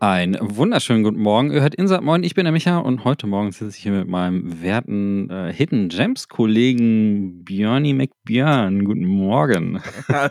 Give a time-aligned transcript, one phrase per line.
[0.00, 1.50] Ein wunderschönen guten Morgen.
[1.50, 4.06] Ihr hört Insert Moin, ich bin der Micha und heute Morgen sitze ich hier mit
[4.06, 8.84] meinem werten äh, Hidden Gems Kollegen Björni McBjörn.
[8.84, 9.82] Guten Morgen.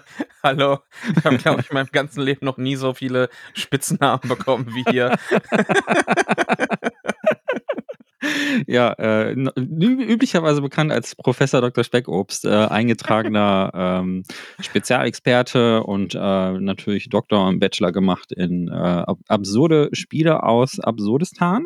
[0.43, 0.79] Hallo.
[1.18, 4.86] Ich habe, glaube ich, in meinem ganzen Leben noch nie so viele Spitznamen bekommen wie
[4.89, 5.14] hier.
[8.67, 11.83] ja, äh, üblicherweise bekannt als Professor Dr.
[11.83, 14.23] Speckobst, äh, eingetragener ähm,
[14.59, 21.65] Spezialexperte und äh, natürlich Doktor und Bachelor gemacht in äh, absurde Spiele aus Absurdistan.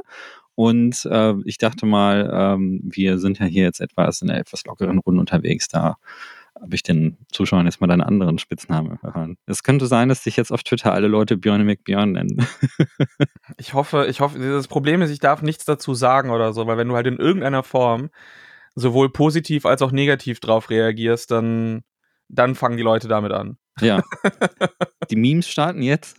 [0.55, 4.65] Und äh, ich dachte mal, ähm, wir sind ja hier jetzt etwas in einer etwas
[4.65, 5.67] lockeren Runde unterwegs.
[5.69, 5.95] Da
[6.61, 9.37] habe ich den Zuschauern jetzt mal deinen anderen Spitznamen hören.
[9.47, 12.45] Es könnte sein, dass sich jetzt auf Twitter alle Leute Björn McBjörn nennen.
[13.57, 16.77] ich hoffe, ich hoffe, das Problem ist, ich darf nichts dazu sagen oder so, weil
[16.77, 18.09] wenn du halt in irgendeiner Form
[18.75, 21.81] sowohl positiv als auch negativ drauf reagierst, dann,
[22.29, 23.57] dann fangen die Leute damit an.
[23.79, 24.03] Ja.
[25.09, 26.17] Die Memes starten jetzt.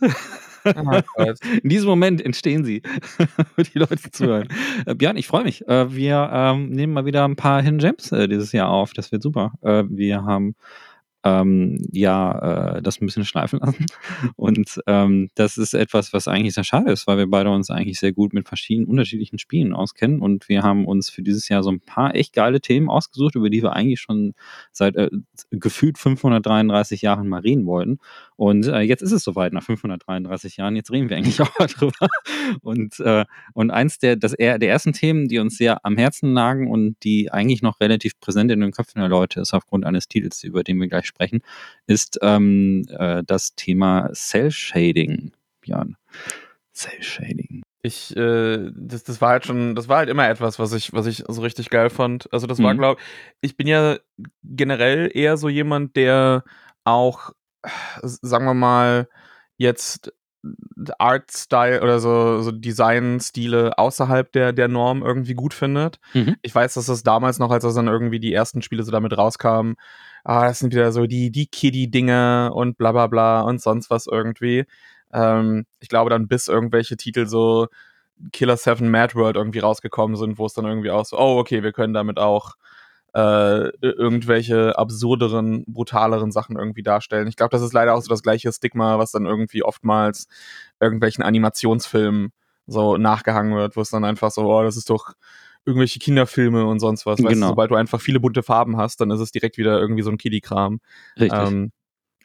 [1.63, 2.81] In diesem Moment entstehen sie,
[3.73, 4.47] die Leute zuhören.
[4.85, 5.67] Äh, Björn, ich freue mich.
[5.67, 8.93] Äh, wir ähm, nehmen mal wieder ein paar Hidden Gems äh, dieses Jahr auf.
[8.93, 9.53] Das wird super.
[9.61, 10.55] Äh, wir haben
[11.23, 13.85] ähm, ja äh, das ein bisschen schleifen lassen.
[14.35, 17.99] Und ähm, das ist etwas, was eigentlich sehr schade ist, weil wir beide uns eigentlich
[17.99, 20.21] sehr gut mit verschiedenen unterschiedlichen Spielen auskennen.
[20.21, 23.49] Und wir haben uns für dieses Jahr so ein paar echt geile Themen ausgesucht, über
[23.49, 24.33] die wir eigentlich schon
[24.71, 25.09] seit äh,
[25.51, 27.99] gefühlt 533 Jahren mal reden wollten.
[28.43, 31.67] Und äh, jetzt ist es soweit, nach 533 Jahren, jetzt reden wir eigentlich auch mal
[31.67, 32.07] drüber.
[32.61, 36.69] Und, äh, und eins der, das, der ersten Themen, die uns sehr am Herzen lagen
[36.69, 40.43] und die eigentlich noch relativ präsent in den Köpfen der Leute ist, aufgrund eines Titels,
[40.43, 41.39] über den wir gleich sprechen,
[41.87, 45.95] ist ähm, äh, das Thema Cell Shading, Björn.
[46.73, 47.61] Cell Shading.
[47.81, 51.05] Ich, äh, das, das war halt schon, das war halt immer etwas, was ich, was
[51.05, 52.27] ich so richtig geil fand.
[52.33, 52.77] Also das war, mhm.
[52.79, 53.01] glaube
[53.39, 53.99] ich, bin ja
[54.43, 56.43] generell eher so jemand, der
[56.83, 57.31] auch,
[58.01, 59.07] sagen wir mal,
[59.57, 60.11] jetzt
[60.97, 65.99] Art-Style oder so, so Design-Stile außerhalb der, der Norm irgendwie gut findet.
[66.13, 66.35] Mhm.
[66.41, 69.17] Ich weiß, dass das damals noch, als das dann irgendwie die ersten Spiele so damit
[69.17, 69.75] rauskamen,
[70.25, 74.05] ah, das sind wieder so die, die Kiddie-Dinge und bla bla bla und sonst was
[74.07, 74.65] irgendwie.
[75.13, 77.67] Ähm, ich glaube dann bis irgendwelche Titel so
[78.31, 81.63] Killer 7 Mad World irgendwie rausgekommen sind, wo es dann irgendwie auch so, oh, okay,
[81.63, 82.55] wir können damit auch
[83.13, 87.27] äh, irgendwelche absurderen, brutaleren Sachen irgendwie darstellen.
[87.27, 90.27] Ich glaube, das ist leider auch so das gleiche Stigma, was dann irgendwie oftmals
[90.79, 92.31] irgendwelchen Animationsfilmen
[92.65, 95.13] so nachgehangen wird, wo es dann einfach so, oh, das ist doch
[95.65, 97.19] irgendwelche Kinderfilme und sonst was.
[97.23, 97.47] Weißt genau.
[97.47, 100.09] du, sobald du einfach viele bunte Farben hast, dann ist es direkt wieder irgendwie so
[100.09, 100.79] ein Kiddie-Kram.
[101.19, 101.39] Richtig.
[101.39, 101.71] Ähm,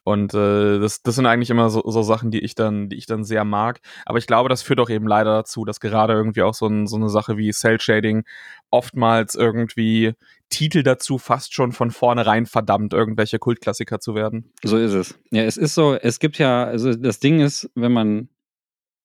[0.09, 3.05] und äh, das, das sind eigentlich immer so, so Sachen, die ich dann, die ich
[3.05, 3.81] dann sehr mag.
[4.07, 6.87] Aber ich glaube, das führt auch eben leider dazu, dass gerade irgendwie auch so, ein,
[6.87, 8.25] so eine Sache wie Cell Shading
[8.71, 10.15] oftmals irgendwie
[10.51, 14.53] Titel dazu fast schon von vornherein verdammt, irgendwelche Kultklassiker zu werden.
[14.63, 15.19] So ist es.
[15.31, 18.29] Ja, es ist so, es gibt ja, also das Ding ist, wenn man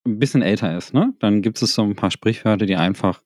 [0.06, 3.22] ein bisschen älter ist, ne, dann gibt es so ein paar Sprichwörter, die einfach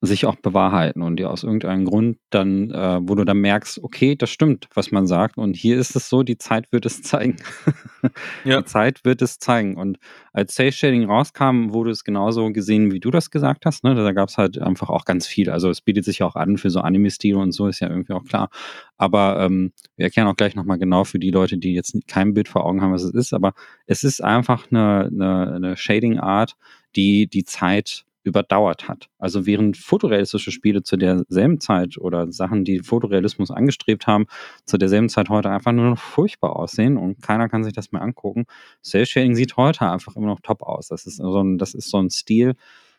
[0.00, 4.16] sich auch bewahrheiten und die aus irgendeinem Grund dann, äh, wo du dann merkst, okay,
[4.16, 5.38] das stimmt, was man sagt.
[5.38, 7.36] Und hier ist es so, die Zeit wird es zeigen.
[8.44, 8.60] ja.
[8.60, 9.76] Die Zeit wird es zeigen.
[9.76, 9.98] Und
[10.32, 13.84] als Safe Shading rauskam, wurde es genauso gesehen, wie du das gesagt hast.
[13.84, 13.94] Ne?
[13.94, 15.50] Da gab es halt einfach auch ganz viel.
[15.50, 18.24] Also es bietet sich auch an für so Anime-Stile und so, ist ja irgendwie auch
[18.24, 18.50] klar.
[18.96, 22.48] Aber ähm, wir erklären auch gleich nochmal genau für die Leute, die jetzt kein Bild
[22.48, 23.32] vor Augen haben, was es ist.
[23.32, 23.54] Aber
[23.86, 26.56] es ist einfach eine, eine, eine Shading-Art,
[26.96, 29.08] die die Zeit überdauert hat.
[29.18, 34.26] Also während fotorealistische Spiele zu derselben Zeit oder Sachen, die Fotorealismus angestrebt haben,
[34.64, 38.02] zu derselben Zeit heute einfach nur noch furchtbar aussehen und keiner kann sich das mehr
[38.02, 38.46] angucken.
[38.82, 40.88] Cell Shading sieht heute einfach immer noch top aus.
[40.88, 42.54] Das ist so ein, das ist so ein Stil,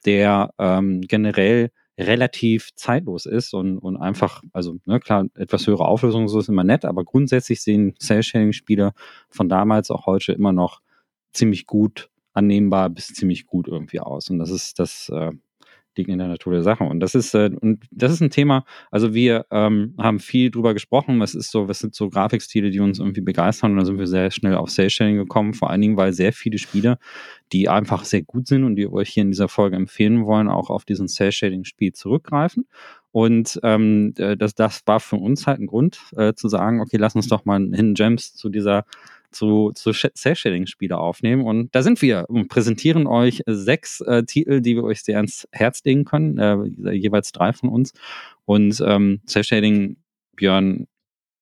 [0.06, 6.28] der ähm, generell relativ zeitlos ist und, und einfach, also ne, klar, etwas höhere Auflösung
[6.28, 8.92] so ist immer nett, aber grundsätzlich sehen Cell-Shading-Spiele
[9.30, 10.82] von damals auch heute immer noch
[11.32, 14.30] ziemlich gut annehmbar bis ziemlich gut irgendwie aus.
[14.30, 15.32] Und das ist das äh,
[15.98, 16.84] liegt in der Natur der Sache.
[16.84, 18.66] Und das ist äh, und das ist ein Thema.
[18.92, 21.20] Also wir ähm, haben viel drüber gesprochen.
[21.20, 23.72] Was ist so, was sind so Grafikstile, die uns irgendwie begeistern?
[23.72, 25.54] Und da sind wir sehr schnell auf Sales-Shading gekommen.
[25.54, 26.98] Vor allen Dingen, weil sehr viele Spiele,
[27.52, 30.70] die einfach sehr gut sind und die euch hier in dieser Folge empfehlen wollen, auch
[30.70, 32.66] auf diesen Sales-Shading-Spiel zurückgreifen.
[33.12, 36.98] Und ähm, äh, das, das war für uns halt ein Grund äh, zu sagen, okay,
[36.98, 38.86] lass uns doch mal Hidden Gems zu dieser
[39.36, 41.46] zu, zu Cell-Shading-Spiele aufnehmen.
[41.46, 45.48] Und da sind wir und präsentieren euch sechs äh, Titel, die wir euch sehr ans
[45.52, 47.94] Herz legen können, äh, jeweils drei von uns.
[48.46, 49.98] Und ähm, Cell-Shading,
[50.36, 50.88] Björn,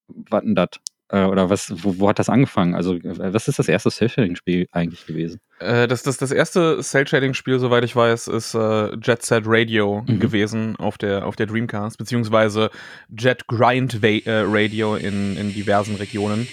[0.08, 0.70] was denn das?
[1.10, 2.74] Äh, oder was, wo, wo, hat das angefangen?
[2.74, 5.40] Also, äh, was ist das erste Cell-Shading-Spiel eigentlich gewesen?
[5.60, 10.20] Äh, das, das, das erste Cell-Shading-Spiel, soweit ich weiß, ist äh, Jet Set Radio mhm.
[10.20, 12.72] gewesen auf der, auf der Dreamcast, beziehungsweise
[13.16, 16.48] Jet Grind Radio in, in diversen Regionen.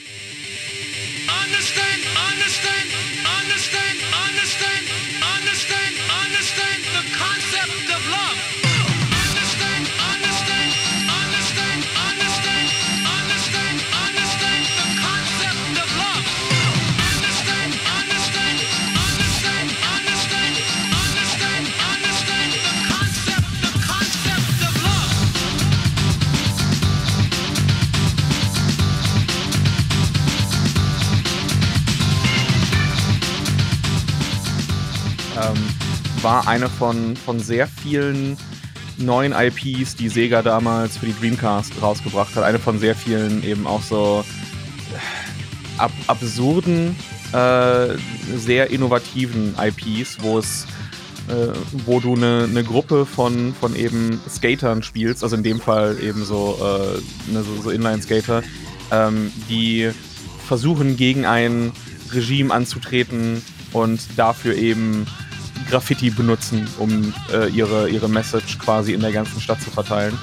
[36.30, 38.36] War eine von, von sehr vielen
[38.98, 42.44] neuen IPs, die Sega damals für die Dreamcast rausgebracht hat.
[42.44, 44.24] Eine von sehr vielen eben auch so
[44.92, 46.94] äh, ab absurden,
[47.32, 47.96] äh,
[48.36, 50.68] sehr innovativen IPs, wo es
[51.26, 51.48] äh,
[51.84, 56.24] wo du eine ne Gruppe von, von eben Skatern spielst, also in dem Fall eben
[56.24, 58.44] so, äh, ne, so, so Inline-Skater,
[58.92, 59.90] ähm, die
[60.46, 61.72] versuchen gegen ein
[62.12, 63.42] Regime anzutreten
[63.72, 65.06] und dafür eben
[65.68, 70.16] Graffiti benutzen, um äh, ihre, ihre Message quasi in der ganzen Stadt zu verteilen.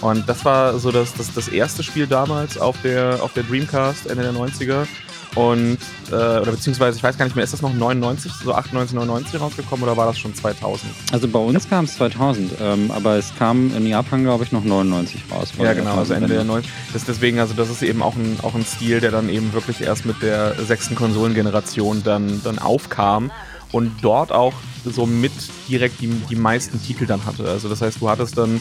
[0.00, 4.08] Und das war so das, das, das erste Spiel damals auf der, auf der Dreamcast
[4.08, 4.86] Ende der 90er.
[5.34, 5.78] Und,
[6.10, 9.40] äh, oder beziehungsweise, ich weiß gar nicht mehr, ist das noch 99, so 98, 99
[9.40, 10.92] rausgekommen oder war das schon 2000?
[11.10, 14.62] Also bei uns kam es 2000, ähm, aber es kam in Japan, glaube ich, noch
[14.62, 15.52] 99 raus.
[15.58, 18.54] Ja, genau, also Ende der 90 das Deswegen, also das ist eben auch ein, auch
[18.54, 23.30] ein Stil, der dann eben wirklich erst mit der sechsten Konsolengeneration dann, dann aufkam
[23.72, 24.54] und dort auch
[24.84, 25.32] so mit
[25.68, 27.48] direkt die, die meisten Titel dann hatte.
[27.48, 28.60] Also das heißt, du hattest dann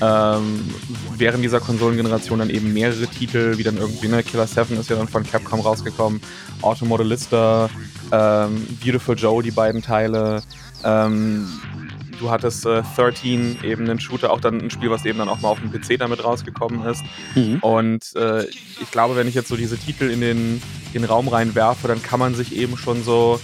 [0.00, 0.64] ähm,
[1.16, 4.96] während dieser Konsolengeneration dann eben mehrere Titel, wie dann irgendwie, ne, Killer 7 ist ja
[4.96, 6.20] dann von Capcom rausgekommen,
[6.60, 7.70] Automodelista,
[8.10, 10.42] ähm, Beautiful Joe, die beiden Teile,
[10.84, 11.48] ähm,
[12.22, 15.40] du hattest äh, 13, eben einen Shooter, auch dann ein Spiel, was eben dann auch
[15.40, 17.02] mal auf dem PC damit rausgekommen ist.
[17.34, 17.58] Mhm.
[17.60, 20.62] Und äh, ich glaube, wenn ich jetzt so diese Titel in den,
[20.94, 23.40] den Raum reinwerfe, dann kann man sich eben schon so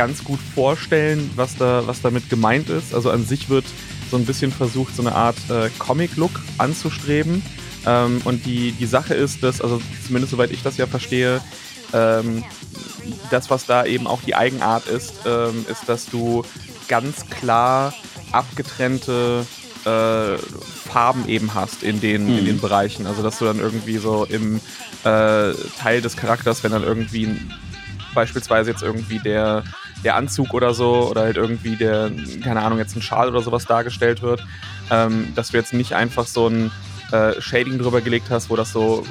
[0.00, 2.94] ganz gut vorstellen, was, da, was damit gemeint ist.
[2.94, 3.66] Also an sich wird
[4.10, 7.42] so ein bisschen versucht, so eine Art äh, Comic-Look anzustreben.
[7.84, 11.42] Ähm, und die, die Sache ist, dass, also zumindest soweit ich das ja verstehe,
[11.92, 12.42] ähm,
[13.30, 16.46] das, was da eben auch die Eigenart ist, ähm, ist, dass du
[16.88, 17.92] ganz klar
[18.32, 19.44] abgetrennte
[19.84, 22.38] äh, Farben eben hast in den, mhm.
[22.38, 23.06] in den Bereichen.
[23.06, 24.62] Also dass du dann irgendwie so im
[25.04, 27.28] äh, Teil des Charakters, wenn dann irgendwie
[28.14, 29.62] beispielsweise jetzt irgendwie der,
[30.04, 32.10] der Anzug oder so oder halt irgendwie der,
[32.42, 34.42] keine Ahnung, jetzt ein Schal oder sowas dargestellt wird,
[34.90, 36.70] ähm, dass du jetzt nicht einfach so ein
[37.12, 39.04] äh, Shading drüber gelegt hast, wo das so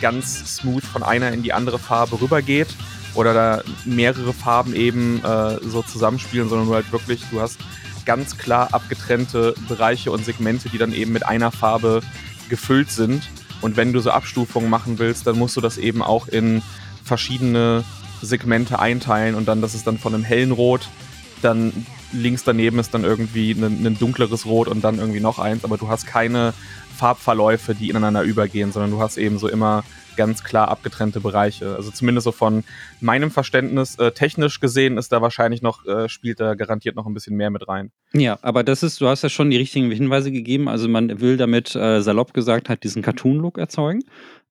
[0.00, 2.68] ganz smooth von einer in die andere Farbe rübergeht
[3.14, 7.58] oder da mehrere Farben eben äh, so zusammenspielen, sondern du halt wirklich, du hast
[8.06, 12.00] ganz klar abgetrennte Bereiche und Segmente, die dann eben mit einer Farbe
[12.48, 13.28] gefüllt sind.
[13.60, 16.62] Und wenn du so Abstufungen machen willst, dann musst du das eben auch in
[17.04, 17.84] verschiedene
[18.22, 20.88] Segmente einteilen und dann, das ist dann von einem hellen Rot,
[21.42, 25.64] dann links daneben ist dann irgendwie ein, ein dunkleres Rot und dann irgendwie noch eins,
[25.64, 26.54] aber du hast keine
[26.96, 29.84] Farbverläufe, die ineinander übergehen, sondern du hast eben so immer
[30.16, 31.76] ganz klar abgetrennte Bereiche.
[31.76, 32.64] Also zumindest so von
[33.00, 37.14] meinem Verständnis, äh, technisch gesehen ist da wahrscheinlich noch, äh, spielt da garantiert noch ein
[37.14, 37.90] bisschen mehr mit rein.
[38.12, 40.68] Ja, aber das ist, du hast ja schon die richtigen Hinweise gegeben.
[40.68, 44.04] Also man will damit, äh, salopp gesagt, halt diesen Cartoon-Look erzeugen.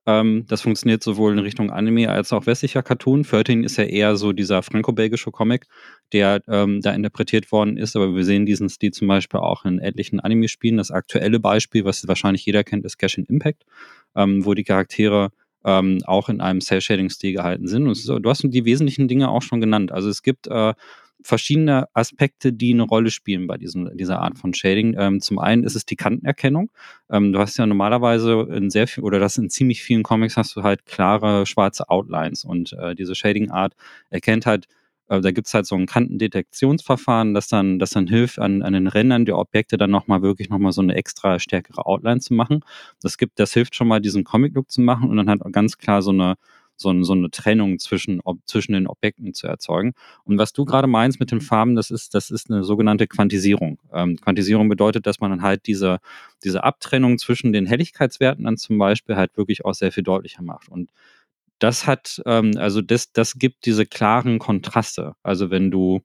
[0.09, 3.21] Ähm, das funktioniert sowohl in Richtung Anime als auch westlicher Cartoon.
[3.21, 5.67] 13 ist ja eher so dieser franco-belgische Comic,
[6.13, 9.77] der ähm, da interpretiert worden ist, aber wir sehen diesen Stil zum Beispiel auch in
[9.77, 10.77] etlichen Anime-Spielen.
[10.77, 13.65] Das aktuelle Beispiel, was wahrscheinlich jeder kennt, ist Cash Impact,
[14.15, 15.29] ähm, wo die Charaktere
[15.63, 17.87] ähm, auch in einem Cell-Shading-Stil gehalten sind.
[17.87, 19.91] Und so, du hast die wesentlichen Dinge auch schon genannt.
[19.91, 20.73] Also es gibt äh,
[21.21, 24.95] verschiedene Aspekte, die eine Rolle spielen bei diesem, dieser Art von Shading.
[24.97, 26.71] Ähm, zum einen ist es die Kantenerkennung.
[27.09, 30.55] Ähm, du hast ja normalerweise in sehr viel, oder das in ziemlich vielen Comics hast
[30.55, 33.75] du halt klare schwarze Outlines und äh, diese Shading-Art
[34.09, 34.67] erkennt halt
[35.09, 38.73] äh, da gibt es halt so ein Kantendetektionsverfahren, das dann, das dann hilft, an, an
[38.73, 42.61] den Rändern der Objekte dann nochmal wirklich nochmal so eine extra stärkere Outline zu machen.
[43.01, 46.01] Das gibt, das hilft schon mal, diesen Comic-Look zu machen und dann halt ganz klar
[46.01, 46.35] so eine,
[46.79, 49.93] so, so eine Trennung zwischen, ob, zwischen den Objekten zu erzeugen.
[50.23, 53.79] Und was du gerade meinst mit den Farben, das ist, das ist eine sogenannte Quantisierung.
[53.93, 55.99] Ähm, Quantisierung bedeutet, dass man dann halt diese,
[56.43, 60.69] diese Abtrennung zwischen den Helligkeitswerten dann zum Beispiel halt wirklich auch sehr viel deutlicher macht.
[60.69, 60.91] Und
[61.59, 65.13] das hat, ähm, also das, das gibt diese klaren Kontraste.
[65.23, 66.01] Also wenn du,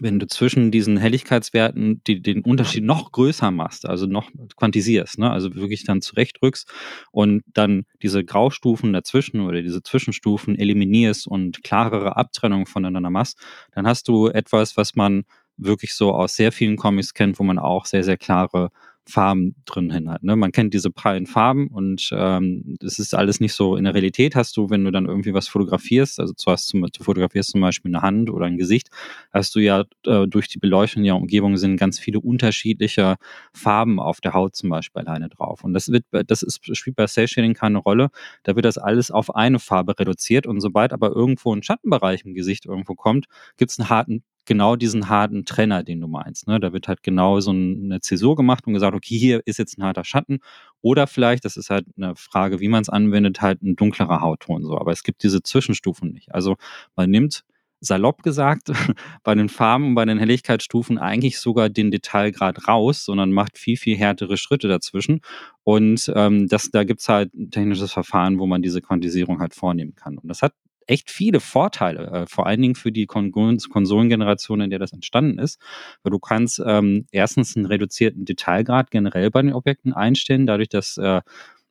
[0.00, 5.30] wenn du zwischen diesen Helligkeitswerten die, den Unterschied noch größer machst, also noch quantisierst, ne?
[5.30, 6.70] also wirklich dann zurechtrückst
[7.12, 13.38] und dann diese Graustufen dazwischen oder diese Zwischenstufen eliminierst und klarere Abtrennung voneinander machst,
[13.72, 15.24] dann hast du etwas, was man
[15.56, 18.70] wirklich so aus sehr vielen Comics kennt, wo man auch sehr, sehr klare
[19.08, 20.24] Farben drin hin hat.
[20.24, 20.34] Ne?
[20.34, 23.76] Man kennt diese prallen Farben und ähm, das ist alles nicht so.
[23.76, 26.82] In der Realität hast du, wenn du dann irgendwie was fotografierst, also du, hast zum,
[26.82, 28.88] du fotografierst zum Beispiel eine Hand oder ein Gesicht,
[29.32, 33.16] hast du ja äh, durch die Beleuchtung der Umgebung sind ganz viele unterschiedliche
[33.52, 35.62] Farben auf der Haut zum Beispiel alleine drauf.
[35.62, 38.08] Und das wird, das ist, spielt bei Cell Shading keine Rolle.
[38.42, 42.34] Da wird das alles auf eine Farbe reduziert und sobald aber irgendwo ein Schattenbereich im
[42.34, 46.46] Gesicht irgendwo kommt, gibt es einen harten genau diesen harten Trenner, den du meinst.
[46.48, 46.58] Ne?
[46.60, 49.84] Da wird halt genau so eine Zäsur gemacht und gesagt, okay, hier ist jetzt ein
[49.84, 50.38] harter Schatten.
[50.80, 54.64] Oder vielleicht, das ist halt eine Frage, wie man es anwendet, halt ein dunklerer Hautton
[54.64, 54.78] so.
[54.78, 56.34] Aber es gibt diese Zwischenstufen nicht.
[56.34, 56.56] Also
[56.94, 57.44] man nimmt
[57.80, 58.70] salopp gesagt,
[59.22, 63.76] bei den Farben und bei den Helligkeitsstufen eigentlich sogar den Detailgrad raus, sondern macht viel,
[63.76, 65.20] viel härtere Schritte dazwischen.
[65.62, 69.94] Und ähm, das, da gibt's halt ein technisches Verfahren, wo man diese Quantisierung halt vornehmen
[69.94, 70.18] kann.
[70.18, 70.54] Und das hat
[70.86, 75.38] echt viele Vorteile, äh, vor allen Dingen für die Kon Konsolengeneration, in der das entstanden
[75.38, 75.60] ist.
[76.02, 80.96] Weil du kannst ähm, erstens einen reduzierten Detailgrad generell bei den Objekten einstellen, dadurch, dass
[80.98, 81.20] äh,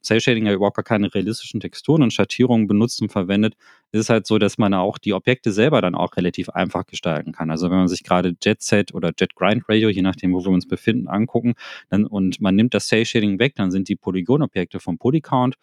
[0.05, 3.55] Cell Shading ja überhaupt gar keine realistischen Texturen und Schattierungen benutzt und verwendet,
[3.91, 7.31] ist es halt so, dass man auch die Objekte selber dann auch relativ einfach gestalten
[7.31, 7.49] kann.
[7.49, 10.51] Also wenn man sich gerade Jet Set oder Jet Grind Radio, je nachdem, wo wir
[10.51, 11.55] uns befinden, angucken,
[11.89, 15.55] dann, und man nimmt das Cell Shading weg, dann sind die Polygonobjekte vom Polycount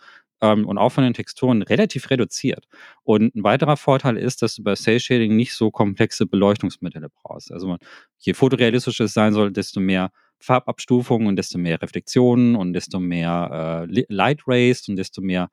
[0.43, 2.67] ähm, und auch von den Texturen relativ reduziert.
[3.05, 7.51] Und ein weiterer Vorteil ist, dass du bei Cell Shading nicht so komplexe Beleuchtungsmittel brauchst.
[7.53, 7.79] Also
[8.19, 13.87] je fotorealistischer es sein soll, desto mehr Farbabstufungen und desto mehr Reflexionen und desto mehr
[13.89, 15.49] äh, Light Rays und desto mehr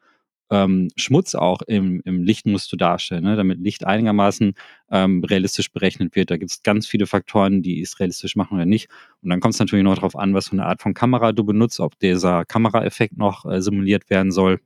[0.51, 3.35] ähm, Schmutz auch im, im Licht musst du darstellen, ne?
[3.35, 4.53] damit Licht einigermaßen
[4.89, 6.31] ähm, realistisch berechnet wird.
[6.31, 8.89] Da gibt es ganz viele Faktoren, die es realistisch machen oder nicht.
[9.21, 11.43] Und dann kommt es natürlich noch darauf an, was für eine Art von Kamera du
[11.43, 14.59] benutzt, ob dieser Kameraeffekt noch äh, simuliert werden soll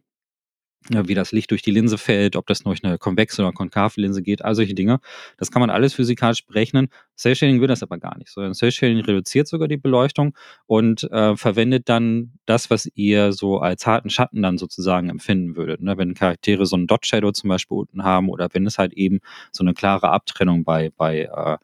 [0.89, 4.21] wie das Licht durch die Linse fällt, ob das durch eine konvexe oder konkave Linse
[4.21, 4.99] geht, all solche Dinge.
[5.37, 6.89] Das kann man alles physikalisch berechnen.
[7.15, 10.35] Cell Shading will das aber gar nicht, sondern Cell Shading reduziert sogar die Beleuchtung
[10.65, 15.81] und äh, verwendet dann das, was ihr so als harten Schatten dann sozusagen empfinden würdet.
[15.81, 15.97] Ne?
[15.97, 19.19] Wenn Charaktere so einen Dot Shadow zum Beispiel unten haben oder wenn es halt eben
[19.51, 21.57] so eine klare Abtrennung bei, bei äh,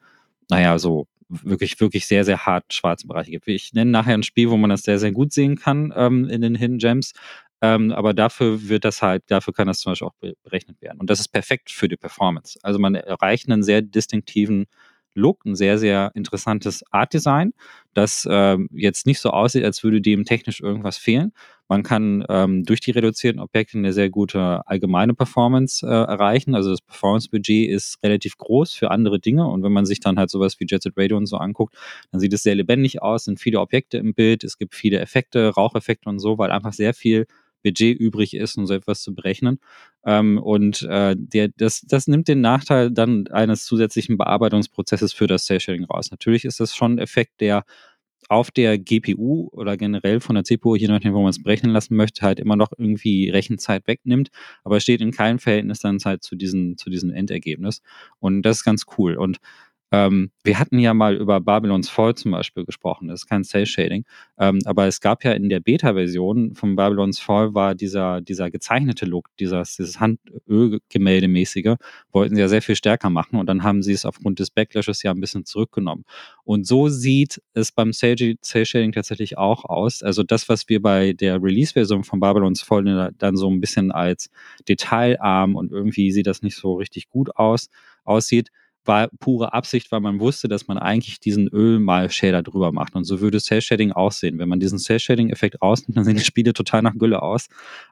[0.48, 3.46] naja, so wirklich, wirklich sehr, sehr hart schwarzen Bereiche gibt.
[3.48, 6.40] Ich nenne nachher ein Spiel, wo man das sehr, sehr gut sehen kann ähm, in
[6.40, 7.12] den Hidden Gems.
[7.62, 10.98] Ähm, aber dafür wird das halt, dafür kann das zum Beispiel auch berechnet werden.
[10.98, 12.58] Und das ist perfekt für die Performance.
[12.62, 14.66] Also man erreicht einen sehr distinktiven
[15.14, 17.52] Look, ein sehr, sehr interessantes Art-Design,
[17.94, 21.32] das ähm, jetzt nicht so aussieht, als würde dem technisch irgendwas fehlen.
[21.68, 26.54] Man kann ähm, durch die reduzierten Objekte eine sehr gute allgemeine Performance äh, erreichen.
[26.54, 29.46] Also das Performance-Budget ist relativ groß für andere Dinge.
[29.46, 31.74] Und wenn man sich dann halt sowas wie Jet Set Radio und so anguckt,
[32.12, 35.48] dann sieht es sehr lebendig aus, sind viele Objekte im Bild, es gibt viele Effekte,
[35.48, 37.26] Raucheffekte und so, weil einfach sehr viel
[37.62, 39.60] Budget übrig ist, um so etwas zu berechnen.
[40.04, 45.44] Ähm, und äh, der, das, das nimmt den Nachteil dann eines zusätzlichen Bearbeitungsprozesses für das
[45.44, 46.10] Cell-Shading raus.
[46.10, 47.64] Natürlich ist das schon ein Effekt, der
[48.28, 51.96] auf der GPU oder generell von der CPU, je nachdem, wo man es berechnen lassen
[51.96, 54.30] möchte, halt immer noch irgendwie Rechenzeit wegnimmt,
[54.62, 57.82] aber steht in keinem Verhältnis dann halt zu, diesen, zu diesem Endergebnis.
[58.20, 59.16] Und das ist ganz cool.
[59.16, 59.38] Und
[59.92, 63.66] ähm, wir hatten ja mal über Babylons Fall zum Beispiel gesprochen, das ist kein Cell
[63.66, 64.04] Shading,
[64.38, 69.04] ähm, aber es gab ja in der Beta-Version von Babylons Fall war dieser, dieser gezeichnete
[69.04, 71.74] Look, dieses, dieses Handölgemäldemäßige,
[72.12, 75.02] wollten sie ja sehr viel stärker machen und dann haben sie es aufgrund des Backlashes
[75.02, 76.04] ja ein bisschen zurückgenommen.
[76.44, 80.02] Und so sieht es beim Cell Shading tatsächlich auch aus.
[80.02, 84.30] Also das, was wir bei der Release-Version von Babylons Fall dann so ein bisschen als
[84.68, 87.68] detailarm und irgendwie sieht das nicht so richtig gut aus,
[88.04, 88.50] aussieht,
[88.84, 92.94] war pure Absicht, weil man wusste, dass man eigentlich diesen Ölmal-Shader drüber macht.
[92.94, 94.38] Und so würde Cell-Shading aussehen.
[94.38, 97.48] Wenn man diesen Cell-Shading-Effekt rausnimmt, dann sehen die Spiele total nach Gülle aus.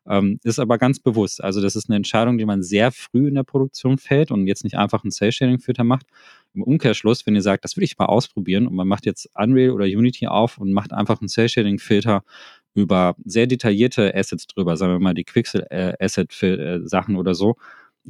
[0.09, 1.43] Ähm, ist aber ganz bewusst.
[1.43, 4.65] Also das ist eine Entscheidung, die man sehr früh in der Produktion fällt und jetzt
[4.65, 6.07] nicht einfach einen Cell-Shading-Filter macht.
[6.55, 9.71] Im Umkehrschluss, wenn ihr sagt, das will ich mal ausprobieren und man macht jetzt Unreal
[9.71, 12.25] oder Unity auf und macht einfach einen Cell-Shading-Filter
[12.75, 17.57] über sehr detaillierte Assets drüber, sagen wir mal die Quixel-Asset-Sachen äh, oder so,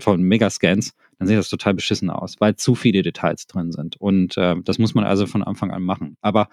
[0.00, 3.96] von Megascans, dann sieht das total beschissen aus, weil zu viele Details drin sind.
[3.96, 6.16] Und äh, das muss man also von Anfang an machen.
[6.20, 6.48] Aber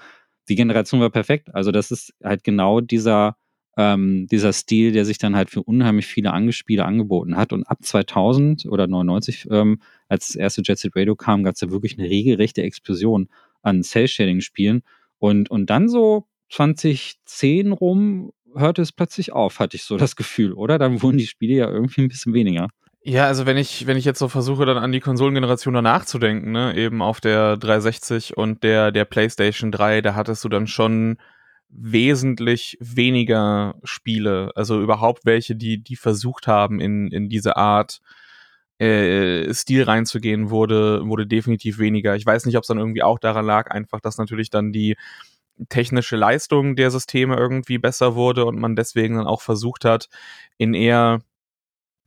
[0.50, 1.54] die Generation war perfekt.
[1.54, 3.38] Also das ist halt genau dieser,
[3.78, 7.54] ähm, dieser Stil, der sich dann halt für unheimlich viele Angespiele angeboten hat.
[7.54, 11.62] Und ab 2000 oder 99, ähm, als das erste Jet Set Radio kam, gab es
[11.62, 13.30] ja wirklich eine regelrechte Explosion
[13.62, 14.84] an Cell-Shading-Spielen.
[15.18, 20.54] Und, und dann so 2010 rum hörte es plötzlich auf, hatte ich so das Gefühl,
[20.54, 20.78] oder?
[20.78, 22.70] Dann wurden die Spiele ja irgendwie ein bisschen weniger.
[23.08, 26.18] Ja, also wenn ich, wenn ich jetzt so versuche, dann an die Konsolengeneration danach zu
[26.18, 30.66] denken, ne, eben auf der 360 und der, der PlayStation 3, da hattest du dann
[30.66, 31.18] schon
[31.70, 38.02] wesentlich weniger Spiele, also überhaupt welche, die, die versucht haben, in, in diese Art
[38.80, 42.16] äh, Stil reinzugehen, wurde, wurde definitiv weniger.
[42.16, 44.98] Ich weiß nicht, ob es dann irgendwie auch daran lag, einfach, dass natürlich dann die
[45.70, 50.10] technische Leistung der Systeme irgendwie besser wurde und man deswegen dann auch versucht hat,
[50.58, 51.22] in eher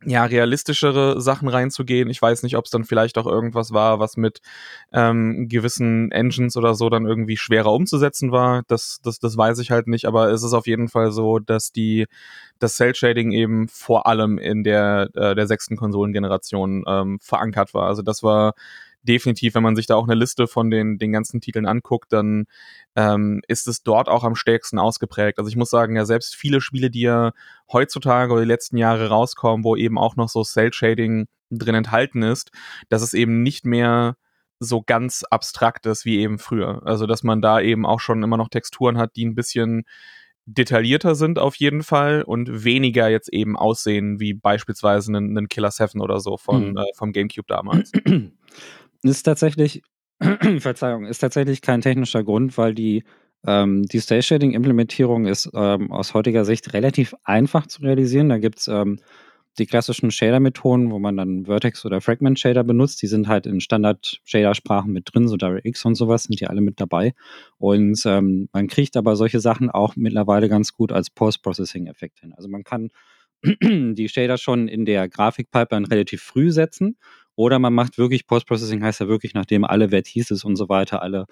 [0.05, 2.09] ja, realistischere Sachen reinzugehen.
[2.09, 4.41] Ich weiß nicht, ob es dann vielleicht auch irgendwas war, was mit
[4.93, 8.63] ähm, gewissen Engines oder so dann irgendwie schwerer umzusetzen war.
[8.69, 11.73] Das, das, das weiß ich halt nicht, aber es ist auf jeden Fall so, dass
[11.73, 12.07] die
[12.61, 17.87] das Cell Shading eben vor allem in der, äh, der sechsten Konsolengeneration ähm, verankert war.
[17.89, 18.55] Also das war
[19.03, 22.47] definitiv, wenn man sich da auch eine Liste von den, den ganzen Titeln anguckt, dann
[22.97, 25.39] ähm, ist es dort auch am stärksten ausgeprägt.
[25.39, 27.33] Also ich muss sagen, ja, selbst viele Spiele, die ja
[27.73, 32.51] heutzutage oder die letzten Jahre rauskommen, wo eben auch noch so Cell-Shading drin enthalten ist,
[32.89, 34.17] dass es eben nicht mehr
[34.61, 36.83] so ganz abstrakt ist wie eben früher.
[36.85, 39.85] Also dass man da eben auch schon immer noch Texturen hat, die ein bisschen
[40.47, 45.71] detaillierter sind auf jeden Fall und weniger jetzt eben aussehen wie beispielsweise einen, einen Killer
[45.71, 46.77] 7 oder so von, mhm.
[46.79, 47.93] äh, vom GameCube damals.
[49.03, 49.83] Ist tatsächlich,
[50.59, 53.05] Verzeihung, ist tatsächlich kein technischer Grund, weil die,
[53.47, 58.29] ähm, die Stage Shading Implementierung ist ähm, aus heutiger Sicht relativ einfach zu realisieren.
[58.29, 58.99] Da gibt es ähm,
[59.59, 64.93] die klassischen Shader-Methoden, wo man dann Vertex oder Fragment-Shader benutzt, die sind halt in Standard-Shader-Sprachen
[64.93, 67.15] mit drin, so DirectX und sowas, sind die alle mit dabei.
[67.59, 72.33] Und ähm, man kriegt aber solche Sachen auch mittlerweile ganz gut als Post-Processing-Effekt hin.
[72.37, 72.91] Also man kann
[73.43, 76.97] die Shader schon in der Grafik-Pipeline relativ früh setzen
[77.39, 81.27] oder man macht wirklich Post-Processing, heißt ja wirklich, nachdem alle Vertices und so weiter, alle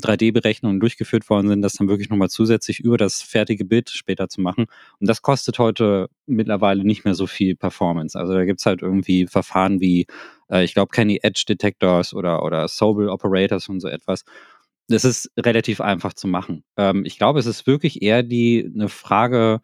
[0.00, 4.40] 3D-Berechnungen durchgeführt worden sind, das dann wirklich nochmal zusätzlich über das fertige Bild später zu
[4.40, 4.64] machen.
[4.98, 8.18] Und das kostet heute mittlerweile nicht mehr so viel Performance.
[8.18, 10.06] Also da gibt's halt irgendwie Verfahren wie,
[10.50, 14.24] äh, ich glaube, Kenny Edge Detectors oder, oder Sobel Operators und so etwas.
[14.88, 16.64] Das ist relativ einfach zu machen.
[16.78, 19.60] Ähm, ich glaube, es ist wirklich eher die eine Frage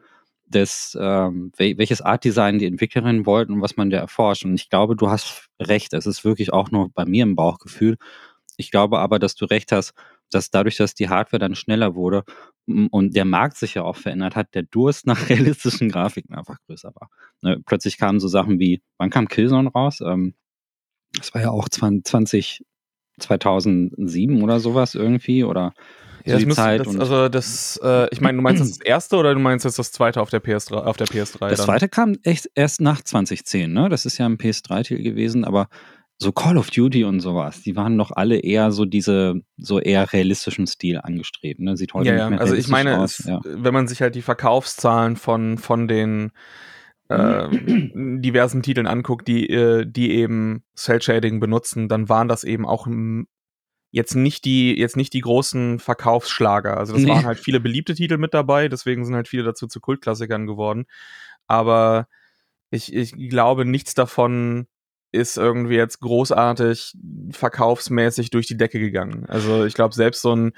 [0.49, 4.45] des, ähm, welches Art Design die Entwicklerinnen wollten und was man da erforscht.
[4.45, 5.93] Und ich glaube, du hast recht.
[5.93, 7.97] Es ist wirklich auch nur bei mir im Bauchgefühl.
[8.57, 9.95] Ich glaube aber, dass du recht hast,
[10.31, 12.25] dass dadurch, dass die Hardware dann schneller wurde
[12.91, 16.93] und der Markt sich ja auch verändert hat, der Durst nach realistischen Grafiken einfach größer
[16.95, 17.09] war.
[17.43, 20.01] Ne, plötzlich kamen so Sachen wie, wann kam Killzone raus?
[20.01, 20.35] Ähm,
[21.13, 22.65] das war ja auch 20,
[23.19, 25.73] 2007 oder sowas irgendwie oder
[26.25, 26.87] ja, so die Zeit.
[26.87, 29.79] Das, also das, äh, ich meine, du meinst das, das erste oder du meinst jetzt
[29.79, 30.75] das zweite auf der PS3?
[30.75, 31.67] Auf der PS3 das dann?
[31.67, 33.89] zweite kam echt erst nach 2010, ne?
[33.89, 35.69] Das ist ja ein PS3-Titel gewesen, aber
[36.21, 40.13] so Call of Duty und sowas, die waren noch alle eher so diese, so eher
[40.13, 41.61] realistischen Stil angestrebt.
[41.61, 41.77] Ne?
[41.77, 42.41] Sieht heute ja, nicht mehr.
[42.41, 43.21] Also ich meine, aus.
[43.21, 43.41] Es, ja.
[43.45, 46.33] wenn man sich halt die Verkaufszahlen von, von den
[47.09, 47.49] äh,
[47.95, 52.89] diversen Titeln anguckt, die, äh, die eben Cell Shading benutzen, dann waren das eben auch
[53.91, 56.77] jetzt nicht die, jetzt nicht die großen Verkaufsschlager.
[56.77, 57.11] Also das nee.
[57.11, 60.87] waren halt viele beliebte Titel mit dabei, deswegen sind halt viele dazu zu Kultklassikern geworden.
[61.47, 62.09] Aber
[62.71, 64.67] ich, ich glaube, nichts davon
[65.11, 66.95] ist irgendwie jetzt großartig
[67.31, 69.25] verkaufsmäßig durch die Decke gegangen.
[69.27, 70.53] Also ich glaube, selbst so ein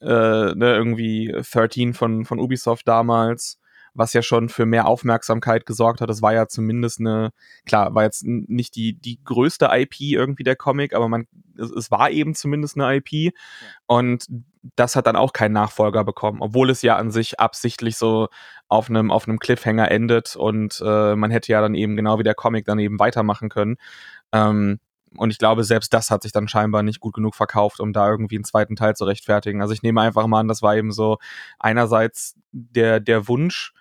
[0.00, 3.58] äh, ne, irgendwie 13 von, von Ubisoft damals,
[3.94, 7.30] was ja schon für mehr Aufmerksamkeit gesorgt hat, das war ja zumindest eine,
[7.64, 11.26] klar, war jetzt nicht die, die größte IP irgendwie der Comic, aber man,
[11.56, 13.12] es, es war eben zumindest eine IP.
[13.12, 13.30] Ja.
[13.86, 14.26] Und
[14.76, 18.28] das hat dann auch keinen Nachfolger bekommen, obwohl es ja an sich absichtlich so
[18.68, 22.22] auf einem auf einem Cliffhanger endet und äh, man hätte ja dann eben genau wie
[22.22, 23.76] der Comic dann eben weitermachen können.
[24.32, 24.80] Ähm,
[25.16, 28.08] und ich glaube, selbst das hat sich dann scheinbar nicht gut genug verkauft, um da
[28.08, 29.60] irgendwie einen zweiten Teil zu rechtfertigen.
[29.62, 31.18] Also ich nehme einfach mal an, das war eben so
[31.58, 33.72] einerseits der, der Wunsch,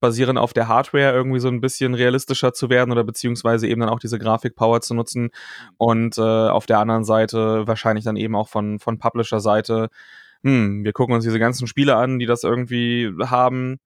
[0.00, 3.90] basierend auf der Hardware irgendwie so ein bisschen realistischer zu werden oder beziehungsweise eben dann
[3.90, 5.30] auch diese Grafikpower zu nutzen
[5.76, 9.88] und äh, auf der anderen Seite wahrscheinlich dann eben auch von, von Publisher-Seite
[10.42, 13.78] hm, wir gucken uns diese ganzen Spiele an, die das irgendwie haben.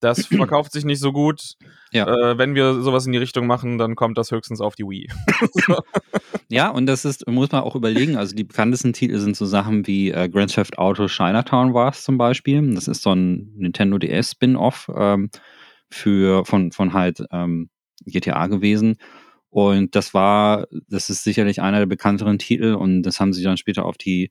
[0.00, 1.54] Das verkauft sich nicht so gut.
[1.92, 2.06] Ja.
[2.06, 5.08] Äh, wenn wir sowas in die Richtung machen, dann kommt das höchstens auf die Wii.
[6.48, 8.16] ja, und das ist, muss man auch überlegen.
[8.16, 12.02] Also die bekanntesten Titel sind so Sachen wie äh, Grand Theft Auto Chinatown war es
[12.02, 12.74] zum Beispiel.
[12.74, 15.30] Das ist so ein Nintendo DS Spin-off ähm,
[15.90, 17.70] für von von halt ähm,
[18.06, 18.96] GTA gewesen.
[19.50, 23.56] Und das war, das ist sicherlich einer der bekannteren Titel und das haben sie dann
[23.56, 24.30] später auf die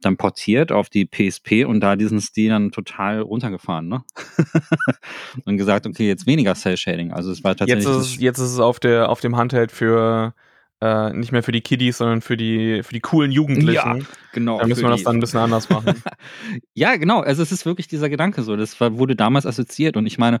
[0.00, 4.04] dann portiert auf die PSP und da diesen Stil dann total runtergefahren, ne?
[5.44, 7.12] und gesagt, okay, jetzt weniger Cell Shading.
[7.12, 7.84] Also es war tatsächlich.
[7.84, 10.34] Jetzt ist es, jetzt ist es auf der auf dem Handheld für
[10.80, 13.72] äh, nicht mehr für die Kiddies, sondern für die für die coolen Jugendlichen.
[13.74, 13.98] Ja,
[14.32, 14.58] genau.
[14.60, 16.02] Da müssen wir das dann ein bisschen anders machen.
[16.74, 17.20] ja, genau.
[17.20, 18.56] Also es ist wirklich dieser Gedanke so.
[18.56, 20.40] Das wurde damals assoziiert und ich meine,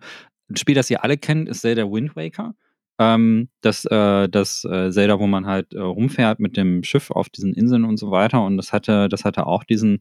[0.50, 2.54] ein Spiel, das ihr alle kennt, ist Zelda Wind Waker
[2.98, 7.28] ähm, das, äh, das äh, Zelda, wo man halt äh, rumfährt mit dem Schiff auf
[7.28, 8.42] diesen Inseln und so weiter.
[8.44, 10.00] Und das hatte, das hatte auch diesen,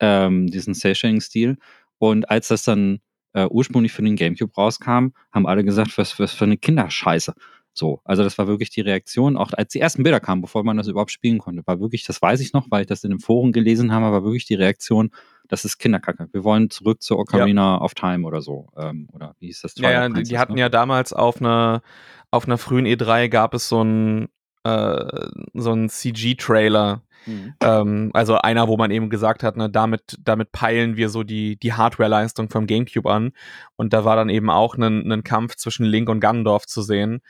[0.00, 1.58] ähm, diesen Cell-Shading-Stil.
[1.98, 3.00] Und als das dann
[3.34, 7.34] äh, ursprünglich für den Gamecube rauskam, haben alle gesagt, was, was für eine Kinderscheiße.
[7.72, 10.76] So, also das war wirklich die Reaktion, auch als die ersten Bilder kamen, bevor man
[10.76, 13.20] das überhaupt spielen konnte, war wirklich, das weiß ich noch, weil ich das in dem
[13.20, 15.10] Forum gelesen habe, war wirklich die Reaktion,
[15.50, 16.28] das ist Kinderkacke.
[16.32, 17.80] Wir wollen zurück zur Ocarina ja.
[17.80, 18.68] of Time oder so.
[18.76, 19.74] Ähm, oder wie hieß das?
[19.76, 20.60] Ja, ja die, die hatten ne?
[20.60, 21.82] ja damals auf einer
[22.30, 24.28] auf einer frühen E3 gab es so ein
[24.64, 27.02] äh, so ein CG-Trailer.
[27.26, 27.54] Mhm.
[27.62, 31.58] Ähm, also einer, wo man eben gesagt hat, ne, damit, damit peilen wir so die,
[31.58, 33.32] die Hardware-Leistung vom GameCube an.
[33.76, 37.20] Und da war dann eben auch ein Kampf zwischen Link und Ganondorf zu sehen.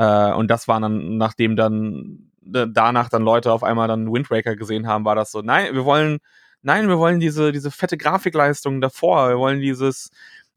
[0.00, 4.56] Äh, und das war dann, nachdem dann danach dann Leute auf einmal dann Wind Waker
[4.56, 6.20] gesehen haben, war das so, nein, wir wollen,
[6.62, 10.10] nein, wir wollen diese, diese fette Grafikleistung davor, wir wollen dieses,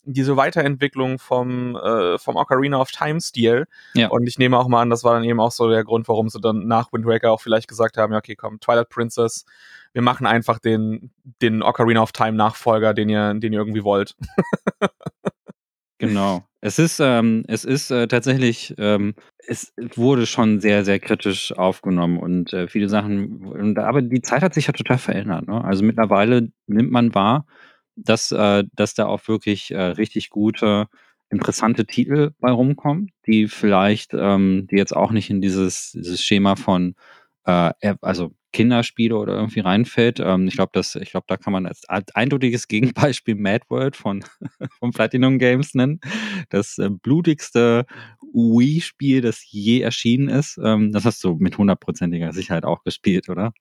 [0.06, 3.66] diese Weiterentwicklung vom, äh, vom Ocarina of Time Stil.
[3.96, 4.08] Ja.
[4.08, 6.30] Und ich nehme auch mal an, das war dann eben auch so der Grund, warum
[6.30, 9.46] sie dann nach Wind Waker auch vielleicht gesagt haben, ja, okay, komm, Twilight Princess,
[9.92, 14.16] wir machen einfach den, den Ocarina of Time Nachfolger, den ihr, den ihr irgendwie wollt.
[15.98, 16.46] genau.
[16.66, 22.18] Es ist, ähm, es ist äh, tatsächlich, ähm, es wurde schon sehr, sehr kritisch aufgenommen
[22.18, 25.46] und äh, viele Sachen, und, aber die Zeit hat sich ja total verändert.
[25.46, 25.62] Ne?
[25.62, 27.46] Also mittlerweile nimmt man wahr,
[27.98, 30.88] dass, äh, dass da auch wirklich äh, richtig gute,
[31.30, 36.56] interessante Titel bei rumkommen, die vielleicht, ähm, die jetzt auch nicht in dieses, dieses Schema
[36.56, 36.96] von,
[37.46, 40.20] also Kinderspiele oder irgendwie reinfällt.
[40.20, 44.24] Ähm, ich glaube, das, ich glaube, da kann man als, eindeutiges Gegenbeispiel Mad World von,
[44.80, 46.00] von Platinum Games nennen.
[46.50, 47.86] Das äh, blutigste
[48.34, 50.60] Wii-Spiel, das je erschienen ist.
[50.64, 53.54] Ähm, das hast du mit hundertprozentiger Sicherheit auch gespielt, oder?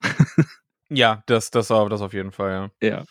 [0.95, 2.89] Ja, das, das, das auf jeden Fall, ja.
[2.89, 3.05] Ja.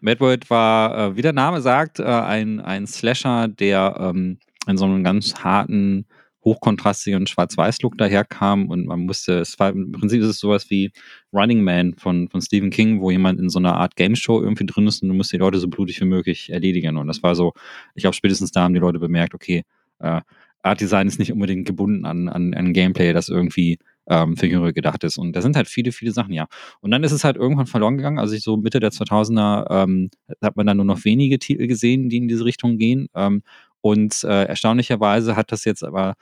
[0.00, 4.84] Madworld war, äh, wie der Name sagt, äh, ein, ein Slasher, der ähm, in so
[4.84, 6.06] einem ganz harten,
[6.44, 10.92] hochkontrastigen Schwarz-Weiß-Look daherkam und man musste, es war im Prinzip ist es sowas wie
[11.32, 14.66] Running Man von, von Stephen King, wo jemand in so einer Art Game Show irgendwie
[14.66, 16.96] drin ist und du musst die Leute so blutig wie möglich erledigen.
[16.96, 17.52] Und das war so,
[17.94, 19.64] ich glaube, spätestens da haben die Leute bemerkt, okay,
[20.00, 20.20] äh,
[20.62, 23.78] Art Design ist nicht unbedingt gebunden an, an, an Gameplay, das irgendwie
[24.08, 25.18] ähm, für Jüngere gedacht ist.
[25.18, 26.46] Und da sind halt viele, viele Sachen, ja.
[26.80, 28.18] Und dann ist es halt irgendwann verloren gegangen.
[28.18, 30.10] Also ich so Mitte der 2000er ähm,
[30.42, 33.08] hat man dann nur noch wenige Titel gesehen, die in diese Richtung gehen.
[33.14, 33.42] Ähm,
[33.82, 36.14] und äh, erstaunlicherweise hat das jetzt aber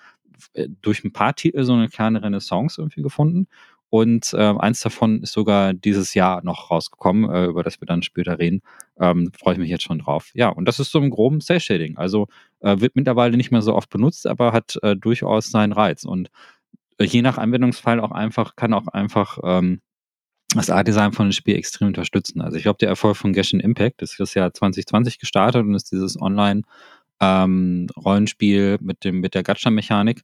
[0.83, 3.48] durch ein paar Titel so eine kleine Renaissance irgendwie gefunden.
[3.94, 8.02] Und äh, eins davon ist sogar dieses Jahr noch rausgekommen, äh, über das wir dann
[8.02, 8.62] später reden.
[8.98, 10.31] Ähm, Freue ich mich jetzt schon drauf.
[10.33, 11.98] Ja, und das ist so im groben Cell-Shading.
[11.98, 12.26] Also
[12.61, 16.05] äh, wird mittlerweile nicht mehr so oft benutzt, aber hat äh, durchaus seinen Reiz.
[16.05, 16.31] Und
[16.98, 19.83] je nach Anwendungsfall auch einfach, kann auch einfach ähm,
[20.55, 22.40] das Art-Design von dem Spiel extrem unterstützen.
[22.40, 25.92] Also ich glaube, der Erfolg von Genshin Impact ist das Jahr 2020 gestartet und ist
[25.92, 26.64] dieses Online-Rollenspiel
[27.20, 27.88] ähm,
[28.81, 30.22] mit dem mit der Gacha-Mechanik.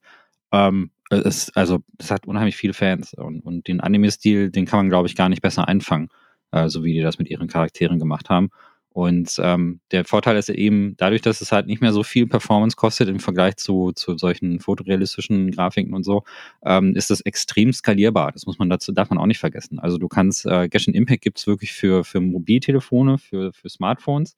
[0.53, 4.89] Ähm, es, also das hat unheimlich viele Fans und, und den Anime-Stil, den kann man
[4.89, 6.09] glaube ich gar nicht besser einfangen,
[6.53, 8.51] äh, so wie die das mit ihren Charakteren gemacht haben.
[8.99, 12.75] Und ähm, der Vorteil ist eben, dadurch, dass es halt nicht mehr so viel Performance
[12.75, 16.25] kostet im Vergleich zu, zu solchen fotorealistischen Grafiken und so,
[16.65, 18.33] ähm, ist das extrem skalierbar.
[18.33, 19.79] Das muss man dazu, darf man auch nicht vergessen.
[19.79, 24.35] Also du kannst, äh, Genshin Impact gibt's wirklich für, für Mobiltelefone, für, für Smartphones.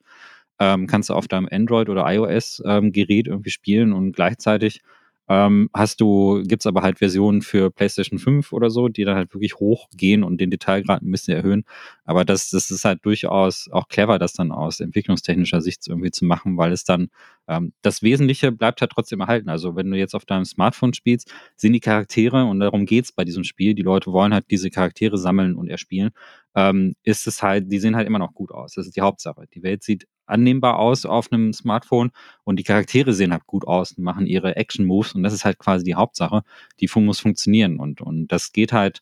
[0.63, 4.81] Ähm, kannst du auf deinem Android- oder iOS-Gerät ähm, irgendwie spielen und gleichzeitig
[5.27, 9.15] ähm, hast du, gibt es aber halt Versionen für PlayStation 5 oder so, die dann
[9.15, 11.63] halt wirklich hochgehen und den Detailgrad ein bisschen erhöhen.
[12.05, 16.25] Aber das, das ist halt durchaus auch clever, das dann aus entwicklungstechnischer Sicht irgendwie zu
[16.25, 17.09] machen, weil es dann
[17.47, 19.49] ähm, das Wesentliche bleibt halt trotzdem erhalten.
[19.49, 23.23] Also wenn du jetzt auf deinem Smartphone spielst, sind die Charaktere, und darum geht's bei
[23.25, 26.11] diesem Spiel, die Leute wollen halt diese Charaktere sammeln und erspielen,
[26.55, 28.73] ähm, ist es halt, die sehen halt immer noch gut aus.
[28.73, 29.45] Das ist die Hauptsache.
[29.53, 32.11] Die Welt sieht annehmbar aus auf einem Smartphone
[32.43, 35.59] und die Charaktere sehen halt gut aus und machen ihre Action-Moves und das ist halt
[35.59, 36.43] quasi die Hauptsache.
[36.79, 39.01] Die muss funktionieren und, und das geht halt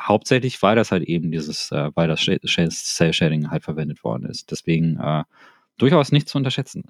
[0.00, 4.50] hauptsächlich, weil das halt eben dieses, äh, weil das Cell-Shading halt verwendet worden ist.
[4.50, 5.24] Deswegen äh,
[5.78, 6.84] durchaus nicht zu unterschätzen.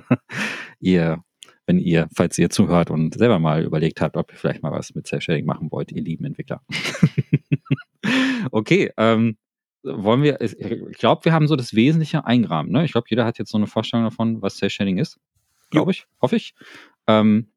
[0.80, 1.22] ihr,
[1.66, 4.94] wenn ihr, falls ihr zuhört und selber mal überlegt habt, ob ihr vielleicht mal was
[4.94, 6.62] mit Cell-Shading machen wollt, ihr lieben Entwickler.
[8.50, 9.36] okay, ähm,
[9.82, 12.70] wollen wir, ich glaube, wir haben so das Wesentliche eingraben.
[12.70, 12.84] Ne?
[12.84, 15.18] Ich glaube, jeder hat jetzt so eine Vorstellung davon, was Cell Shading ist.
[15.70, 16.54] Glaube ich, hoffe ich.
[17.06, 17.50] Ähm,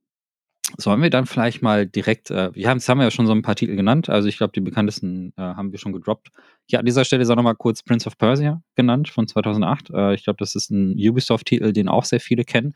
[0.77, 3.33] sollen wir dann vielleicht mal direkt, äh, wir haben, jetzt haben wir ja schon so
[3.33, 6.29] ein paar Titel genannt, also ich glaube, die bekanntesten äh, haben wir schon gedroppt.
[6.67, 9.89] Ja, an dieser Stelle ist auch nochmal kurz Prince of Persia genannt von 2008.
[9.91, 12.73] Äh, ich glaube, das ist ein Ubisoft-Titel, den auch sehr viele kennen.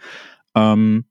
[0.56, 1.06] Ähm,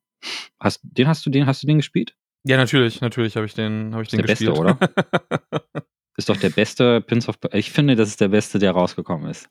[0.61, 2.15] hast, den hast du, den hast du den gespielt?
[2.45, 4.55] Ja, natürlich, natürlich habe ich den, habe ich den der gespielt.
[4.55, 4.79] Beste, oder?
[6.17, 9.49] ist doch der beste Prince of Ich finde, das ist der beste, der rausgekommen ist.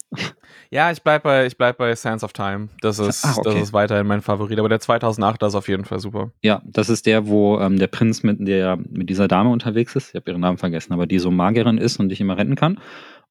[0.71, 2.69] Ja, ich bleib bei, ich bleib bei Sands of Time.
[2.82, 3.51] Das ist, ah, okay.
[3.51, 4.58] das ist weiterhin mein Favorit.
[4.58, 6.32] Aber der 2008 ist auf jeden Fall super.
[6.41, 10.10] Ja, das ist der, wo ähm, der Prinz mit, der, mit dieser Dame unterwegs ist.
[10.10, 12.80] Ich habe ihren Namen vergessen, aber die so Magierin ist und dich immer retten kann.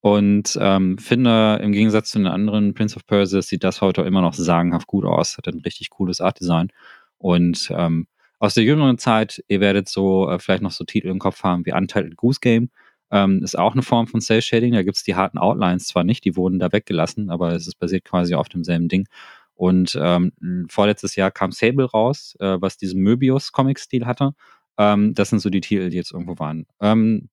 [0.01, 4.21] Und ähm, finde, im Gegensatz zu den anderen Prince of Persia sieht das heute immer
[4.21, 5.37] noch sagenhaft gut aus.
[5.37, 6.69] Hat ein richtig cooles Art-Design.
[7.19, 8.07] Und ähm,
[8.39, 11.67] aus der jüngeren Zeit, ihr werdet so äh, vielleicht noch so Titel im Kopf haben
[11.67, 12.71] wie Untitled Goose Game
[13.15, 14.73] ähm, ist auch eine Form von Cell Shading.
[14.73, 17.79] Da gibt es die harten Outlines zwar nicht, die wurden da weggelassen, aber es ist
[17.79, 19.07] basiert quasi auf demselben Ding.
[19.55, 20.33] Und ähm,
[20.69, 24.33] vorletztes Jahr kam Sable raus, äh, was diesen Möbius-Comic-Stil hatte.
[24.79, 26.67] Ähm, das sind so die Titel, die jetzt irgendwo waren.
[26.81, 27.29] Ähm,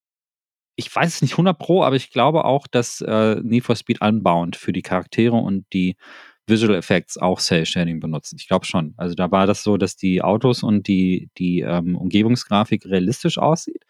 [0.76, 4.02] ich weiß es nicht 100 Pro, aber ich glaube auch, dass äh, Need for Speed
[4.02, 5.96] Unbound für die Charaktere und die
[6.46, 8.36] Visual Effects auch Cell Shading benutzen.
[8.40, 8.94] Ich glaube schon.
[8.98, 13.84] Also da war das so, dass die Autos und die, die ähm, Umgebungsgrafik realistisch aussieht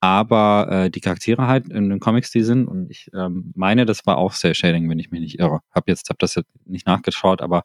[0.00, 4.06] aber äh, die Charaktere halt in den Comics, die sind, und ich ähm, meine, das
[4.06, 5.60] war auch Cell Shading, wenn ich mich nicht irre.
[5.72, 7.64] Hab jetzt, hab das jetzt nicht nachgeschaut, aber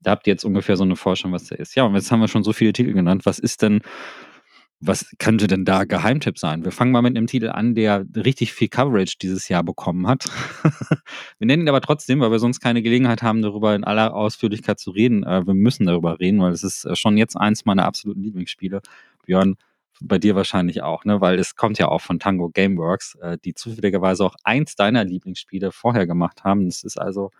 [0.00, 1.74] da habt ihr jetzt ungefähr so eine Forschung, was der ist.
[1.74, 3.24] Ja, und jetzt haben wir schon so viele Titel genannt.
[3.24, 3.80] Was ist denn,
[4.80, 6.64] was könnte denn da Geheimtipp sein?
[6.64, 10.26] Wir fangen mal mit einem Titel an, der richtig viel Coverage dieses Jahr bekommen hat.
[11.38, 14.78] wir nennen ihn aber trotzdem, weil wir sonst keine Gelegenheit haben, darüber in aller Ausführlichkeit
[14.78, 15.24] zu reden.
[15.24, 18.82] Äh, wir müssen darüber reden, weil es ist äh, schon jetzt eins meiner absoluten Lieblingsspiele.
[19.24, 19.56] Björn,
[20.00, 21.20] bei dir wahrscheinlich auch, ne?
[21.20, 25.72] Weil es kommt ja auch von Tango Gameworks, äh, die zufälligerweise auch eins deiner Lieblingsspiele
[25.72, 26.66] vorher gemacht haben.
[26.66, 27.30] Das ist also,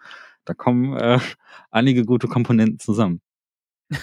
[0.45, 1.19] da kommen äh,
[1.71, 3.21] einige gute Komponenten zusammen.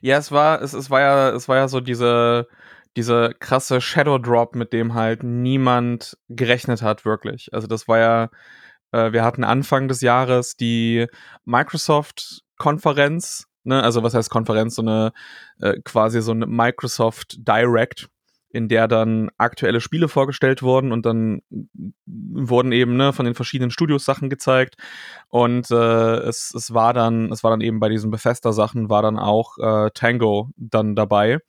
[0.00, 2.48] ja, es war, es, es war ja, es war ja so diese,
[2.96, 7.52] diese krasse Shadow Drop, mit dem halt niemand gerechnet hat, wirklich.
[7.52, 8.30] Also das war ja,
[8.92, 11.06] äh, wir hatten Anfang des Jahres die
[11.44, 13.82] Microsoft-Konferenz, ne?
[13.82, 14.74] Also was heißt Konferenz?
[14.74, 15.12] So eine
[15.60, 18.08] äh, quasi so eine Microsoft Direct,
[18.50, 21.42] in der dann aktuelle Spiele vorgestellt wurden und dann
[22.06, 24.76] wurden eben ne, von den verschiedenen Studios Sachen gezeigt
[25.28, 29.02] und äh, es, es war dann es war dann eben bei diesen Bethesda Sachen war
[29.02, 31.40] dann auch äh, Tango dann dabei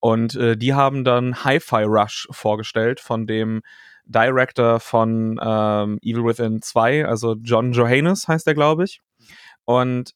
[0.00, 3.60] und äh, die haben dann Hi-Fi Rush vorgestellt von dem
[4.06, 9.02] Director von ähm, Evil Within 2, also John Johannes heißt er glaube ich
[9.66, 10.14] und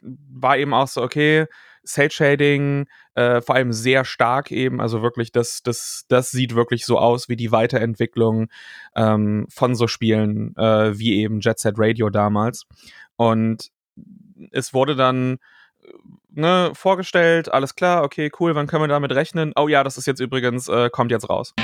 [0.00, 1.46] war eben auch so okay
[1.86, 6.84] Cell Shading, äh, vor allem sehr stark eben, also wirklich, das, das, das sieht wirklich
[6.84, 8.48] so aus wie die Weiterentwicklung
[8.94, 12.66] ähm, von so Spielen äh, wie eben Jet Set Radio damals.
[13.16, 13.70] Und
[14.50, 15.38] es wurde dann
[15.82, 15.92] äh,
[16.30, 19.52] ne, vorgestellt, alles klar, okay, cool, wann können wir damit rechnen?
[19.56, 21.54] Oh ja, das ist jetzt übrigens, äh, kommt jetzt raus.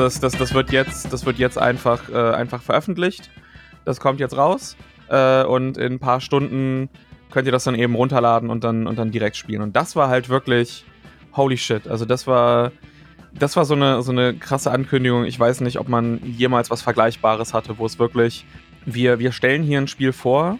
[0.00, 3.28] Das, das, das, wird jetzt, das wird jetzt einfach, äh, einfach veröffentlicht.
[3.84, 4.74] Das kommt jetzt raus.
[5.10, 6.88] Äh, und in ein paar Stunden
[7.30, 9.60] könnt ihr das dann eben runterladen und dann, und dann direkt spielen.
[9.60, 10.86] Und das war halt wirklich
[11.36, 11.86] holy shit.
[11.86, 12.72] Also das war,
[13.38, 15.26] das war so eine, so eine krasse Ankündigung.
[15.26, 18.46] Ich weiß nicht, ob man jemals was Vergleichbares hatte, wo es wirklich,
[18.86, 20.58] wir, wir stellen hier ein Spiel vor,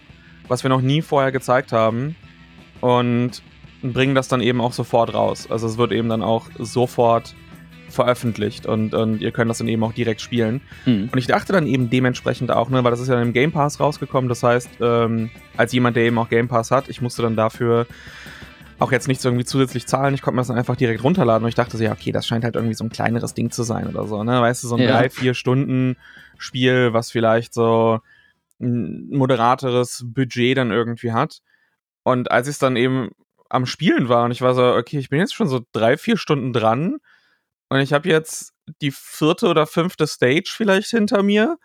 [0.49, 2.15] was wir noch nie vorher gezeigt haben
[2.83, 3.43] und
[3.83, 5.51] bringen das dann eben auch sofort raus.
[5.51, 7.35] Also es wird eben dann auch sofort
[7.91, 10.61] veröffentlicht und, und ihr könnt das dann eben auch direkt spielen.
[10.87, 11.09] Mhm.
[11.13, 13.81] Und ich dachte dann eben dementsprechend auch, ne, weil das ist ja im Game Pass
[13.81, 17.37] rausgekommen, das heißt, ähm, als jemand, der eben auch Game Pass hat, ich musste dann
[17.37, 17.87] dafür
[18.79, 21.49] auch jetzt nichts irgendwie zusätzlich zahlen, ich konnte mir das dann einfach direkt runterladen und
[21.51, 23.87] ich dachte so, ja, okay, das scheint halt irgendwie so ein kleineres Ding zu sein
[23.87, 24.91] oder so, ne, weißt du, so ein ja.
[24.91, 25.97] drei, vier Stunden
[26.39, 28.01] Spiel, was vielleicht so
[28.61, 31.41] ein moderateres Budget dann irgendwie hat.
[32.03, 33.11] Und als ich es dann eben
[33.49, 36.17] am Spielen war und ich war so, okay, ich bin jetzt schon so drei, vier
[36.17, 36.99] Stunden dran
[37.71, 38.53] und ich habe jetzt
[38.83, 41.59] die vierte oder fünfte Stage vielleicht hinter mir.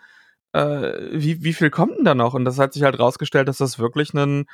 [0.54, 2.34] Äh, wie, wie viel kommt denn da noch?
[2.36, 4.46] Und das hat sich halt rausgestellt, dass das wirklich ein,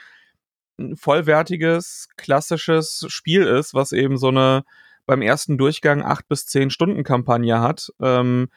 [0.80, 4.64] ein vollwertiges, klassisches Spiel ist, was eben so eine
[5.06, 7.92] beim ersten Durchgang acht bis zehn Stunden Kampagne hat.
[8.02, 8.50] Ähm,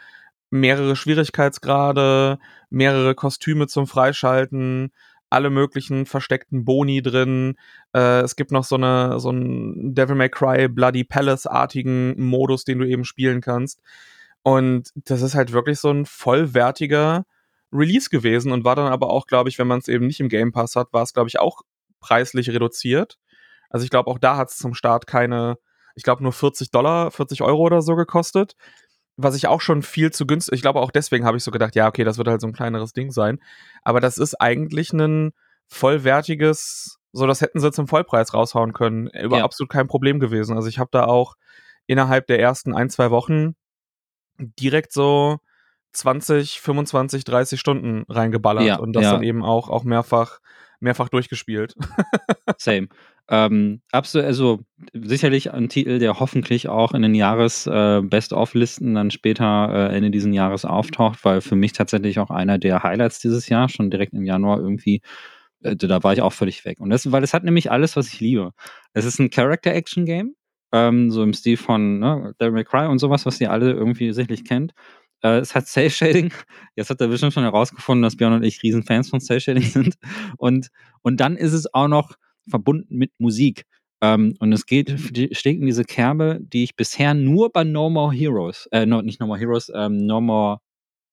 [0.51, 2.39] mehrere Schwierigkeitsgrade,
[2.71, 4.93] mehrere Kostüme zum Freischalten,
[5.35, 7.57] alle möglichen versteckten Boni drin.
[7.95, 12.65] Äh, es gibt noch so eine so einen Devil May Cry Bloody Palace artigen Modus,
[12.65, 13.81] den du eben spielen kannst.
[14.43, 17.27] Und das ist halt wirklich so ein vollwertiger
[17.73, 20.29] Release gewesen und war dann aber auch, glaube ich, wenn man es eben nicht im
[20.29, 21.63] Game Pass hat, war es, glaube ich, auch
[22.01, 23.19] preislich reduziert.
[23.71, 25.59] Also ich glaube, auch da hat es zum Start keine,
[25.97, 28.55] ich glaube, nur 40 Dollar, 40 Euro oder so gekostet
[29.17, 31.75] was ich auch schon viel zu günstig, ich glaube auch deswegen habe ich so gedacht,
[31.75, 33.41] ja, okay, das wird halt so ein kleineres Ding sein.
[33.83, 35.33] Aber das ist eigentlich ein
[35.69, 39.09] vollwertiges, so das hätten sie zum Vollpreis raushauen können.
[39.09, 39.45] Über ja.
[39.45, 40.57] absolut kein Problem gewesen.
[40.57, 41.37] Also ich habe da auch
[41.87, 43.55] innerhalb der ersten ein, zwei Wochen
[44.39, 45.39] direkt so
[45.93, 49.13] 20, 25, 30 Stunden reingeballert ja, und das ja.
[49.13, 50.41] dann eben auch, auch mehrfach,
[50.81, 51.77] mehrfach durchgespielt.
[52.59, 52.89] Same.
[53.29, 54.61] Ähm, absolut, also
[54.93, 60.35] sicherlich ein Titel, der hoffentlich auch in den Jahres äh, dann später äh, Ende diesen
[60.35, 64.25] Jahres auftaucht, weil für mich tatsächlich auch einer der Highlights dieses Jahr, schon direkt im
[64.25, 65.01] Januar irgendwie,
[65.63, 66.81] äh, da war ich auch völlig weg.
[66.81, 68.53] Und das, weil es hat nämlich alles, was ich liebe.
[68.93, 70.35] Es ist ein Character-Action-Game,
[70.73, 74.13] ähm, so im Stil von ne, Devil May Cry und sowas, was ihr alle irgendwie
[74.13, 74.73] sicherlich kennt.
[75.23, 76.33] Äh, es hat Cell Shading.
[76.77, 79.95] Jetzt hat er bestimmt schon herausgefunden, dass Björn und ich Riesenfans von Cell Shading sind.
[80.37, 80.69] Und,
[81.03, 82.17] und dann ist es auch noch
[82.49, 83.65] verbunden mit Musik.
[84.01, 84.91] Ähm, und es geht,
[85.33, 89.21] steckt in diese Kerbe, die ich bisher nur bei No More Heroes, äh, no, nicht
[89.21, 90.59] No More Heroes, ähm, No More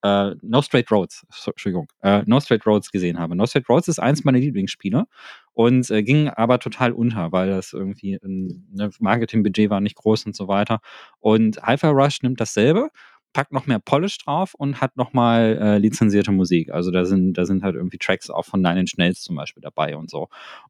[0.03, 3.35] äh, No Straight Roads, Entschuldigung, äh, No Straight Roads gesehen habe.
[3.35, 5.05] No Straight Roads ist eins meiner Lieblingsspiele
[5.53, 10.25] und äh, ging aber total unter, weil das irgendwie ein ne, Marketingbudget war nicht groß
[10.25, 10.79] und so weiter.
[11.19, 12.89] Und Hi-Fi Rush nimmt dasselbe
[13.33, 16.71] packt noch mehr Polish drauf und hat nochmal äh, lizenzierte Musik.
[16.71, 19.61] Also da sind, da sind halt irgendwie Tracks auch von Nine Inch Nails zum Beispiel
[19.61, 20.27] dabei und so.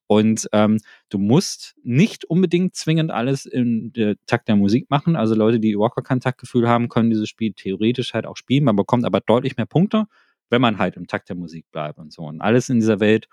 [0.07, 0.77] Und ähm,
[1.09, 5.15] du musst nicht unbedingt zwingend alles in der Takt der Musik machen.
[5.15, 8.63] Also Leute, die überhaupt kein Taktgefühl haben, können dieses Spiel theoretisch halt auch spielen.
[8.63, 10.05] Man bekommt aber deutlich mehr Punkte,
[10.49, 12.23] wenn man halt im Takt der Musik bleibt und so.
[12.23, 13.27] Und alles in dieser Welt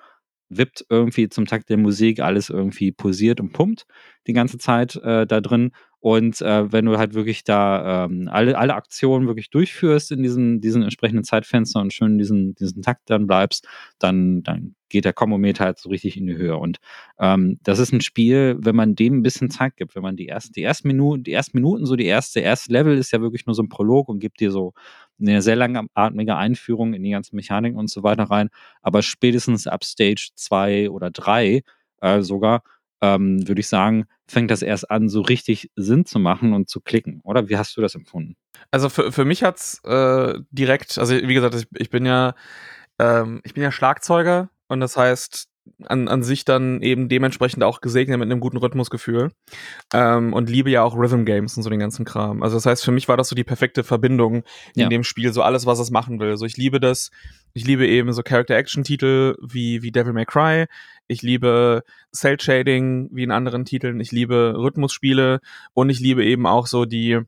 [0.49, 3.87] wippt irgendwie zum Takt der Musik, alles irgendwie posiert und pumpt
[4.27, 5.73] die ganze Zeit äh, da drin.
[6.01, 10.61] Und äh, wenn du halt wirklich da ähm, alle, alle Aktionen wirklich durchführst in diesen,
[10.61, 13.67] diesen entsprechenden Zeitfenster und schön diesen, diesen Takt dann bleibst,
[13.99, 16.57] dann, dann geht der Kommometer halt so richtig in die Höhe.
[16.57, 16.79] Und
[17.19, 20.29] ähm, das ist ein Spiel, wenn man dem ein bisschen Zeit gibt, wenn man die
[20.29, 23.47] ersten, die ersten Minuten, die ersten Minuten, so die erste, erste Level ist ja wirklich
[23.47, 24.75] nur so ein Prolog und gibt dir so
[25.21, 28.51] eine sehr langatmige Einführung in die ganzen Mechaniken und so weiter rein.
[28.83, 31.63] Aber spätestens ab Stage 2 oder 3
[32.01, 32.63] äh, sogar
[33.01, 36.81] ähm, würde ich sagen, fängt das erst an, so richtig Sinn zu machen und zu
[36.81, 37.21] klicken.
[37.25, 38.37] Oder wie hast du das empfunden?
[38.71, 42.35] Also für, für mich hat's äh, direkt, also wie gesagt, ich, ich bin ja,
[42.99, 45.48] ähm, ich bin ja Schlagzeuger und das heißt,
[45.85, 49.31] an, an sich dann eben dementsprechend auch gesegnet mit einem guten Rhythmusgefühl
[49.93, 52.43] ähm, und liebe ja auch Rhythm Games und so den ganzen Kram.
[52.43, 54.89] Also das heißt, für mich war das so die perfekte Verbindung in ja.
[54.89, 56.37] dem Spiel, so alles, was es machen will.
[56.37, 57.11] So ich liebe das,
[57.53, 60.67] ich liebe eben so Character-Action-Titel wie, wie Devil May Cry,
[61.07, 61.83] ich liebe
[62.15, 65.41] Cell-Shading wie in anderen Titeln, ich liebe Rhythmusspiele
[65.75, 67.21] und ich liebe eben auch so die,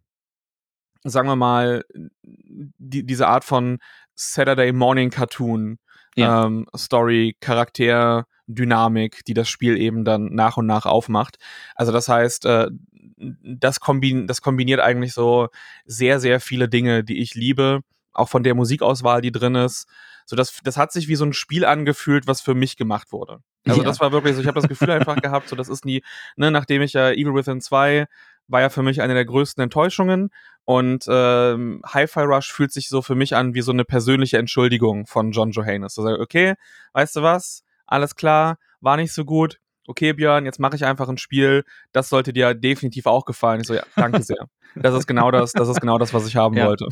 [1.04, 1.84] sagen wir mal,
[2.22, 3.78] die, diese Art von
[4.14, 5.78] Saturday Morning Cartoon
[6.16, 6.46] ja.
[6.46, 11.38] ähm, Story, Charakter, Dynamik, die das Spiel eben dann nach und nach aufmacht.
[11.74, 12.68] Also das heißt, äh,
[13.16, 15.48] das, kombin das kombiniert eigentlich so
[15.84, 17.80] sehr, sehr viele Dinge, die ich liebe,
[18.12, 19.86] auch von der Musikauswahl, die drin ist.
[20.26, 23.40] So, das, das hat sich wie so ein Spiel angefühlt, was für mich gemacht wurde.
[23.66, 23.86] Also ja.
[23.86, 26.02] das war wirklich so, ich habe das Gefühl einfach gehabt, so das ist nie,
[26.36, 28.06] ne, nachdem ich ja Evil Within 2
[28.50, 30.30] war ja für mich eine der größten Enttäuschungen.
[30.64, 35.06] Und ähm, Hi-Fi Rush fühlt sich so für mich an wie so eine persönliche Entschuldigung
[35.06, 35.94] von John Johannes.
[35.94, 36.54] So, okay,
[36.92, 37.62] weißt du was?
[37.90, 39.58] Alles klar, war nicht so gut.
[39.86, 41.64] Okay, Björn, jetzt mache ich einfach ein Spiel.
[41.92, 43.60] Das sollte dir definitiv auch gefallen.
[43.60, 44.48] Ich so, ja, danke sehr.
[44.76, 46.66] Das ist genau das, das ist genau das, was ich haben ja.
[46.66, 46.86] wollte.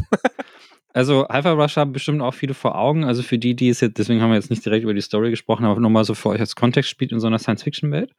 [0.95, 3.05] Also Hyper Rush haben bestimmt auch viele vor Augen.
[3.05, 5.31] Also für die, die es jetzt, deswegen haben wir jetzt nicht direkt über die Story
[5.31, 8.15] gesprochen, aber nochmal so für euch als Kontext spielt in so einer Science-Fiction-Welt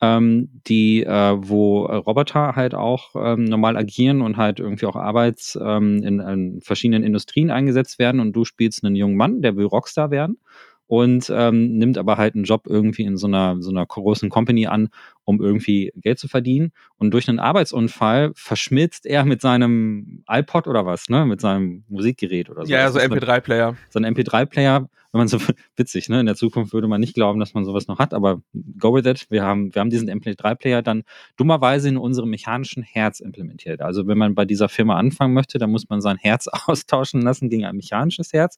[0.00, 5.58] ähm, die, äh, wo Roboter halt auch ähm, normal agieren und halt irgendwie auch Arbeits
[5.62, 9.66] ähm, in, in verschiedenen Industrien eingesetzt werden und du spielst einen jungen Mann, der will
[9.66, 10.38] Rockstar werden
[10.90, 14.66] und ähm, nimmt aber halt einen Job irgendwie in so einer, so einer großen Company
[14.66, 14.88] an,
[15.22, 16.72] um irgendwie Geld zu verdienen.
[16.96, 21.26] Und durch einen Arbeitsunfall verschmilzt er mit seinem iPod oder was, ne?
[21.26, 22.72] Mit seinem Musikgerät oder so.
[22.72, 23.76] Ja, so MP3-Player.
[23.88, 25.38] So ein MP3-Player, wenn man so
[25.76, 26.18] witzig, ne?
[26.18, 28.42] In der Zukunft würde man nicht glauben, dass man sowas noch hat, aber
[28.76, 29.30] go with it.
[29.30, 31.04] Wir haben, wir haben diesen MP3-Player dann
[31.36, 33.80] dummerweise in unserem mechanischen Herz implementiert.
[33.80, 37.48] Also wenn man bei dieser Firma anfangen möchte, dann muss man sein Herz austauschen lassen
[37.48, 38.56] gegen ein mechanisches Herz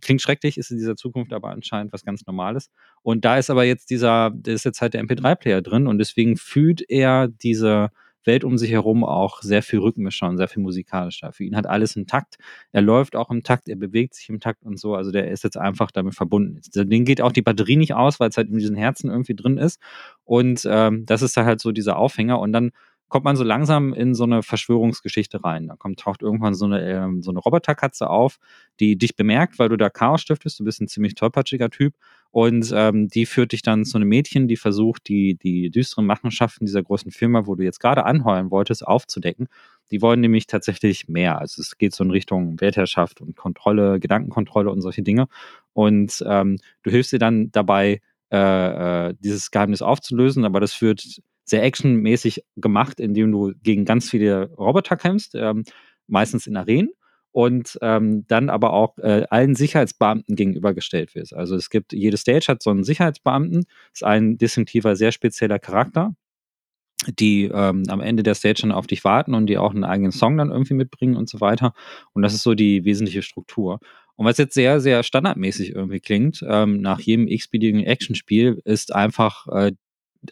[0.00, 2.70] klingt schrecklich, ist in dieser Zukunft aber anscheinend was ganz Normales.
[3.02, 6.36] Und da ist aber jetzt dieser, da ist jetzt halt der MP3-Player drin und deswegen
[6.36, 7.90] fühlt er diese
[8.24, 11.32] Welt um sich herum auch sehr viel rhythmischer und sehr viel musikalischer.
[11.32, 12.36] Für ihn hat alles im Takt.
[12.72, 14.94] Er läuft auch im Takt, er bewegt sich im Takt und so.
[14.94, 16.60] Also der ist jetzt einfach damit verbunden.
[16.74, 19.58] Den geht auch die Batterie nicht aus, weil es halt in diesen Herzen irgendwie drin
[19.58, 19.80] ist.
[20.24, 22.38] Und ähm, das ist da halt so dieser Aufhänger.
[22.38, 22.70] Und dann
[23.12, 25.68] kommt man so langsam in so eine Verschwörungsgeschichte rein.
[25.68, 28.38] Da kommt, taucht irgendwann so eine, äh, so eine Roboterkatze auf,
[28.80, 30.58] die dich bemerkt, weil du da Chaos stiftest.
[30.58, 31.94] Du bist ein ziemlich tollpatschiger Typ.
[32.30, 36.64] Und ähm, die führt dich dann zu einem Mädchen, die versucht, die, die düsteren Machenschaften
[36.64, 39.48] dieser großen Firma, wo du jetzt gerade anheuern wolltest, aufzudecken.
[39.90, 41.38] Die wollen nämlich tatsächlich mehr.
[41.38, 45.28] Also es geht so in Richtung Weltherrschaft und Kontrolle, Gedankenkontrolle und solche Dinge.
[45.74, 48.00] Und ähm, du hilfst dir dann dabei,
[48.32, 54.10] äh, äh, dieses Geheimnis aufzulösen, aber das führt sehr actionmäßig gemacht, indem du gegen ganz
[54.10, 55.64] viele Roboter kämpfst, ähm,
[56.06, 56.90] meistens in Arenen
[57.32, 61.34] und ähm, dann aber auch äh, allen Sicherheitsbeamten gegenübergestellt wirst.
[61.34, 66.14] Also es gibt, jede Stage hat so einen Sicherheitsbeamten, ist ein distinktiver, sehr spezieller Charakter,
[67.18, 70.12] die ähm, am Ende der Stage dann auf dich warten und die auch einen eigenen
[70.12, 71.72] Song dann irgendwie mitbringen und so weiter.
[72.12, 73.80] Und das ist so die wesentliche Struktur.
[74.14, 79.46] Und was jetzt sehr, sehr standardmäßig irgendwie klingt, ähm, nach jedem x-beliebigen Actionspiel, ist einfach
[79.48, 79.72] äh,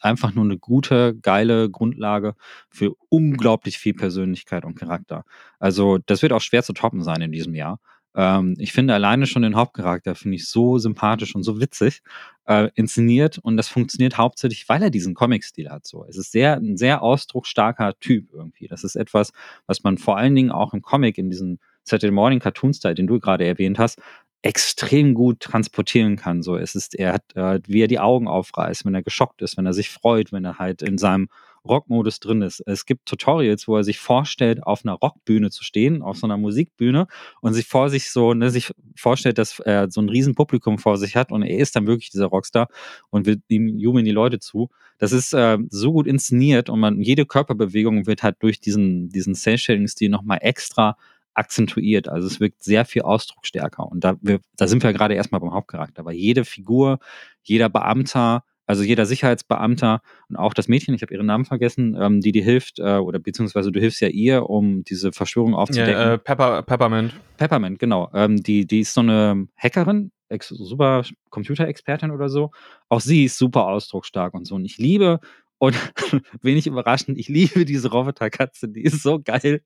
[0.02, 2.34] einfach nur eine gute, geile Grundlage
[2.68, 5.24] für unglaublich viel Persönlichkeit und Charakter.
[5.58, 7.80] Also das wird auch schwer zu toppen sein in diesem Jahr.
[8.14, 12.02] Ähm, ich finde alleine schon den Hauptcharakter finde ich so sympathisch und so witzig
[12.46, 15.86] äh, inszeniert und das funktioniert hauptsächlich, weil er diesen Comic-Stil hat.
[15.86, 18.66] So, es ist sehr ein sehr ausdrucksstarker Typ irgendwie.
[18.66, 19.32] Das ist etwas,
[19.66, 23.06] was man vor allen Dingen auch im Comic in diesem Saturday Morning Cartoon Style, den
[23.06, 24.00] du gerade erwähnt hast,
[24.42, 26.42] extrem gut transportieren kann.
[26.42, 29.56] So, es ist, er hat, äh, wie er die Augen aufreißt, wenn er geschockt ist,
[29.56, 31.28] wenn er sich freut, wenn er halt in seinem
[31.64, 32.62] Rockmodus drin ist.
[32.66, 36.36] Es gibt Tutorials, wo er sich vorstellt, auf einer Rockbühne zu stehen, auf so einer
[36.36, 37.06] Musikbühne
[37.40, 41.16] und sich vor sich so, ne, sich vorstellt, dass er so ein Riesenpublikum vor sich
[41.16, 42.68] hat und er ist dann wirklich dieser Rockstar
[43.10, 44.70] und will ihm jubeln die Leute zu.
[44.98, 49.34] Das ist äh, so gut inszeniert und man, jede Körperbewegung wird halt durch diesen, diesen
[49.34, 50.96] Cell-Shading-Stil nochmal extra
[51.34, 52.08] akzentuiert.
[52.08, 53.86] Also es wirkt sehr viel ausdrucksstärker.
[53.86, 56.98] Und da, wir, da sind wir gerade erstmal beim Hauptcharakter, weil jede Figur,
[57.42, 62.20] jeder Beamter, also jeder Sicherheitsbeamter und auch das Mädchen, ich habe ihren Namen vergessen, ähm,
[62.20, 65.92] die dir hilft, äh, oder beziehungsweise du hilfst ja ihr, um diese Verschwörung aufzudecken.
[65.92, 67.12] Ja, äh, Pepper, Peppermint.
[67.36, 68.10] Peppermint, genau.
[68.14, 72.52] Ähm, die, die ist so eine Hackerin, super Computerexpertin oder so.
[72.88, 74.54] Auch sie ist super ausdrucksstark und so.
[74.54, 75.18] Und ich liebe
[75.60, 75.76] und
[76.42, 79.60] wenig überraschend, ich liebe diese Roboterkatze, die ist so geil.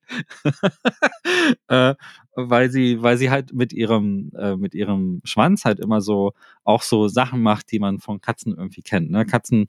[1.68, 1.94] äh,
[2.34, 6.32] weil sie, weil sie halt mit ihrem, äh, mit ihrem Schwanz halt immer so
[6.64, 9.12] auch so Sachen macht, die man von Katzen irgendwie kennt.
[9.12, 9.24] Ne?
[9.24, 9.66] Katzen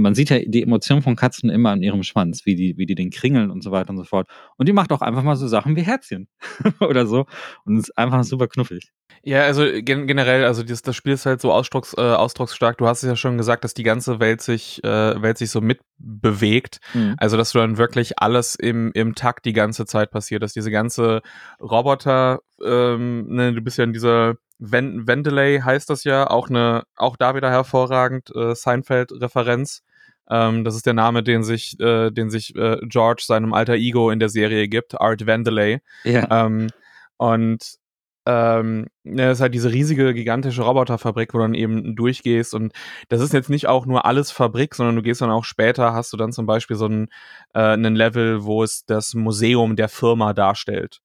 [0.00, 2.94] man sieht ja die Emotionen von Katzen immer an ihrem Schwanz, wie die, wie die
[2.94, 4.28] den kringeln und so weiter und so fort.
[4.56, 6.28] Und die macht auch einfach mal so Sachen wie Herzchen
[6.80, 7.26] oder so.
[7.64, 8.92] Und ist einfach super knuffig.
[9.22, 12.78] Ja, also gen generell, also das, das Spiel ist halt so ausdrucks, äh, ausdrucksstark.
[12.78, 15.60] Du hast es ja schon gesagt, dass die ganze Welt sich, äh, Welt sich so
[15.60, 16.80] mitbewegt.
[16.94, 17.16] Mhm.
[17.18, 20.70] Also, dass du dann wirklich alles im, im Takt die ganze Zeit passiert, dass diese
[20.70, 21.20] ganze
[21.60, 26.84] Roboter, ähm, ne, du bist ja in dieser Ven Vendelay heißt das ja, auch eine,
[26.96, 29.82] auch da wieder hervorragend, äh, Seinfeld-Referenz.
[30.30, 34.10] Ähm, das ist der Name, den sich, äh, den sich äh, George seinem alter Ego
[34.10, 35.80] in der Serie gibt, Art Vandelay.
[36.04, 36.46] Ja.
[36.46, 36.68] Ähm,
[37.16, 37.80] und
[38.26, 42.72] ähm, ja, ist halt diese riesige, gigantische Roboterfabrik, wo du dann eben durchgehst und
[43.08, 46.12] das ist jetzt nicht auch nur alles Fabrik, sondern du gehst dann auch später, hast
[46.12, 47.08] du dann zum Beispiel so ein,
[47.54, 51.00] äh, einen Level, wo es das Museum der Firma darstellt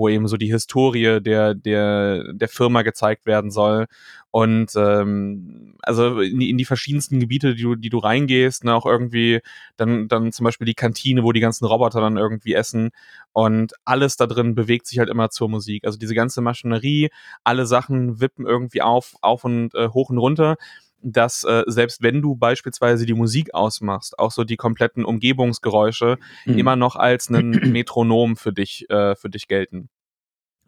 [0.00, 3.86] wo eben so die Historie der, der, der Firma gezeigt werden soll.
[4.30, 8.74] Und ähm, also in die, in die verschiedensten Gebiete, die du, die du reingehst, ne,
[8.74, 9.40] auch irgendwie
[9.76, 12.90] dann, dann zum Beispiel die Kantine, wo die ganzen Roboter dann irgendwie essen.
[13.32, 15.84] Und alles da drin bewegt sich halt immer zur Musik.
[15.84, 17.10] Also diese ganze Maschinerie,
[17.44, 20.56] alle Sachen wippen irgendwie auf, auf und äh, hoch und runter
[21.02, 26.58] dass äh, selbst wenn du beispielsweise die Musik ausmachst, auch so die kompletten Umgebungsgeräusche mhm.
[26.58, 29.88] immer noch als einen Metronom für dich, äh, für dich gelten.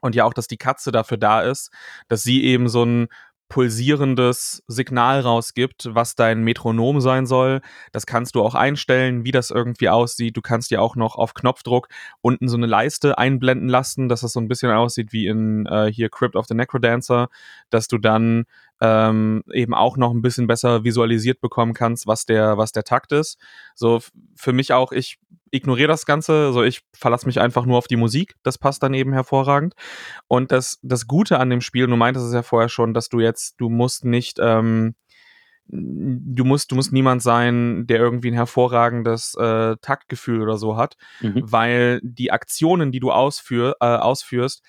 [0.01, 1.70] Und ja auch, dass die Katze dafür da ist,
[2.09, 3.09] dass sie eben so ein
[3.53, 7.61] pulsierendes Signal rausgibt, was dein Metronom sein soll.
[7.93, 10.39] Das kannst du auch einstellen, wie das irgendwie aussieht.
[10.39, 11.89] Du kannst dir auch noch auf Knopfdruck
[12.22, 15.93] unten so eine Leiste einblenden lassen, dass das so ein bisschen aussieht wie in äh,
[15.93, 17.28] hier Crypt of the Necrodancer,
[17.68, 18.47] dass du dann
[18.83, 23.12] ähm, eben auch noch ein bisschen besser visualisiert bekommen kannst, was der, was der Takt
[23.12, 23.39] ist.
[23.76, 24.01] So
[24.35, 25.20] für mich auch, ich
[25.53, 28.93] ignoriere das Ganze, also ich verlasse mich einfach nur auf die Musik, das passt dann
[28.93, 29.74] eben hervorragend.
[30.26, 33.20] Und das, das Gute an dem Spiel, du meintest es ja vorher schon, dass du
[33.20, 34.97] jetzt, du musst nicht, ähm,
[35.68, 40.97] du musst, du musst niemand sein, der irgendwie ein hervorragendes äh, Taktgefühl oder so hat,
[41.20, 41.41] mhm.
[41.45, 44.64] weil die Aktionen, die du ausführ, äh, ausführst,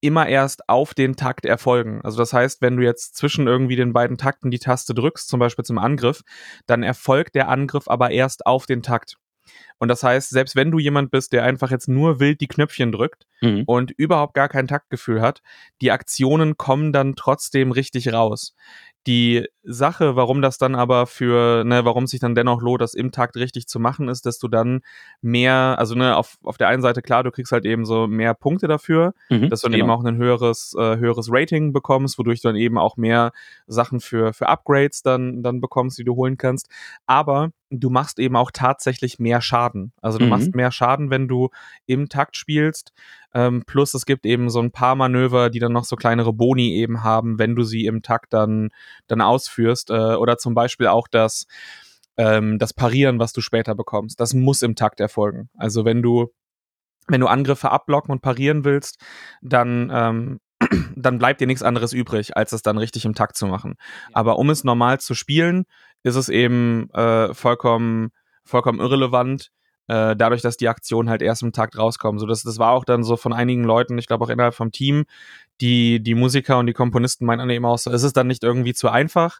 [0.00, 2.00] immer erst auf den Takt erfolgen.
[2.02, 5.40] Also das heißt, wenn du jetzt zwischen irgendwie den beiden Takten die Taste drückst, zum
[5.40, 6.22] Beispiel zum Angriff,
[6.66, 9.16] dann erfolgt der Angriff aber erst auf den Takt.
[9.78, 12.92] Und das heißt, selbst wenn du jemand bist, der einfach jetzt nur wild die Knöpfchen
[12.92, 13.64] drückt mhm.
[13.66, 15.42] und überhaupt gar kein Taktgefühl hat,
[15.80, 18.54] die Aktionen kommen dann trotzdem richtig raus.
[19.06, 23.12] Die Sache, warum das dann aber für, ne, warum sich dann dennoch lohnt, das im
[23.12, 24.80] Takt richtig zu machen, ist, dass du dann
[25.20, 28.34] mehr, also ne, auf, auf der einen Seite klar, du kriegst halt eben so mehr
[28.34, 29.84] Punkte dafür, mhm, dass du dann genau.
[29.84, 33.30] eben auch ein höheres, äh, höheres Rating bekommst, wodurch du dann eben auch mehr
[33.68, 36.68] Sachen für, für Upgrades dann, dann bekommst, die du holen kannst.
[37.06, 39.92] Aber du machst eben auch tatsächlich mehr Schaden.
[40.00, 40.30] Also du mhm.
[40.30, 41.50] machst mehr Schaden, wenn du
[41.86, 42.92] im Takt spielst.
[43.34, 46.74] Ähm, plus es gibt eben so ein paar Manöver, die dann noch so kleinere Boni
[46.74, 48.70] eben haben, wenn du sie im Takt dann,
[49.06, 49.90] dann ausführst.
[49.90, 51.46] Äh, oder zum Beispiel auch das,
[52.16, 54.20] ähm, das Parieren, was du später bekommst.
[54.20, 55.48] Das muss im Takt erfolgen.
[55.56, 56.28] Also wenn du
[57.08, 59.00] wenn du Angriffe abblocken und parieren willst,
[59.40, 60.40] dann ähm,
[60.96, 63.76] dann bleibt dir nichts anderes übrig, als es dann richtig im Takt zu machen.
[64.12, 65.66] Aber um es normal zu spielen,
[66.02, 68.10] ist es eben äh, vollkommen,
[68.44, 69.50] vollkommen irrelevant,
[69.88, 72.18] äh, dadurch, dass die Aktionen halt erst im Takt rauskommen.
[72.18, 74.72] So, das, das war auch dann so von einigen Leuten, ich glaube auch innerhalb vom
[74.72, 75.04] Team,
[75.60, 78.44] die, die Musiker und die Komponisten meinen dann eben auch so, ist es dann nicht
[78.44, 79.38] irgendwie zu einfach?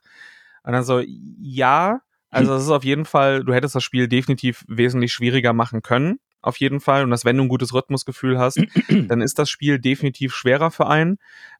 [0.63, 4.65] Und dann so, ja, also es ist auf jeden Fall, du hättest das Spiel definitiv
[4.67, 6.19] wesentlich schwieriger machen können.
[6.41, 7.03] auf jeden Fall.
[7.03, 8.57] Und dass, wenn du ein gutes Rhythmusgefühl hast,
[8.89, 11.17] dann ist das Spiel definitiv schwerer für einen.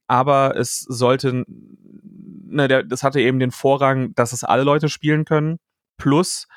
[0.08, 5.26] Aber es sollte, ne, der, das hatte eben den Vorrang, dass es alle Leute spielen
[5.26, 5.58] können.
[5.98, 6.48] Plus,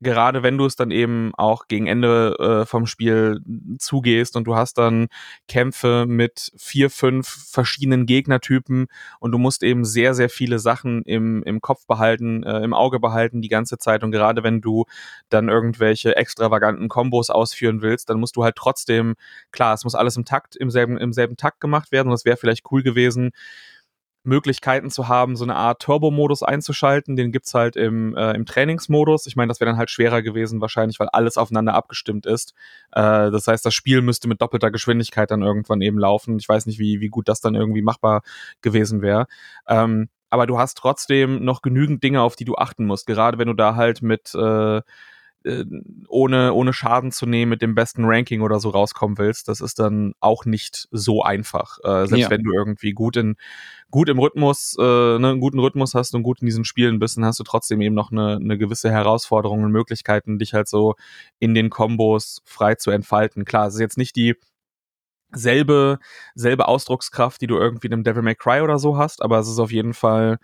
[0.00, 3.40] gerade wenn du es dann eben auch gegen Ende äh, vom Spiel
[3.78, 5.08] zugehst und du hast dann
[5.48, 8.86] Kämpfe mit vier, fünf verschiedenen Gegnertypen
[9.18, 13.00] und du musst eben sehr, sehr viele Sachen im, im Kopf behalten, äh, im Auge
[13.00, 14.04] behalten die ganze Zeit.
[14.04, 14.84] Und gerade wenn du
[15.30, 19.16] dann irgendwelche extravaganten Kombos ausführen willst, dann musst du halt trotzdem,
[19.50, 22.24] klar, es muss alles im Takt, im selben, im selben Takt gemacht werden und es
[22.24, 23.32] wäre vielleicht cool gewesen,
[24.28, 27.16] Möglichkeiten zu haben, so eine Art Turbo-Modus einzuschalten.
[27.16, 29.26] Den gibt's halt im, äh, im Trainingsmodus.
[29.26, 32.54] Ich meine, das wäre dann halt schwerer gewesen, wahrscheinlich, weil alles aufeinander abgestimmt ist.
[32.92, 36.38] Äh, das heißt, das Spiel müsste mit doppelter Geschwindigkeit dann irgendwann eben laufen.
[36.38, 38.22] Ich weiß nicht, wie, wie gut das dann irgendwie machbar
[38.60, 39.26] gewesen wäre.
[39.66, 43.06] Ähm, aber du hast trotzdem noch genügend Dinge, auf die du achten musst.
[43.06, 44.82] Gerade wenn du da halt mit äh,
[45.44, 45.64] äh,
[46.08, 49.78] ohne, ohne Schaden zu nehmen mit dem besten Ranking oder so rauskommen willst, das ist
[49.78, 51.78] dann auch nicht so einfach.
[51.84, 52.30] Äh, selbst ja.
[52.30, 53.36] wenn du irgendwie gut in
[53.90, 57.16] gut im Rhythmus, äh, ne, einen guten Rhythmus hast und gut in diesen Spielen bist,
[57.16, 60.94] dann hast du trotzdem eben noch eine, eine gewisse Herausforderung und Möglichkeiten, dich halt so
[61.38, 63.44] in den Kombos frei zu entfalten.
[63.44, 64.34] Klar, es ist jetzt nicht die
[65.32, 65.98] selbe,
[66.34, 69.48] selbe Ausdruckskraft, die du irgendwie in einem Devil May Cry oder so hast, aber es
[69.48, 70.38] ist auf jeden Fall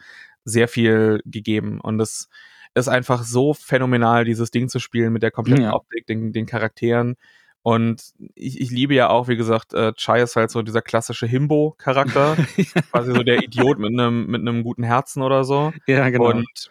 [0.45, 2.29] sehr viel gegeben und es
[2.75, 5.75] ist einfach so phänomenal, dieses Ding zu spielen mit der kompletten ja.
[5.75, 7.17] Optik, den, den Charakteren.
[7.63, 11.27] Und ich, ich liebe ja auch, wie gesagt, äh, Chai ist halt so dieser klassische
[11.27, 12.37] Himbo-Charakter.
[12.93, 15.73] quasi so der Idiot mit einem mit einem guten Herzen oder so.
[15.87, 16.31] Ja, genau.
[16.31, 16.71] Und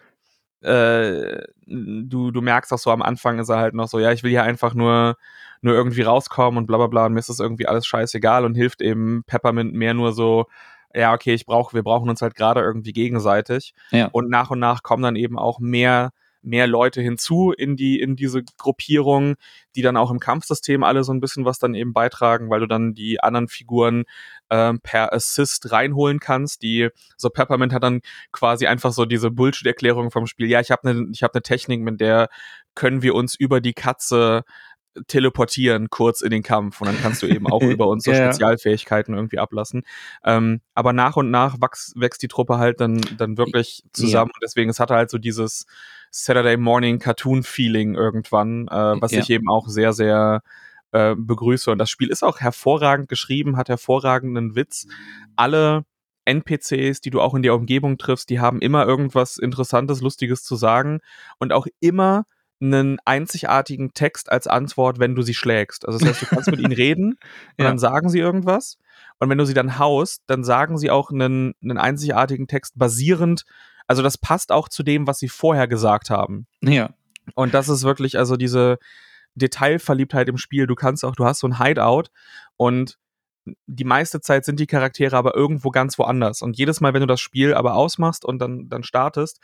[0.60, 4.22] äh, du, du merkst auch so am Anfang ist er halt noch so, ja, ich
[4.22, 5.16] will hier einfach nur,
[5.62, 8.54] nur irgendwie rauskommen und bla bla bla und mir ist das irgendwie alles scheißegal und
[8.54, 10.46] hilft eben Peppermint mehr nur so,
[10.94, 13.74] ja, okay, ich brauche, wir brauchen uns halt gerade irgendwie gegenseitig.
[13.90, 14.08] Ja.
[14.12, 16.10] Und nach und nach kommen dann eben auch mehr
[16.44, 19.36] mehr Leute hinzu in die in diese Gruppierung,
[19.74, 22.66] die dann auch im Kampfsystem alle so ein bisschen was dann eben beitragen, weil du
[22.66, 24.04] dann die anderen Figuren
[24.50, 26.62] ähm, per Assist reinholen kannst.
[26.62, 30.48] Die so Peppermint hat dann quasi einfach so diese Bullshit-Erklärung vom Spiel.
[30.48, 32.28] Ja, ich habe eine ich habe eine Technik, mit der
[32.74, 34.44] können wir uns über die Katze
[35.06, 38.24] teleportieren kurz in den Kampf und dann kannst du eben auch über unsere ja.
[38.24, 39.82] Spezialfähigkeiten irgendwie ablassen.
[40.24, 44.34] Ähm, aber nach und nach wachs, wächst die Truppe halt dann, dann wirklich zusammen ja.
[44.34, 45.66] und deswegen es hatte halt so dieses
[46.10, 49.20] Saturday Morning Cartoon Feeling irgendwann, äh, was ja.
[49.20, 50.42] ich eben auch sehr, sehr
[50.92, 51.72] äh, begrüße.
[51.72, 54.86] Und das Spiel ist auch hervorragend geschrieben, hat hervorragenden Witz.
[55.34, 55.84] Alle
[56.24, 60.54] NPCs, die du auch in der Umgebung triffst, die haben immer irgendwas Interessantes, Lustiges zu
[60.56, 61.00] sagen
[61.38, 62.26] und auch immer
[62.64, 65.86] einen einzigartigen Text als Antwort, wenn du sie schlägst.
[65.86, 67.18] Also das heißt, du kannst mit ihnen reden
[67.58, 67.64] und ja.
[67.64, 68.78] dann sagen sie irgendwas.
[69.18, 73.44] Und wenn du sie dann haust, dann sagen sie auch einen, einen einzigartigen Text basierend.
[73.86, 76.46] Also das passt auch zu dem, was sie vorher gesagt haben.
[76.62, 76.90] Ja.
[77.34, 78.78] Und das ist wirklich also diese
[79.34, 80.66] Detailverliebtheit im Spiel.
[80.66, 82.04] Du kannst auch, du hast so ein Hideout
[82.56, 82.98] und
[83.66, 86.40] die meiste Zeit sind die Charaktere aber irgendwo ganz woanders.
[86.42, 89.40] Und jedes Mal, wenn du das Spiel aber ausmachst und dann, dann startest,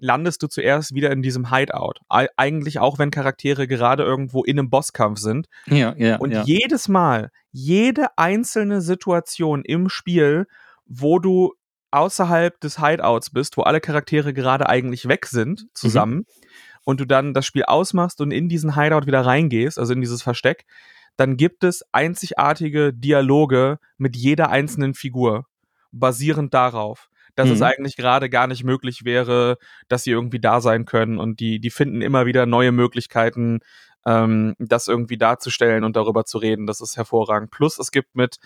[0.00, 2.00] landest du zuerst wieder in diesem Hideout.
[2.08, 5.46] Eigentlich auch, wenn Charaktere gerade irgendwo in einem Bosskampf sind.
[5.66, 6.16] Ja, ja.
[6.16, 6.42] Und ja.
[6.44, 10.46] jedes Mal, jede einzelne Situation im Spiel,
[10.86, 11.54] wo du
[11.90, 16.24] außerhalb des Hideouts bist, wo alle Charaktere gerade eigentlich weg sind, zusammen, mhm.
[16.84, 20.22] und du dann das Spiel ausmachst und in diesen Hideout wieder reingehst, also in dieses
[20.22, 20.64] Versteck,
[21.16, 25.46] dann gibt es einzigartige Dialoge mit jeder einzelnen Figur,
[25.92, 27.54] basierend darauf dass mhm.
[27.54, 29.58] es eigentlich gerade gar nicht möglich wäre,
[29.88, 31.18] dass sie irgendwie da sein können.
[31.18, 33.60] Und die, die finden immer wieder neue Möglichkeiten,
[34.06, 36.66] ähm, das irgendwie darzustellen und darüber zu reden.
[36.66, 37.50] Das ist hervorragend.
[37.50, 38.36] Plus es gibt mit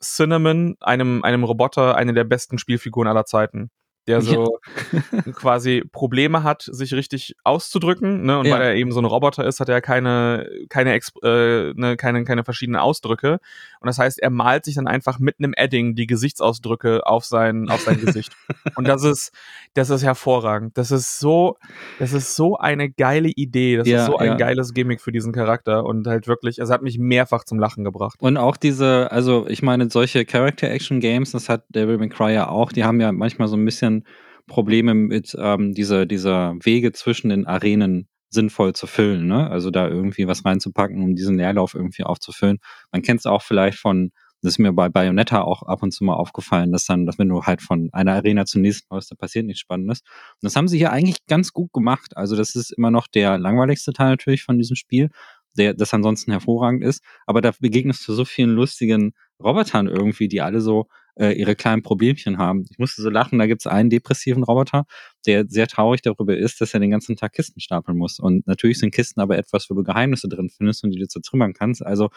[0.00, 3.70] Cinnamon, einem, einem Roboter, eine der besten Spielfiguren aller Zeiten
[4.08, 4.58] der so
[4.92, 5.22] ja.
[5.32, 8.24] quasi Probleme hat, sich richtig auszudrücken.
[8.24, 8.38] Ne?
[8.38, 8.54] Und ja.
[8.54, 12.42] weil er eben so ein Roboter ist, hat er keine, keine, äh, ne, keine, keine
[12.42, 13.38] verschiedenen Ausdrücke.
[13.80, 17.68] Und das heißt, er malt sich dann einfach mit einem Edding die Gesichtsausdrücke auf sein,
[17.68, 18.32] auf sein Gesicht.
[18.76, 19.32] Und das ist,
[19.74, 20.76] das ist hervorragend.
[20.78, 21.58] Das ist so,
[21.98, 23.76] das ist so eine geile Idee.
[23.76, 25.84] Das ja, ist so ein geiles Gimmick für diesen Charakter.
[25.84, 28.16] Und halt wirklich, es hat mich mehrfach zum Lachen gebracht.
[28.20, 32.72] Und auch diese, also ich meine, solche Character-Action-Games, das hat Devil May Cry ja auch,
[32.72, 33.97] die haben ja manchmal so ein bisschen
[34.46, 39.50] Probleme mit ähm, dieser, dieser Wege zwischen den Arenen sinnvoll zu füllen, ne?
[39.50, 42.58] Also da irgendwie was reinzupacken, um diesen Leerlauf irgendwie aufzufüllen.
[42.92, 44.10] Man kennt es auch vielleicht von,
[44.42, 47.28] das ist mir bei Bayonetta auch ab und zu mal aufgefallen, dass dann, dass wenn
[47.28, 50.00] du halt von einer Arena zur nächsten läufst, da passiert nichts Spannendes.
[50.00, 52.16] Und das haben sie hier eigentlich ganz gut gemacht.
[52.16, 55.10] Also das ist immer noch der langweiligste Teil natürlich von diesem Spiel,
[55.56, 57.02] der das ansonsten hervorragend ist.
[57.26, 60.86] Aber da begegnest du so vielen lustigen Robotern irgendwie, die alle so
[61.18, 62.64] äh, ihre kleinen Problemchen haben.
[62.70, 64.86] Ich musste so lachen, da gibt es einen depressiven Roboter,
[65.26, 68.18] der sehr traurig darüber ist, dass er den ganzen Tag Kisten stapeln muss.
[68.18, 71.52] Und natürlich sind Kisten aber etwas, wo du Geheimnisse drin findest und die du zertrümmern
[71.52, 71.84] kannst.
[71.84, 72.10] Also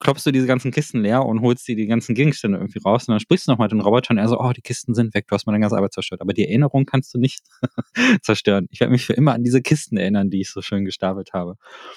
[0.00, 3.12] klopfst du diese ganzen Kisten leer und holst dir die ganzen Gegenstände irgendwie raus und
[3.12, 5.26] dann sprichst du noch mit den Robotern und er so, oh, die Kisten sind weg,
[5.28, 6.20] du hast meine ganze Arbeit zerstört.
[6.20, 7.42] Aber die Erinnerung kannst du nicht
[8.22, 8.66] zerstören.
[8.70, 11.56] Ich werde mich für immer an diese Kisten erinnern, die ich so schön gestapelt habe.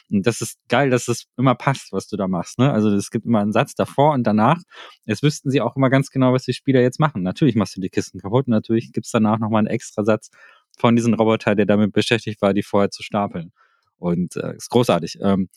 [0.10, 2.60] Und das ist geil, dass es immer passt, was du da machst.
[2.60, 2.72] Ne?
[2.72, 4.62] Also es gibt immer einen Satz davor und danach.
[5.06, 7.24] Es wüssten sie auch immer ganz genau, was die Spieler jetzt machen.
[7.24, 10.30] Natürlich machst du die Kisten kaputt und natürlich gibt's danach nochmal einen extra Satz
[10.78, 13.52] von diesem Roboter, der damit beschäftigt war, die vorher zu stapeln.
[13.98, 15.20] Und äh, ist großartig.
[15.22, 15.50] Ähm,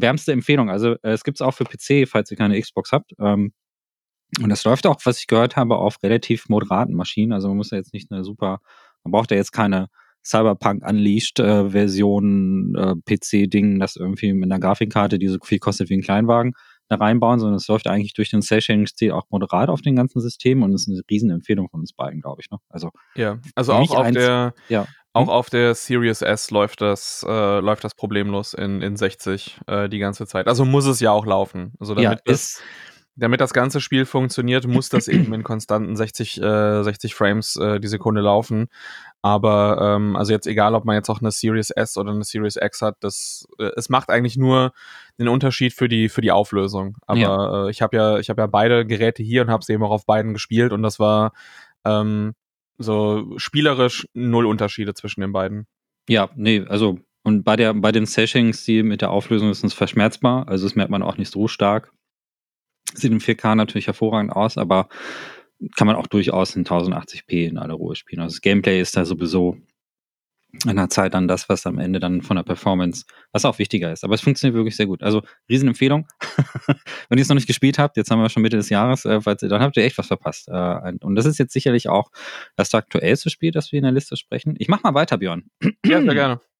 [0.00, 0.70] wärmste Empfehlung.
[0.70, 3.12] Also äh, es gibt es auch für PC, falls ihr keine Xbox habt.
[3.18, 3.52] Ähm,
[4.42, 7.32] und das läuft auch, was ich gehört habe, auf relativ moderaten Maschinen.
[7.32, 8.60] Also man muss ja jetzt nicht eine super,
[9.04, 9.88] man braucht ja jetzt keine
[10.24, 15.88] Cyberpunk Unleashed äh, Version äh, PC-Ding, das irgendwie mit einer Grafikkarte, die so viel kostet
[15.88, 16.52] wie ein Kleinwagen,
[16.88, 20.64] da reinbauen, sondern es läuft eigentlich durch den Cell-Shading-Stil auch moderat auf den ganzen Systemen
[20.64, 22.50] und ist eine Riesenempfehlung von uns beiden, glaube ich.
[22.50, 22.58] Ne?
[22.68, 24.86] Also, ja, also auch auf der, ja.
[25.12, 25.28] Auch hm?
[25.30, 29.98] auf der Series S läuft das, äh, läuft das problemlos in, in 60 äh, die
[29.98, 30.46] ganze Zeit.
[30.46, 31.72] Also muss es ja auch laufen.
[31.80, 32.60] Also damit, ja, das,
[33.16, 37.80] damit das ganze Spiel funktioniert, muss das eben in konstanten 60, äh, 60 Frames äh,
[37.80, 38.68] die Sekunde laufen.
[39.20, 42.56] Aber ähm, also jetzt egal, ob man jetzt auch eine Series S oder eine Series
[42.56, 44.72] X hat, das äh, es macht eigentlich nur
[45.18, 46.96] den Unterschied für die für die Auflösung.
[47.06, 47.66] Aber ja.
[47.66, 49.90] äh, ich habe ja ich habe ja beide Geräte hier und habe sie eben auch
[49.90, 51.32] auf beiden gespielt und das war
[51.84, 52.34] ähm,
[52.78, 55.66] so spielerisch null Unterschiede zwischen den beiden.
[56.08, 59.74] Ja, nee, also und bei der bei den Sessions, die mit der Auflösung ist es
[59.74, 61.92] verschmerzbar, also das merkt man auch nicht so stark.
[62.94, 64.88] Sieht im 4K natürlich hervorragend aus, aber
[65.76, 68.22] kann man auch durchaus in 1080p in aller Ruhe spielen.
[68.22, 69.58] Also das Gameplay ist da sowieso
[70.66, 73.92] in der Zeit dann das, was am Ende dann von der Performance, was auch wichtiger
[73.92, 74.04] ist.
[74.04, 75.02] Aber es funktioniert wirklich sehr gut.
[75.02, 76.06] Also Riesenempfehlung.
[77.08, 79.20] Wenn ihr es noch nicht gespielt habt, jetzt haben wir schon Mitte des Jahres, äh,
[79.20, 80.48] dann habt ihr echt was verpasst.
[80.48, 82.10] Äh, und das ist jetzt sicherlich auch
[82.56, 84.54] das aktuellste Spiel, das wir in der Liste sprechen.
[84.58, 85.44] Ich mach mal weiter, Björn.
[85.84, 86.40] ja, sehr gerne.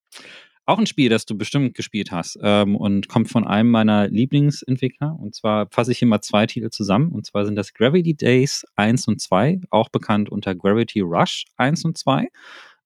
[0.68, 5.16] Auch ein Spiel, das du bestimmt gespielt hast ähm, und kommt von einem meiner Lieblingsentwickler.
[5.18, 7.10] Und zwar fasse ich hier mal zwei Titel zusammen.
[7.10, 11.86] Und zwar sind das Gravity Days 1 und 2, auch bekannt unter Gravity Rush 1
[11.86, 12.28] und 2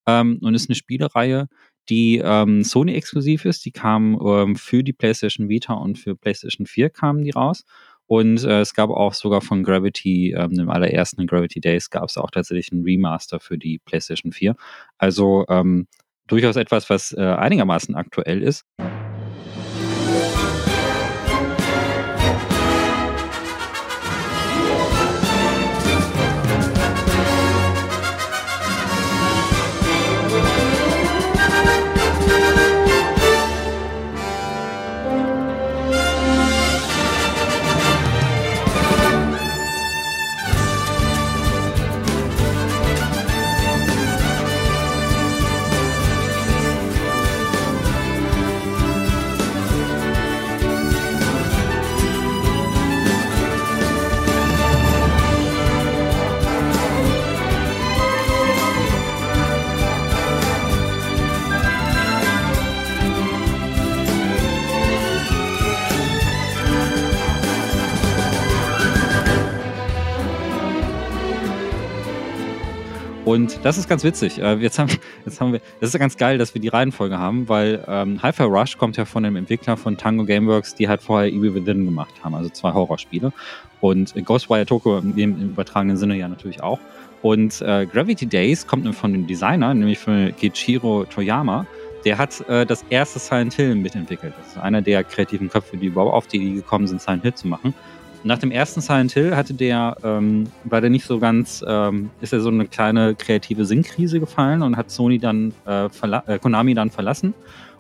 [0.07, 1.49] ähm, und ist eine Spielereihe,
[1.89, 3.65] die ähm, Sony exklusiv ist.
[3.65, 7.65] Die kam ähm, für die PlayStation Vita und für PlayStation 4 kamen die raus.
[8.07, 12.19] Und äh, es gab auch sogar von Gravity, ähm, dem allerersten Gravity Days, gab es
[12.19, 14.55] auch tatsächlich einen Remaster für die PlayStation 4.
[14.99, 15.87] Also ähm,
[16.27, 18.65] durchaus etwas, was äh, einigermaßen aktuell ist.
[73.33, 74.39] Und das ist ganz witzig.
[74.39, 74.91] Äh, jetzt haben,
[75.25, 78.43] jetzt haben wir, das ist ganz geil, dass wir die Reihenfolge haben, weil ähm, Hi-Fi
[78.43, 82.13] Rush kommt ja von dem Entwickler von Tango Gameworks, die halt vorher Evil Within gemacht
[82.23, 83.33] haben, also zwei Horrorspiele.
[83.81, 86.79] Und Ghostwire Tokyo im, im übertragenen Sinne ja natürlich auch.
[87.23, 91.67] Und äh, Gravity Days kommt von dem Designer, nämlich von Kichiro Toyama.
[92.05, 94.35] Der hat äh, das erste Silent Hill mitentwickelt.
[94.37, 97.35] Das ist einer der kreativen Köpfe, die überhaupt auf die Idee gekommen sind, Silent Hill
[97.35, 97.73] zu machen.
[98.25, 102.33] Nach dem ersten Silent Hill hatte der, ähm, war der nicht so ganz, ähm, ist
[102.33, 106.91] er so eine kleine kreative Sinnkrise gefallen und hat Sony dann, äh, äh, Konami dann
[106.91, 107.35] verlassen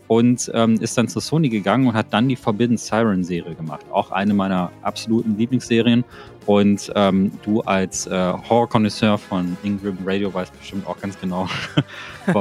[0.09, 3.87] und ähm, ist dann zu Sony gegangen und hat dann die Forbidden Siren Serie gemacht.
[3.91, 6.05] Auch eine meiner absoluten Lieblingsserien.
[6.45, 11.49] Und ähm, du als äh, Horror-Konnoisseur von Ingram Radio weißt bestimmt auch ganz genau,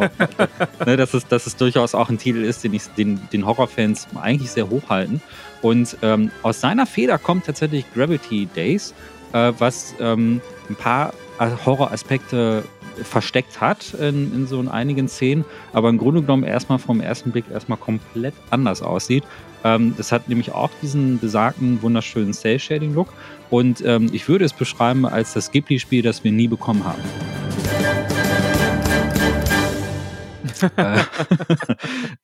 [0.86, 4.08] ne, dass, es, dass es durchaus auch ein Titel ist, den, ich, den, den Horrorfans
[4.20, 5.22] eigentlich sehr hochhalten.
[5.62, 8.94] Und ähm, aus seiner Feder kommt tatsächlich Gravity Days,
[9.34, 12.64] äh, was ähm, ein paar Horroraspekte
[13.04, 17.32] versteckt hat in, in so in einigen Szenen, aber im Grunde genommen erstmal vom ersten
[17.32, 19.24] Blick erstmal komplett anders aussieht.
[19.64, 23.14] Ähm, das hat nämlich auch diesen besagten wunderschönen Cell-Shading-Look
[23.50, 27.02] und ähm, ich würde es beschreiben als das Ghibli-Spiel, das wir nie bekommen haben.
[30.76, 31.00] Äh,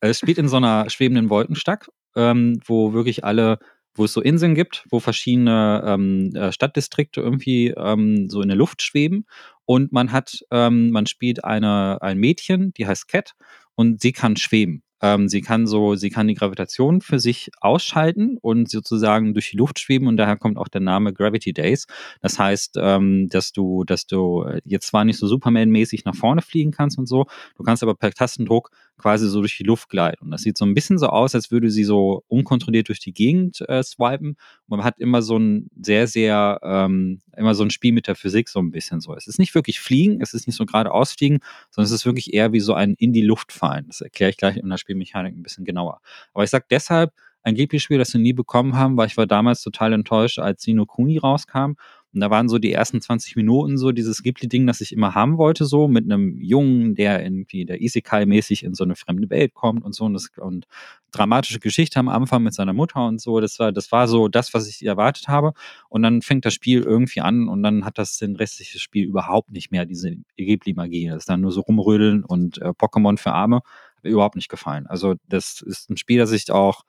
[0.00, 3.58] es spielt in so einer schwebenden Wolkenstadt, ähm, wo wirklich alle
[3.98, 8.56] wo es so Inseln gibt, wo verschiedene ähm, äh, Stadtdistrikte irgendwie ähm, so in der
[8.56, 9.26] Luft schweben.
[9.66, 13.34] Und man hat, ähm, man spielt eine, ein Mädchen, die heißt Cat
[13.74, 14.82] und sie kann schweben.
[15.00, 19.56] Ähm, sie kann so, sie kann die Gravitation für sich ausschalten und sozusagen durch die
[19.56, 21.86] Luft schweben und daher kommt auch der Name Gravity Days.
[22.20, 26.72] Das heißt, ähm, dass du, dass du jetzt zwar nicht so Superman-mäßig nach vorne fliegen
[26.72, 30.24] kannst und so, du kannst aber per Tastendruck quasi so durch die Luft gleiten.
[30.24, 33.14] Und das sieht so ein bisschen so aus, als würde sie so unkontrolliert durch die
[33.14, 34.30] Gegend äh, swipen.
[34.30, 34.38] Und
[34.78, 38.48] man hat immer so ein sehr, sehr, ähm, immer so ein Spiel mit der Physik
[38.48, 39.14] so ein bisschen so.
[39.14, 41.38] Es ist nicht wirklich Fliegen, es ist nicht so gerade ausfliegen,
[41.70, 43.86] sondern es ist wirklich eher wie so ein in die Luft fallen.
[43.86, 46.00] Das erkläre ich gleich in der Spielmechanik ein bisschen genauer.
[46.34, 49.62] Aber ich sage deshalb, ein Ghibli-Spiel, das wir nie bekommen haben, weil ich war damals
[49.62, 51.72] total enttäuscht, als Sino Kuni rauskam.
[52.18, 55.38] Und da waren so die ersten 20 Minuten so dieses Ghibli-Ding, das ich immer haben
[55.38, 59.84] wollte, so mit einem Jungen, der irgendwie der Isekai-mäßig in so eine fremde Welt kommt
[59.84, 60.66] und so und, das, und
[61.12, 63.38] dramatische Geschichte am Anfang mit seiner Mutter und so.
[63.38, 65.52] Das war, das war so das, was ich erwartet habe.
[65.88, 69.52] Und dann fängt das Spiel irgendwie an und dann hat das den restlichen Spiel überhaupt
[69.52, 71.10] nicht mehr, diese Ghibli-Magie.
[71.10, 73.60] Das ist dann nur so rumrödeln und äh, Pokémon für Arme
[74.02, 74.88] überhaupt nicht gefallen.
[74.88, 76.82] Also das ist ein Spiel, das ich auch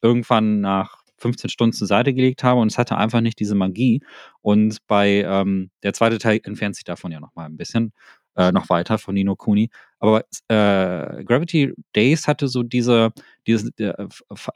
[0.00, 4.02] irgendwann nach 15 Stunden zur Seite gelegt habe und es hatte einfach nicht diese Magie.
[4.42, 7.92] Und bei ähm, der zweite Teil entfernt sich davon ja nochmal ein bisschen,
[8.36, 9.70] äh, noch weiter von Nino Kuni.
[9.98, 13.12] Aber äh, Gravity Days hatte so diese,
[13.46, 13.92] dieses, äh,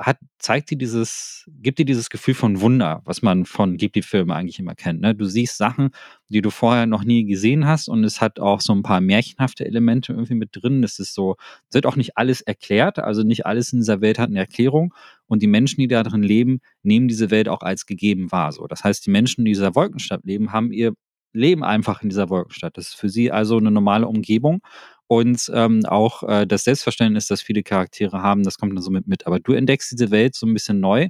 [0.00, 4.58] hat, zeigt dir dieses, gibt dir dieses Gefühl von Wunder, was man von Ghibli-Filmen eigentlich
[4.58, 5.02] immer kennt.
[5.02, 5.14] Ne?
[5.14, 5.90] Du siehst Sachen,
[6.28, 9.64] die du vorher noch nie gesehen hast und es hat auch so ein paar märchenhafte
[9.64, 10.82] Elemente irgendwie mit drin.
[10.82, 11.36] Es ist so,
[11.68, 14.94] es wird auch nicht alles erklärt, also nicht alles in dieser Welt hat eine Erklärung
[15.26, 18.52] und die Menschen, die da drin leben, nehmen diese Welt auch als gegeben wahr.
[18.52, 18.66] So.
[18.66, 20.92] Das heißt, die Menschen, die in dieser Wolkenstadt leben, haben ihr
[21.32, 22.76] Leben einfach in dieser Wolkenstadt.
[22.78, 24.60] Das ist für sie also eine normale Umgebung
[25.06, 29.06] und ähm, auch äh, das Selbstverständnis, das viele Charaktere haben, das kommt dann so mit
[29.06, 29.26] mit.
[29.26, 31.08] Aber du entdeckst diese Welt so ein bisschen neu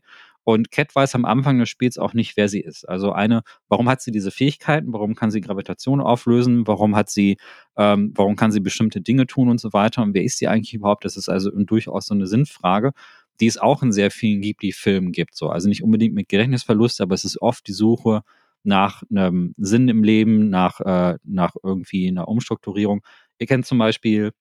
[0.49, 2.89] und Cat weiß am Anfang des Spiels auch nicht, wer sie ist.
[2.89, 4.93] Also eine, warum hat sie diese Fähigkeiten?
[4.93, 6.69] Warum kann sie Gravitation auflösen?
[6.69, 7.37] Warum hat sie,
[7.77, 10.03] ähm, warum kann sie bestimmte Dinge tun und so weiter?
[10.03, 11.05] Und wer ist sie eigentlich überhaupt?
[11.05, 12.93] Das ist also durchaus so eine Sinnfrage,
[13.41, 15.37] die es auch in sehr vielen Ghibli-Filmen gibt.
[15.37, 18.23] So, also nicht unbedingt mit Gedächtnisverlust, aber es ist oft die Suche
[18.63, 23.03] nach einem Sinn im Leben, nach, äh, nach irgendwie einer Umstrukturierung.
[23.39, 24.33] Ihr kennt zum Beispiel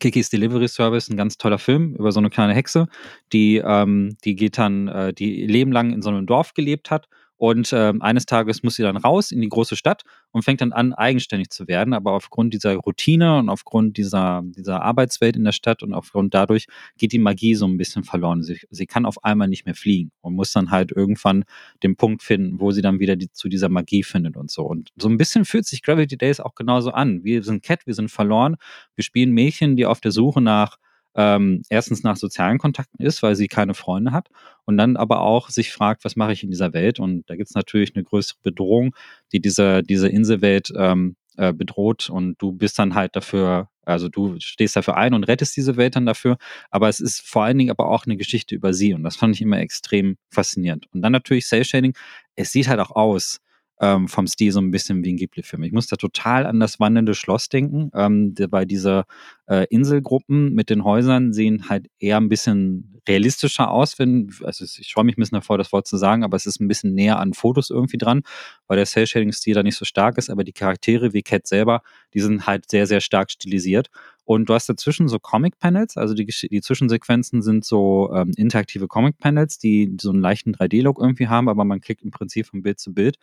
[0.00, 2.88] Kikis Delivery Service, ein ganz toller Film über so eine kleine Hexe,
[3.32, 7.08] die, ähm, die geht dann, äh, die Leben lang in so einem Dorf gelebt hat
[7.38, 10.72] und äh, eines Tages muss sie dann raus in die große Stadt und fängt dann
[10.72, 11.92] an, eigenständig zu werden.
[11.92, 16.66] Aber aufgrund dieser Routine und aufgrund dieser, dieser Arbeitswelt in der Stadt und aufgrund dadurch
[16.96, 18.42] geht die Magie so ein bisschen verloren.
[18.42, 21.44] Sie, sie kann auf einmal nicht mehr fliegen und muss dann halt irgendwann
[21.82, 24.62] den Punkt finden, wo sie dann wieder die, zu dieser Magie findet und so.
[24.62, 27.22] Und so ein bisschen fühlt sich Gravity Days auch genauso an.
[27.22, 28.56] Wir sind Cat, wir sind verloren.
[28.94, 30.78] Wir spielen Mädchen, die auf der Suche nach
[31.16, 34.28] ähm, erstens nach sozialen Kontakten ist, weil sie keine Freunde hat
[34.64, 37.00] und dann aber auch sich fragt, was mache ich in dieser Welt?
[37.00, 38.94] Und da gibt es natürlich eine größere Bedrohung,
[39.32, 44.36] die diese, diese Inselwelt ähm, äh, bedroht und du bist dann halt dafür, also du
[44.40, 46.36] stehst dafür ein und rettest diese Welt dann dafür,
[46.70, 49.34] aber es ist vor allen Dingen aber auch eine Geschichte über sie und das fand
[49.34, 50.86] ich immer extrem faszinierend.
[50.92, 51.94] Und dann natürlich Cell Shading,
[52.36, 53.40] es sieht halt auch aus
[53.80, 55.62] ähm, vom Stil so ein bisschen wie ein Ghibli-Film.
[55.62, 59.04] Ich muss da total an das wandelnde Schloss denken, ähm, weil diese
[59.46, 64.92] äh, Inselgruppen mit den Häusern sehen halt eher ein bisschen realistischer aus, wenn, also ich
[64.92, 67.20] freue mich ein bisschen davor, das Wort zu sagen, aber es ist ein bisschen näher
[67.20, 68.22] an Fotos irgendwie dran,
[68.66, 71.82] weil der Cell-Shading-Stil da nicht so stark ist, aber die Charaktere wie Cat selber,
[72.14, 73.90] die sind halt sehr, sehr stark stilisiert.
[74.24, 79.58] Und du hast dazwischen so Comic-Panels, also die, die Zwischensequenzen sind so ähm, interaktive Comic-Panels,
[79.58, 82.92] die so einen leichten 3D-Look irgendwie haben, aber man klickt im Prinzip von Bild zu
[82.92, 83.18] Bild.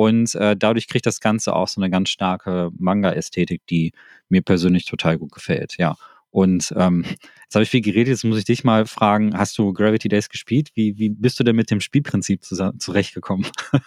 [0.00, 3.92] Und äh, dadurch kriegt das Ganze auch so eine ganz starke Manga-Ästhetik, die
[4.30, 5.94] mir persönlich total gut gefällt, ja.
[6.30, 7.04] Und ähm,
[7.44, 10.30] jetzt habe ich viel geredet, jetzt muss ich dich mal fragen, hast du Gravity Days
[10.30, 10.70] gespielt?
[10.72, 12.42] Wie, wie bist du denn mit dem Spielprinzip
[12.78, 13.46] zurechtgekommen?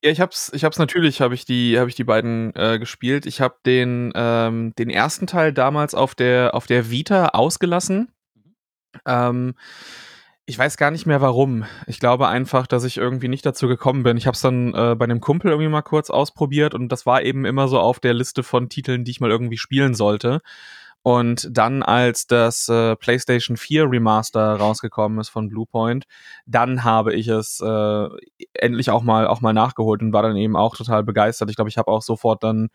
[0.00, 3.26] Ja, ich hab's, ich hab's natürlich, habe ich die, habe ich die beiden äh, gespielt.
[3.26, 8.12] Ich habe den, ähm, den ersten Teil damals auf der, auf der Vita ausgelassen.
[8.36, 8.54] Mhm.
[9.06, 9.54] Ähm,
[10.48, 11.66] ich weiß gar nicht mehr warum.
[11.86, 14.16] Ich glaube einfach, dass ich irgendwie nicht dazu gekommen bin.
[14.16, 17.22] Ich habe es dann äh, bei einem Kumpel irgendwie mal kurz ausprobiert und das war
[17.22, 20.40] eben immer so auf der Liste von Titeln, die ich mal irgendwie spielen sollte.
[21.02, 26.06] Und dann, als das äh, PlayStation 4 Remaster rausgekommen ist von Bluepoint,
[26.46, 28.08] dann habe ich es äh,
[28.54, 31.50] endlich auch mal auch mal nachgeholt und war dann eben auch total begeistert.
[31.50, 32.68] Ich glaube, ich habe auch sofort dann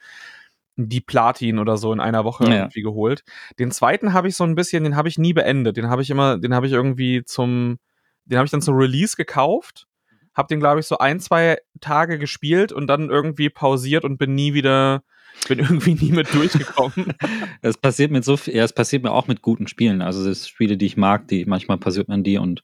[0.76, 2.56] die Platin oder so in einer Woche ja.
[2.56, 3.24] irgendwie geholt.
[3.60, 5.78] Den zweiten habe ich so ein bisschen, den habe ich nie beendet.
[5.78, 7.78] Den habe ich immer, den habe ich irgendwie zum,
[8.26, 9.88] den habe ich dann zum Release gekauft,
[10.34, 14.34] habe den glaube ich so ein zwei Tage gespielt und dann irgendwie pausiert und bin
[14.34, 15.04] nie wieder
[15.48, 17.14] bin irgendwie nie mit durchgekommen.
[17.62, 20.02] Es passiert mit so viel, ja, es passiert mir auch mit guten Spielen.
[20.02, 22.62] Also es Spiele, die ich mag, die manchmal passiert man die und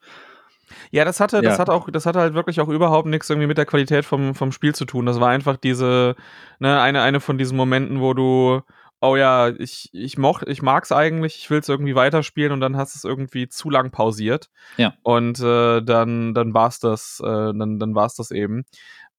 [0.92, 1.42] Ja, das hatte, ja.
[1.42, 4.36] das hatte auch, das hatte halt wirklich auch überhaupt nichts irgendwie mit der Qualität vom,
[4.36, 5.06] vom Spiel zu tun.
[5.06, 6.16] Das war einfach diese,
[6.60, 8.62] ne, eine, eine von diesen Momenten, wo du,
[9.02, 12.78] oh ja, ich, ich moch, ich mag's eigentlich, ich will es irgendwie weiterspielen und dann
[12.78, 14.50] hast es irgendwie zu lang pausiert.
[14.78, 14.94] Ja.
[15.04, 18.66] Und äh, dann, dann war's das, äh, dann, dann war's das eben.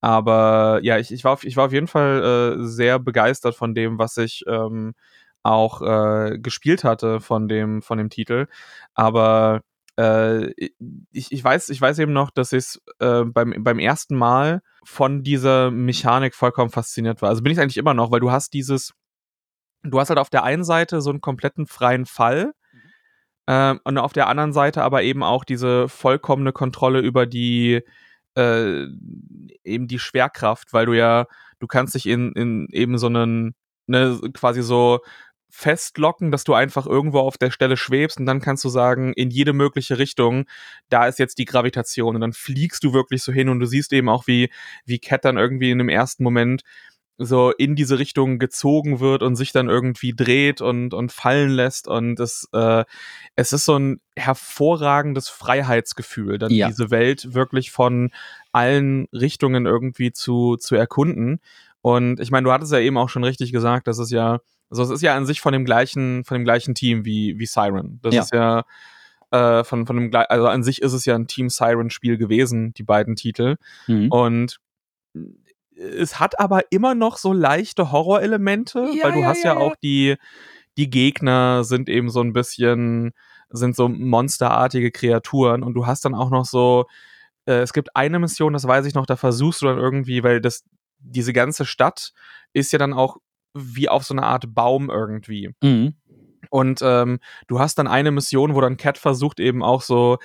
[0.01, 3.75] Aber ja, ich, ich, war, auf, ich war auf jeden Fall äh, sehr begeistert von
[3.75, 4.95] dem, was ich ähm,
[5.43, 8.47] auch äh, gespielt hatte von dem, von dem Titel.
[8.95, 9.61] Aber
[10.01, 10.53] äh,
[11.13, 15.23] ich, ich, weiß, ich weiß eben noch, dass ich äh, beim, beim ersten Mal von
[15.23, 17.29] dieser Mechanik vollkommen fasziniert war.
[17.29, 18.95] Also bin ich eigentlich immer noch, weil du hast dieses,
[19.83, 22.53] du hast halt auf der einen Seite so einen kompletten freien Fall
[23.47, 27.83] äh, und auf der anderen Seite aber eben auch diese vollkommene Kontrolle über die
[28.37, 28.87] äh,
[29.65, 31.27] eben die Schwerkraft, weil du ja,
[31.59, 33.55] du kannst dich in, in eben so einen,
[33.87, 35.01] ne, quasi so
[35.51, 39.31] festlocken, dass du einfach irgendwo auf der Stelle schwebst und dann kannst du sagen, in
[39.31, 40.47] jede mögliche Richtung,
[40.89, 43.93] da ist jetzt die Gravitation und dann fliegst du wirklich so hin und du siehst
[43.93, 44.51] eben auch, wie,
[44.85, 46.63] wie Cat dann irgendwie in dem ersten Moment
[47.23, 51.87] so in diese Richtung gezogen wird und sich dann irgendwie dreht und, und fallen lässt
[51.87, 52.85] und es, äh,
[53.37, 56.69] es ist so ein hervorragendes Freiheitsgefühl, dann ja.
[56.69, 58.11] diese Welt wirklich von
[58.53, 61.41] allen Richtungen irgendwie zu, zu erkunden.
[61.83, 64.41] Und ich meine, du hattest ja eben auch schon richtig gesagt, dass es ja
[64.71, 67.47] also es ist ja an sich von dem gleichen, von dem gleichen Team wie, wie
[67.47, 67.99] Siren.
[68.03, 68.23] Das ja.
[68.23, 68.65] ist ja
[69.31, 72.83] äh, von, von dem also an sich ist es ja ein Team Siren-Spiel gewesen, die
[72.85, 73.57] beiden Titel.
[73.87, 74.11] Mhm.
[74.11, 74.61] Und
[75.75, 79.59] es hat aber immer noch so leichte Horrorelemente, ja, weil du ja, hast ja, ja,
[79.59, 80.17] auch die,
[80.77, 83.13] die Gegner sind eben so ein bisschen,
[83.49, 86.87] sind so monsterartige Kreaturen und du hast dann auch noch so,
[87.47, 90.41] äh, es gibt eine Mission, das weiß ich noch, da versuchst du dann irgendwie, weil
[90.41, 90.65] das,
[90.99, 92.13] diese ganze Stadt
[92.53, 93.17] ist ja dann auch
[93.55, 95.51] wie auf so eine Art Baum irgendwie.
[95.63, 95.95] Mhm.
[96.51, 100.19] Und ähm, du hast dann eine Mission, wo dann Cat versucht eben auch so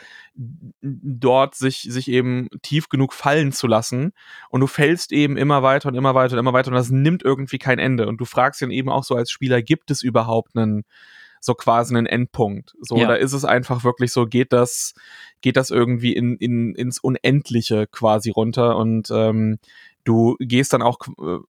[0.81, 4.11] dort sich, sich eben tief genug fallen zu lassen.
[4.49, 7.23] Und du fällst eben immer weiter und immer weiter und immer weiter und das nimmt
[7.23, 8.07] irgendwie kein Ende.
[8.07, 10.83] Und du fragst dann eben auch so als Spieler, gibt es überhaupt einen,
[11.41, 12.73] so quasi einen Endpunkt?
[12.81, 13.05] So, ja.
[13.05, 14.95] oder ist es einfach wirklich so, geht das,
[15.41, 18.77] geht das irgendwie in, in, ins Unendliche quasi runter?
[18.77, 19.59] Und ähm,
[20.05, 21.39] du gehst dann auch äh,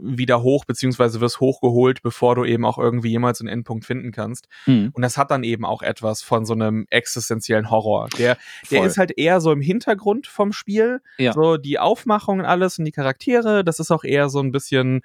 [0.00, 4.48] wieder hoch, beziehungsweise wirst hochgeholt, bevor du eben auch irgendwie jemals einen Endpunkt finden kannst.
[4.66, 4.90] Mhm.
[4.94, 8.08] Und das hat dann eben auch etwas von so einem existenziellen Horror.
[8.16, 8.38] Der,
[8.70, 11.02] der ist halt eher so im Hintergrund vom Spiel.
[11.18, 11.32] Ja.
[11.32, 15.02] So die Aufmachung und alles und die Charaktere, das ist auch eher so ein bisschen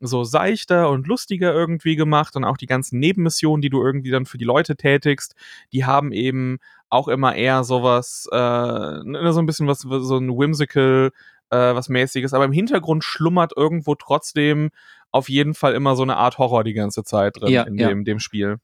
[0.00, 4.26] so seichter und lustiger irgendwie gemacht und auch die ganzen Nebenmissionen, die du irgendwie dann
[4.26, 5.36] für die Leute tätigst,
[5.72, 6.58] die haben eben
[6.90, 11.12] auch immer eher sowas, äh, so ein bisschen was, so ein whimsical
[11.52, 14.70] äh, was mäßiges, aber im Hintergrund schlummert irgendwo trotzdem
[15.10, 17.88] auf jeden Fall immer so eine Art Horror die ganze Zeit drin ja, in ja.
[17.88, 18.56] Dem, dem Spiel.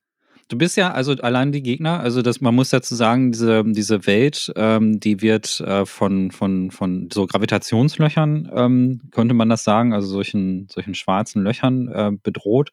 [0.49, 4.07] Du bist ja, also allein die Gegner, also das, man muss dazu sagen, diese, diese
[4.07, 9.93] Welt, ähm, die wird äh, von, von, von so Gravitationslöchern, ähm, könnte man das sagen,
[9.93, 12.71] also solchen, solchen schwarzen Löchern äh, bedroht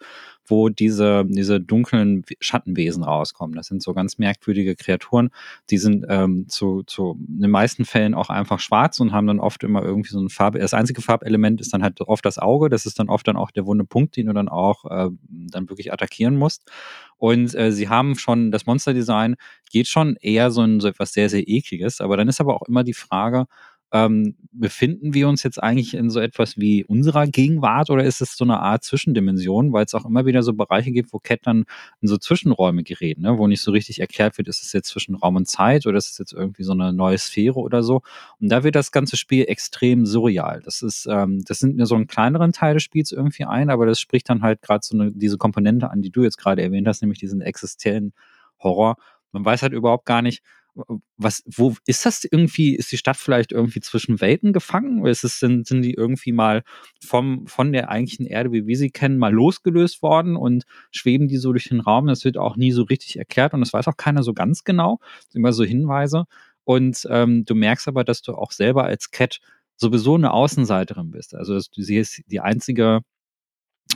[0.47, 3.55] wo diese, diese dunklen Schattenwesen rauskommen.
[3.55, 5.29] Das sind so ganz merkwürdige Kreaturen.
[5.69, 9.39] Die sind ähm, zu, zu in den meisten Fällen auch einfach schwarz und haben dann
[9.39, 10.59] oft immer irgendwie so eine Farbe.
[10.59, 12.69] Das einzige Farbelement ist dann halt oft das Auge.
[12.69, 15.69] Das ist dann oft dann auch der wunde Punkt, den du dann auch äh, dann
[15.69, 16.69] wirklich attackieren musst.
[17.17, 19.35] Und äh, sie haben schon, das Monsterdesign
[19.71, 22.01] geht schon eher so in so etwas sehr, sehr ekliges.
[22.01, 23.45] Aber dann ist aber auch immer die Frage,
[23.95, 28.35] ähm, befinden wir uns jetzt eigentlich in so etwas wie unserer Gegenwart oder ist es
[28.35, 31.63] so eine Art Zwischendimension, weil es auch immer wieder so Bereiche gibt, wo Cat dann
[32.01, 33.37] in so Zwischenräume gerät, ne?
[33.37, 36.11] wo nicht so richtig erklärt wird, ist es jetzt zwischen Raum und Zeit oder ist
[36.11, 38.01] es jetzt irgendwie so eine neue Sphäre oder so.
[38.41, 40.61] Und da wird das ganze Spiel extrem surreal.
[40.65, 43.85] Das ist, ähm, das sind nur so einen kleineren Teil des Spiels irgendwie ein, aber
[43.85, 46.87] das spricht dann halt gerade so eine, diese Komponente an, die du jetzt gerade erwähnt
[46.89, 48.11] hast, nämlich diesen existenziellen
[48.59, 48.97] Horror.
[49.31, 50.43] Man weiß halt überhaupt gar nicht,
[51.17, 55.01] was, wo ist das irgendwie, ist die Stadt vielleicht irgendwie zwischen Welten gefangen?
[55.01, 56.63] Oder ist es, sind, sind die irgendwie mal
[57.03, 61.37] vom, von der eigentlichen Erde, wie wir sie kennen, mal losgelöst worden und schweben die
[61.37, 62.07] so durch den Raum?
[62.07, 64.99] Das wird auch nie so richtig erklärt und das weiß auch keiner so ganz genau.
[65.33, 66.25] Immer so Hinweise.
[66.65, 69.39] Und ähm, du merkst aber, dass du auch selber als Cat
[69.77, 71.35] sowieso eine Außenseiterin bist.
[71.35, 73.01] Also du siehst die einzige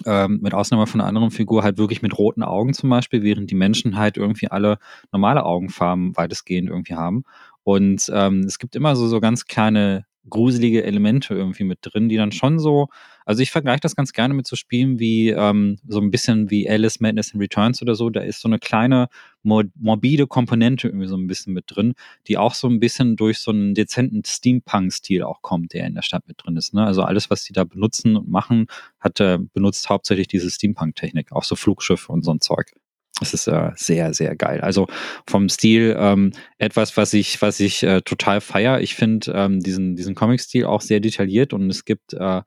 [0.05, 3.51] ähm, mit Ausnahme von einer anderen Figur halt wirklich mit roten Augen zum Beispiel, während
[3.51, 4.77] die Menschen halt irgendwie alle
[5.11, 7.23] normale Augenfarben weitestgehend irgendwie haben.
[7.63, 12.17] Und ähm, es gibt immer so, so ganz kleine gruselige Elemente irgendwie mit drin, die
[12.17, 12.87] dann schon so,
[13.25, 16.69] also ich vergleiche das ganz gerne mit so Spielen wie ähm, so ein bisschen wie
[16.69, 19.09] Alice Madness in Returns oder so, da ist so eine kleine
[19.43, 21.93] morbide Komponente irgendwie so ein bisschen mit drin,
[22.27, 26.01] die auch so ein bisschen durch so einen dezenten Steampunk-Stil auch kommt, der in der
[26.01, 26.73] Stadt mit drin ist.
[26.73, 26.85] Ne?
[26.85, 28.67] Also alles, was die da benutzen und machen,
[28.99, 32.73] hat äh, benutzt hauptsächlich diese Steampunk-Technik, auch so Flugschiffe und so ein Zeug.
[33.21, 34.61] Es ist äh, sehr, sehr geil.
[34.61, 34.87] Also
[35.27, 38.81] vom Stil ähm, etwas, was ich, was ich äh, total feier.
[38.81, 42.41] Ich finde ähm, diesen, diesen Comic-Stil auch sehr detailliert und es gibt äh,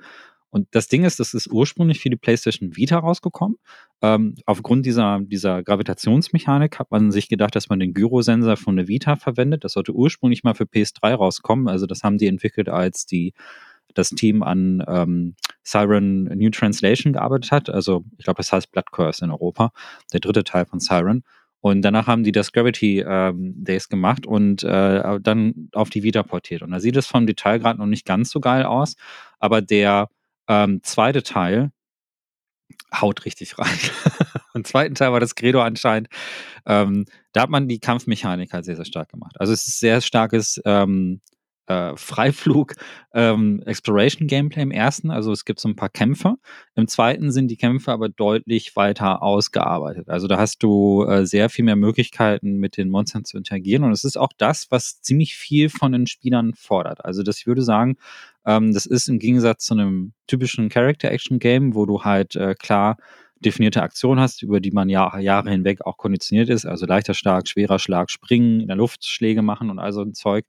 [0.53, 3.57] und das Ding ist, das ist ursprünglich für die PlayStation Vita rausgekommen.
[4.03, 8.87] Ähm, aufgrund dieser, dieser Gravitationsmechanik hat man sich gedacht, dass man den Gyrosensor von der
[8.87, 9.65] Vita verwendet.
[9.65, 11.69] Das sollte ursprünglich mal für PS3 rauskommen.
[11.69, 13.33] Also das haben die entwickelt, als die
[13.95, 17.71] das Team an ähm, Siren New Translation gearbeitet hat.
[17.71, 19.73] Also ich glaube, das heißt Blood Curse in Europa,
[20.13, 21.25] der dritte Teil von Siren.
[21.61, 26.25] Und danach haben die das Gravity ähm, Days gemacht und äh, dann auf die Vita
[26.25, 26.63] portiert.
[26.63, 28.97] Und da sieht es vom Detailgrad noch nicht ganz so geil aus,
[29.39, 30.09] aber der
[30.49, 31.71] ähm, zweite Teil
[32.93, 33.79] haut richtig rein.
[34.55, 36.09] Im zweiten Teil war das Credo anscheinend.
[36.67, 39.37] Ähm, da hat man die Kampfmechanik halt sehr, sehr stark gemacht.
[39.39, 41.21] Also es ist sehr starkes ähm,
[41.67, 42.75] äh, Freiflug
[43.15, 45.11] ähm, Exploration Gameplay im ersten.
[45.11, 46.37] Also es gibt so ein paar Kämpfe.
[46.75, 50.09] Im zweiten sind die Kämpfe aber deutlich weiter ausgearbeitet.
[50.09, 53.85] Also da hast du äh, sehr viel mehr Möglichkeiten mit den Monstern zu interagieren.
[53.85, 57.05] Und es ist auch das, was ziemlich viel von den Spielern fordert.
[57.05, 57.97] Also das ich würde sagen,
[58.47, 62.97] ähm, das ist im Gegensatz zu einem typischen Character-Action-Game, wo du halt äh, klar
[63.43, 67.49] definierte Aktionen hast, über die man Jahr, Jahre hinweg auch konditioniert ist, also leichter Schlag,
[67.49, 70.47] schwerer Schlag, Springen, in der Luft Schläge machen und all so ein Zeug,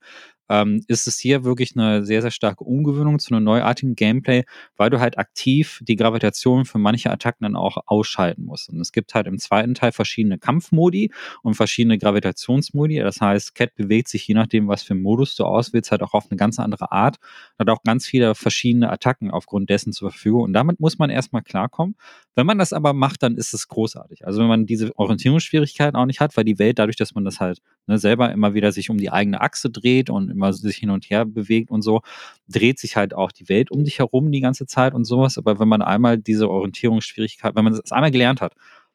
[0.48, 4.44] ähm, ist es hier wirklich eine sehr, sehr starke Umgewöhnung zu einem neuartigen Gameplay,
[4.76, 8.68] weil du halt aktiv die Gravitation für manche Attacken dann auch ausschalten musst.
[8.68, 12.98] Und es gibt halt im zweiten Teil verschiedene Kampfmodi und verschiedene Gravitationsmodi.
[13.00, 16.30] Das heißt, Cat bewegt sich je nachdem, was für Modus du auswählst, halt auch auf
[16.30, 17.16] eine ganz andere Art.
[17.58, 20.42] Hat auch ganz viele verschiedene Attacken aufgrund dessen zur Verfügung.
[20.42, 21.96] Und damit muss man erstmal klarkommen.
[22.34, 24.26] Wenn man das aber macht, dann ist es großartig.
[24.26, 27.40] Also wenn man diese Orientierungsschwierigkeiten auch nicht hat, weil die Welt dadurch, dass man das
[27.40, 30.90] halt ne, selber immer wieder sich um die eigene Achse dreht und immer sich hin
[30.90, 32.02] und her bewegt und so,
[32.48, 35.38] dreht sich halt auch die Welt um dich herum die ganze Zeit und sowas.
[35.38, 38.54] Aber wenn man einmal diese Orientierungsschwierigkeit, wenn man das einmal gelernt hat,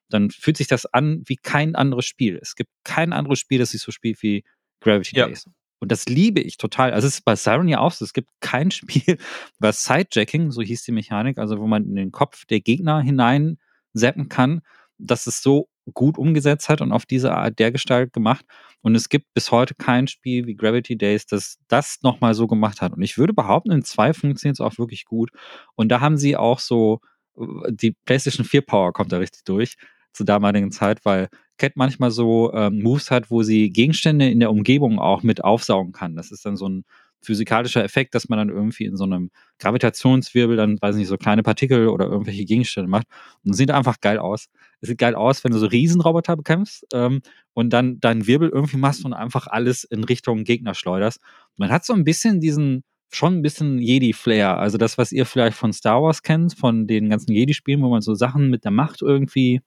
[0.10, 2.40] dann fühlt sich das an wie kein anderes Spiel.
[2.42, 4.44] Es gibt kein anderes Spiel, das sich so spielt wie
[4.82, 5.28] Gravity ja.
[5.28, 5.46] Days.
[5.80, 6.92] Und das liebe ich total.
[6.92, 8.04] Also es ist bei Siren ja auch so.
[8.04, 9.18] Es gibt kein Spiel,
[9.60, 13.58] was Sidejacking, so hieß die Mechanik, also wo man in den Kopf der Gegner hinein
[13.96, 14.62] zappen kann,
[14.98, 18.46] dass es so gut umgesetzt hat und auf diese Art der Gestalt gemacht.
[18.82, 22.82] Und es gibt bis heute kein Spiel wie Gravity Days, das das nochmal so gemacht
[22.82, 22.94] hat.
[22.94, 25.32] Und ich würde behaupten, in zwei funktioniert es auch wirklich gut.
[25.76, 27.02] Und da haben sie auch so,
[27.38, 29.76] äh, die PlayStation 4 Power kommt da richtig durch
[30.14, 34.52] zur damaligen Zeit, weil Cat manchmal so ähm, Moves hat, wo sie Gegenstände in der
[34.52, 36.16] Umgebung auch mit aufsaugen kann.
[36.16, 36.86] Das ist dann so ein
[37.22, 41.44] physikalischer Effekt, dass man dann irgendwie in so einem Gravitationswirbel dann, weiß nicht, so kleine
[41.44, 43.08] Partikel oder irgendwelche Gegenstände macht.
[43.44, 44.48] Und sieht einfach geil aus.
[44.82, 47.22] Es sieht geil aus, wenn du so Riesenroboter bekämpfst ähm,
[47.54, 51.20] und dann deinen Wirbel irgendwie machst und einfach alles in Richtung Gegner schleuderst.
[51.58, 54.58] Man hat so ein bisschen diesen, schon ein bisschen Jedi-Flair.
[54.58, 58.02] Also das, was ihr vielleicht von Star Wars kennt, von den ganzen Jedi-Spielen, wo man
[58.02, 59.62] so Sachen mit der Macht irgendwie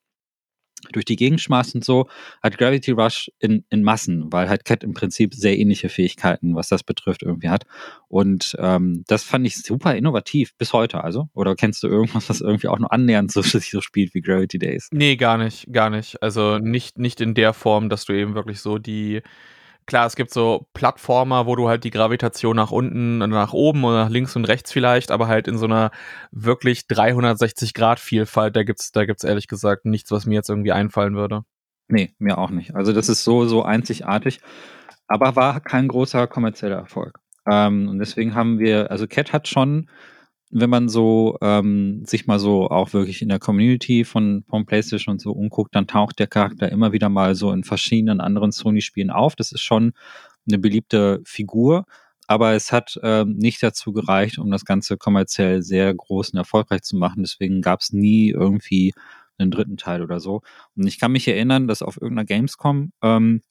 [0.91, 2.09] durch die Gegend schmeißt und so,
[2.43, 6.69] hat Gravity Rush in, in Massen, weil halt Cat im Prinzip sehr ähnliche Fähigkeiten, was
[6.69, 7.65] das betrifft, irgendwie hat.
[8.09, 11.29] Und ähm, das fand ich super innovativ, bis heute also.
[11.35, 14.89] Oder kennst du irgendwas, was irgendwie auch nur annähernd so, so spielt wie Gravity Days?
[14.93, 16.23] Nee, gar nicht, gar nicht.
[16.23, 19.23] Also nicht, nicht in der Form, dass du eben wirklich so die
[19.87, 24.05] Klar, es gibt so Plattformer, wo du halt die Gravitation nach unten, nach oben oder
[24.05, 25.91] nach links und rechts vielleicht, aber halt in so einer
[26.31, 30.73] wirklich 360 Grad Vielfalt, da gibt's, da gibt's ehrlich gesagt nichts, was mir jetzt irgendwie
[30.73, 31.43] einfallen würde.
[31.89, 32.75] Nee, mir auch nicht.
[32.75, 34.41] Also das ist so, so einzigartig,
[35.09, 37.19] aber war kein großer kommerzieller Erfolg.
[37.51, 39.89] Ähm, und deswegen haben wir, also Cat hat schon
[40.55, 45.15] wenn man so ähm, sich mal so auch wirklich in der Community von, von PlayStation
[45.15, 49.11] und so umguckt, dann taucht der Charakter immer wieder mal so in verschiedenen anderen Sony-Spielen
[49.11, 49.35] auf.
[49.35, 49.95] Das ist schon
[50.47, 51.87] eine beliebte Figur,
[52.27, 56.83] aber es hat ähm, nicht dazu gereicht, um das Ganze kommerziell sehr groß und erfolgreich
[56.83, 57.23] zu machen.
[57.23, 58.93] Deswegen gab es nie irgendwie
[59.39, 60.43] einen dritten Teil oder so.
[60.77, 63.43] Und ich kann mich erinnern, dass auf irgendeiner Gamescom ähm,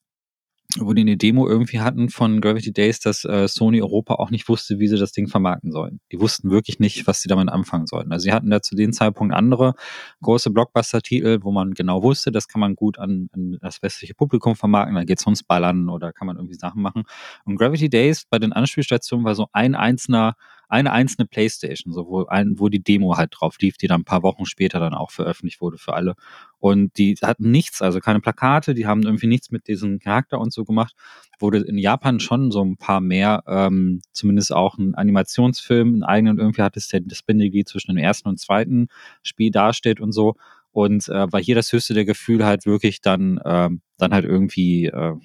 [0.80, 4.48] wo die eine Demo irgendwie hatten von Gravity Days, dass äh, Sony Europa auch nicht
[4.48, 6.00] wusste, wie sie das Ding vermarkten sollen.
[6.12, 8.12] Die wussten wirklich nicht, was sie damit anfangen sollten.
[8.12, 9.74] Also sie hatten da zu dem Zeitpunkt andere
[10.22, 14.56] große Blockbuster-Titel, wo man genau wusste, das kann man gut an, an das westliche Publikum
[14.56, 17.04] vermarkten, da geht's ums Ballern oder kann man irgendwie Sachen machen.
[17.44, 20.36] Und Gravity Days bei den Anspielstationen war so ein einzelner
[20.72, 24.06] eine einzelne Playstation, so wo, ein, wo die Demo halt drauf lief, die dann ein
[24.06, 26.16] paar Wochen später dann auch veröffentlicht wurde für alle.
[26.60, 30.54] Und die hatten nichts, also keine Plakate, die haben irgendwie nichts mit diesem Charakter und
[30.54, 30.96] so gemacht.
[31.40, 36.40] Wurde in Japan schon so ein paar mehr, ähm, zumindest auch ein Animationsfilm, einen eigenen
[36.40, 38.88] irgendwie hat es der, das Bindeglied zwischen dem ersten und zweiten
[39.24, 40.36] Spiel darstellt und so.
[40.72, 44.86] Und äh, war hier das höchste der Gefühl halt wirklich dann, äh, dann halt irgendwie
[44.86, 45.16] äh,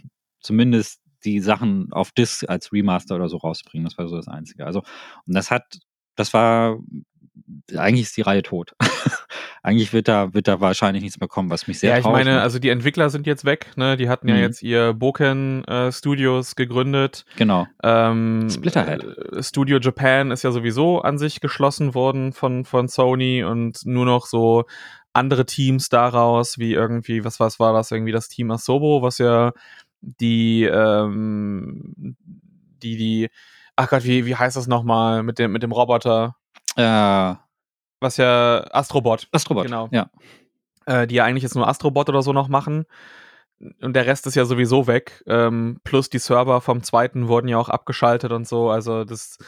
[0.40, 3.84] zumindest die Sachen auf Disc als Remaster oder so rausbringen.
[3.84, 4.66] Das war so das Einzige.
[4.66, 4.80] Also,
[5.26, 5.78] und das hat,
[6.14, 6.78] das war
[7.76, 8.72] eigentlich ist die Reihe tot.
[9.62, 12.32] eigentlich wird da, wird da wahrscheinlich nichts mehr kommen, was mich sehr Ja, ich meine,
[12.34, 12.42] macht.
[12.42, 13.96] also die Entwickler sind jetzt weg, ne?
[13.96, 14.40] Die hatten ja Mhm.
[14.40, 17.24] jetzt ihr Boken äh, Studios gegründet.
[17.36, 17.66] Genau.
[17.82, 19.04] Ähm, Splitterhead.
[19.04, 24.06] äh, Studio Japan ist ja sowieso an sich geschlossen worden von, von Sony und nur
[24.06, 24.64] noch so
[25.12, 29.52] andere Teams daraus, wie irgendwie, was, was war das, irgendwie das Team Asobo, was ja
[30.20, 32.16] die, ähm,
[32.82, 33.30] die, die,
[33.74, 36.36] ach Gott, wie, wie heißt das nochmal mit dem, mit dem Roboter?
[36.76, 37.34] Äh,
[38.00, 39.64] Was ja Astrobot, Astrobot.
[39.64, 39.88] Genau.
[39.90, 40.10] Ja.
[40.86, 42.84] äh, die ja eigentlich jetzt nur Astrobot oder so noch machen.
[43.80, 45.24] Und der Rest ist ja sowieso weg.
[45.26, 48.68] Ähm, plus die Server vom zweiten wurden ja auch abgeschaltet und so.
[48.68, 49.38] Also das,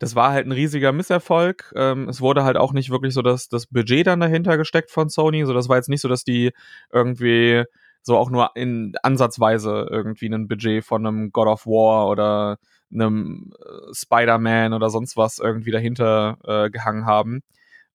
[0.00, 1.72] das war halt ein riesiger Misserfolg.
[1.76, 5.08] Ähm, es wurde halt auch nicht wirklich so das, das Budget dann dahinter gesteckt von
[5.08, 5.46] Sony.
[5.46, 6.50] So, das war jetzt nicht so, dass die
[6.92, 7.62] irgendwie
[8.02, 12.58] so auch nur in ansatzweise irgendwie ein Budget von einem God of War oder
[12.92, 17.42] einem äh, Spider-Man oder sonst was irgendwie dahinter äh, gehangen haben.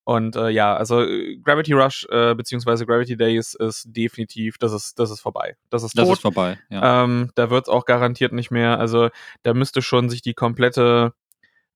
[0.03, 4.99] Und äh, ja, also äh, Gravity Rush äh, beziehungsweise Gravity Days ist definitiv, das ist,
[4.99, 5.57] das ist vorbei.
[5.69, 6.15] Das ist Das tot.
[6.15, 6.57] ist vorbei.
[6.69, 7.03] Ja.
[7.03, 8.79] Ähm, da wird es auch garantiert nicht mehr.
[8.79, 9.09] Also
[9.43, 11.11] da müsste schon sich die komplette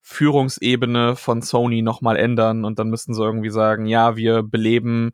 [0.00, 5.12] Führungsebene von Sony nochmal ändern und dann müssten sie irgendwie sagen, ja, wir beleben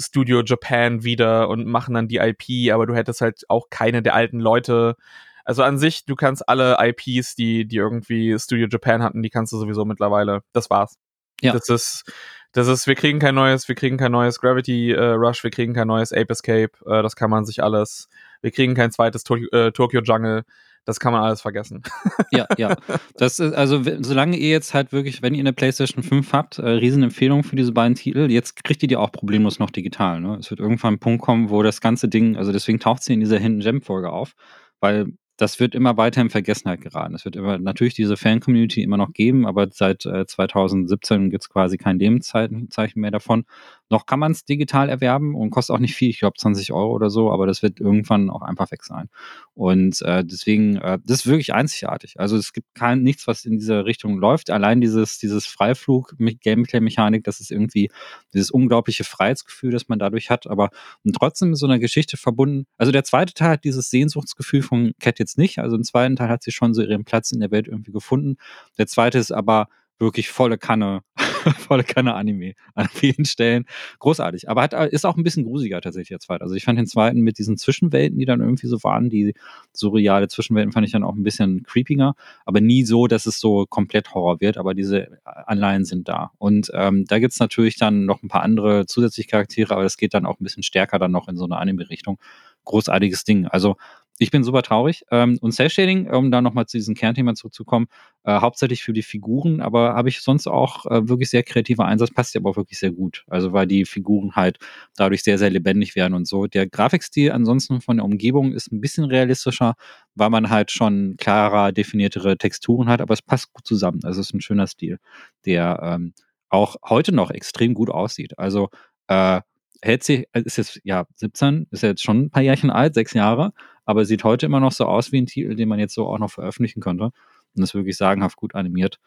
[0.00, 4.14] Studio Japan wieder und machen dann die IP, aber du hättest halt auch keine der
[4.14, 4.96] alten Leute.
[5.44, 9.52] Also an sich, du kannst alle IPs, die, die irgendwie Studio Japan hatten, die kannst
[9.52, 10.42] du sowieso mittlerweile.
[10.52, 10.96] Das war's.
[11.40, 11.52] Ja.
[11.52, 12.12] Das ist,
[12.52, 15.72] das ist, wir kriegen kein neues, wir kriegen kein neues Gravity äh, Rush, wir kriegen
[15.72, 18.08] kein neues Ape Escape, äh, das kann man sich alles,
[18.42, 20.42] wir kriegen kein zweites Tokyo, äh, Tokyo Jungle,
[20.84, 21.82] das kann man alles vergessen.
[22.30, 22.76] ja, ja.
[23.16, 26.68] Das ist, also, solange ihr jetzt halt wirklich, wenn ihr eine PlayStation 5 habt, äh,
[26.68, 30.20] Riesenempfehlung für diese beiden Titel, jetzt kriegt ihr die auch problemlos noch digital.
[30.20, 30.36] Ne?
[30.40, 33.20] Es wird irgendwann ein Punkt kommen, wo das ganze Ding, also deswegen taucht sie in
[33.20, 34.34] dieser Hidden Gem-Folge auf,
[34.80, 37.14] weil das wird immer weiter in Vergessenheit geraten.
[37.14, 41.48] Es wird immer natürlich diese Fan-Community immer noch geben, aber seit äh, 2017 gibt es
[41.48, 43.44] quasi kein Lebenszeichen Zeichen mehr davon.
[43.90, 46.92] Noch kann man es digital erwerben und kostet auch nicht viel, ich glaube 20 Euro
[46.92, 49.08] oder so, aber das wird irgendwann auch einfach weg sein.
[49.54, 52.20] Und äh, deswegen, äh, das ist wirklich einzigartig.
[52.20, 54.50] Also es gibt kein nichts, was in diese Richtung läuft.
[54.50, 57.90] Allein dieses, dieses Freiflug-Gameplay-Mechanik, das ist irgendwie
[58.32, 60.70] dieses unglaubliche Freiheitsgefühl, das man dadurch hat, aber
[61.12, 62.66] trotzdem mit so einer Geschichte verbunden.
[62.78, 65.58] Also der zweite Teil hat dieses Sehnsuchtsgefühl von Cat jetzt nicht.
[65.58, 68.36] Also im zweiten Teil hat sie schon so ihren Platz in der Welt irgendwie gefunden.
[68.78, 69.66] Der zweite ist aber
[70.00, 71.02] wirklich volle Kanne,
[71.58, 73.66] volle Kanne Anime an vielen Stellen.
[73.98, 74.48] Großartig.
[74.48, 76.42] Aber hat, ist auch ein bisschen grusiger tatsächlich der zweite.
[76.42, 79.34] Also ich fand den zweiten mit diesen Zwischenwelten, die dann irgendwie so waren, die
[79.72, 83.66] surreale Zwischenwelten fand ich dann auch ein bisschen creepiger, aber nie so, dass es so
[83.66, 86.32] komplett Horror wird, aber diese Anleihen sind da.
[86.38, 90.14] Und ähm, da gibt's natürlich dann noch ein paar andere zusätzliche Charaktere, aber das geht
[90.14, 92.18] dann auch ein bisschen stärker dann noch in so eine Anime-Richtung.
[92.64, 93.46] Großartiges Ding.
[93.46, 93.76] Also
[94.20, 95.06] ich bin super traurig.
[95.10, 97.86] Ähm, und Cell-Shading, um da nochmal zu diesem Kernthema zurückzukommen,
[98.24, 102.10] äh, hauptsächlich für die Figuren, aber habe ich sonst auch äh, wirklich sehr kreativer Einsatz,
[102.10, 103.24] passt ja aber auch wirklich sehr gut.
[103.28, 104.58] Also weil die Figuren halt
[104.94, 106.46] dadurch sehr, sehr lebendig werden und so.
[106.46, 109.74] Der Grafikstil ansonsten von der Umgebung ist ein bisschen realistischer,
[110.14, 114.00] weil man halt schon klarer definiertere Texturen hat, aber es passt gut zusammen.
[114.04, 114.98] Also es ist ein schöner Stil,
[115.46, 116.12] der ähm,
[116.50, 118.38] auch heute noch extrem gut aussieht.
[118.38, 118.68] Also
[119.08, 119.40] äh,
[119.82, 123.52] hält sich, ist jetzt ja 17, ist jetzt schon ein paar Jährchen alt, sechs Jahre,
[123.90, 126.18] aber sieht heute immer noch so aus wie ein Titel, den man jetzt so auch
[126.18, 127.10] noch veröffentlichen könnte.
[127.54, 129.00] Und ist wirklich sagenhaft gut animiert.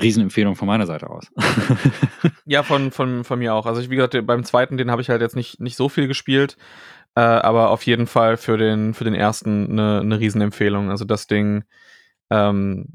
[0.00, 1.26] Riesenempfehlung von meiner Seite aus.
[2.46, 3.66] ja, von, von, von mir auch.
[3.66, 6.08] Also ich, wie gesagt, beim zweiten, den habe ich halt jetzt nicht, nicht so viel
[6.08, 6.56] gespielt,
[7.14, 10.90] äh, aber auf jeden Fall für den, für den ersten eine, eine Riesenempfehlung.
[10.90, 11.64] Also das Ding,
[12.30, 12.94] ähm,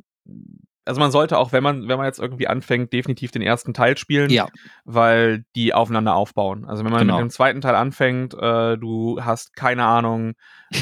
[0.88, 3.98] also man sollte auch, wenn man, wenn man jetzt irgendwie anfängt, definitiv den ersten Teil
[3.98, 4.48] spielen, ja.
[4.86, 6.66] weil die aufeinander aufbauen.
[6.66, 7.16] Also wenn man Genau.
[7.16, 10.34] mit dem zweiten Teil anfängt, äh, du hast keine Ahnung,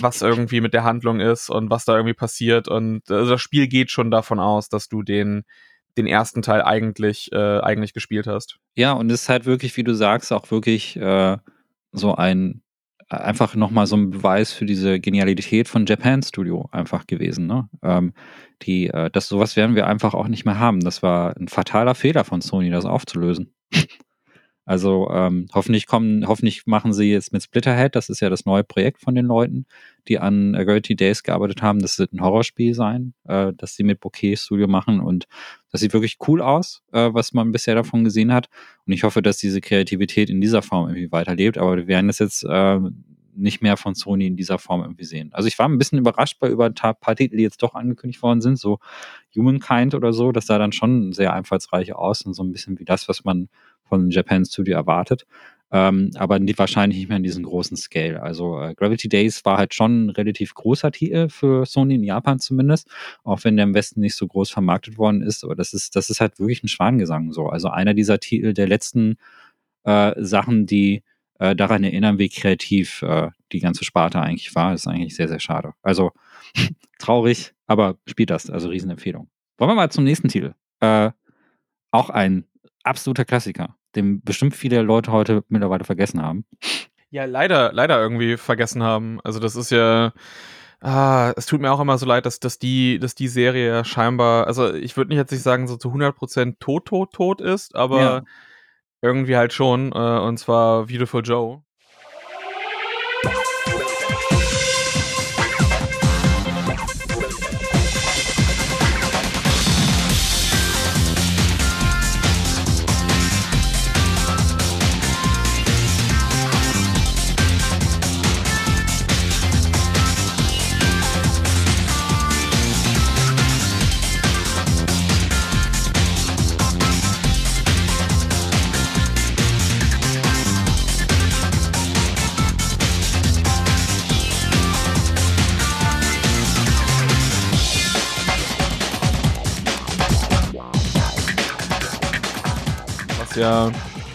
[0.01, 2.67] was irgendwie mit der Handlung ist und was da irgendwie passiert.
[2.67, 5.43] Und also das Spiel geht schon davon aus, dass du den,
[5.97, 8.57] den ersten Teil eigentlich, äh, eigentlich gespielt hast.
[8.75, 11.37] Ja, und es ist halt wirklich, wie du sagst, auch wirklich äh,
[11.91, 12.61] so ein
[13.09, 17.45] einfach nochmal so ein Beweis für diese Genialität von Japan Studio einfach gewesen.
[17.45, 17.69] Ne?
[17.83, 18.13] Ähm,
[18.63, 20.79] die, äh, das sowas werden wir einfach auch nicht mehr haben.
[20.79, 23.53] Das war ein fataler Fehler von Sony, das aufzulösen.
[24.65, 28.63] Also ähm, hoffentlich kommen, hoffentlich machen sie jetzt mit Splitterhead, das ist ja das neue
[28.63, 29.67] Projekt von den Leuten,
[30.07, 31.79] die an äh, Gravity Days gearbeitet haben.
[31.79, 35.27] Das wird ein Horrorspiel sein, äh, das sie mit Bouquet Studio machen und
[35.71, 38.49] das sieht wirklich cool aus, äh, was man bisher davon gesehen hat.
[38.87, 41.57] Und ich hoffe, dass diese Kreativität in dieser Form irgendwie weiterlebt.
[41.57, 42.79] Aber wir werden das jetzt äh,
[43.35, 45.29] nicht mehr von Sony in dieser Form irgendwie sehen.
[45.33, 48.21] Also ich war ein bisschen überrascht bei über ein paar Titel, die jetzt doch angekündigt
[48.23, 48.79] worden sind, so
[49.35, 50.31] Humankind oder so.
[50.31, 53.49] Das sah dann schon sehr einfallsreich aus und so ein bisschen wie das, was man
[53.87, 55.25] von Japan Studio erwartet.
[55.71, 58.21] ähm, aber die, wahrscheinlich nicht mehr in diesem großen Scale.
[58.21, 62.39] Also äh, Gravity Days war halt schon ein relativ großer Titel für Sony in Japan
[62.39, 62.87] zumindest,
[63.23, 65.43] auch wenn der im Westen nicht so groß vermarktet worden ist.
[65.43, 67.47] Aber das ist, das ist halt wirklich ein Schwangesang so.
[67.47, 69.17] Also einer dieser Titel der letzten
[69.83, 71.03] äh, Sachen, die
[71.39, 75.39] äh, daran erinnern, wie kreativ äh, die ganze Sparte eigentlich war, ist eigentlich sehr, sehr
[75.39, 75.73] schade.
[75.81, 76.11] Also
[76.99, 79.29] traurig, aber spielt das, also Riesenempfehlung.
[79.57, 80.53] Wollen wir mal zum nächsten Titel.
[80.79, 81.11] Äh,
[81.91, 82.45] auch ein
[82.85, 86.45] absoluter Klassiker den bestimmt viele Leute heute mittlerweile vergessen haben.
[87.09, 89.19] Ja, leider, leider irgendwie vergessen haben.
[89.23, 90.13] Also das ist ja,
[90.81, 93.83] ah, es tut mir auch immer so leid, dass, dass, die, dass die Serie ja
[93.83, 97.75] scheinbar, also ich würde nicht jetzt nicht sagen, so zu 100% tot, tot, tot ist,
[97.75, 98.23] aber ja.
[99.01, 101.63] irgendwie halt schon, äh, und zwar Beautiful Joe.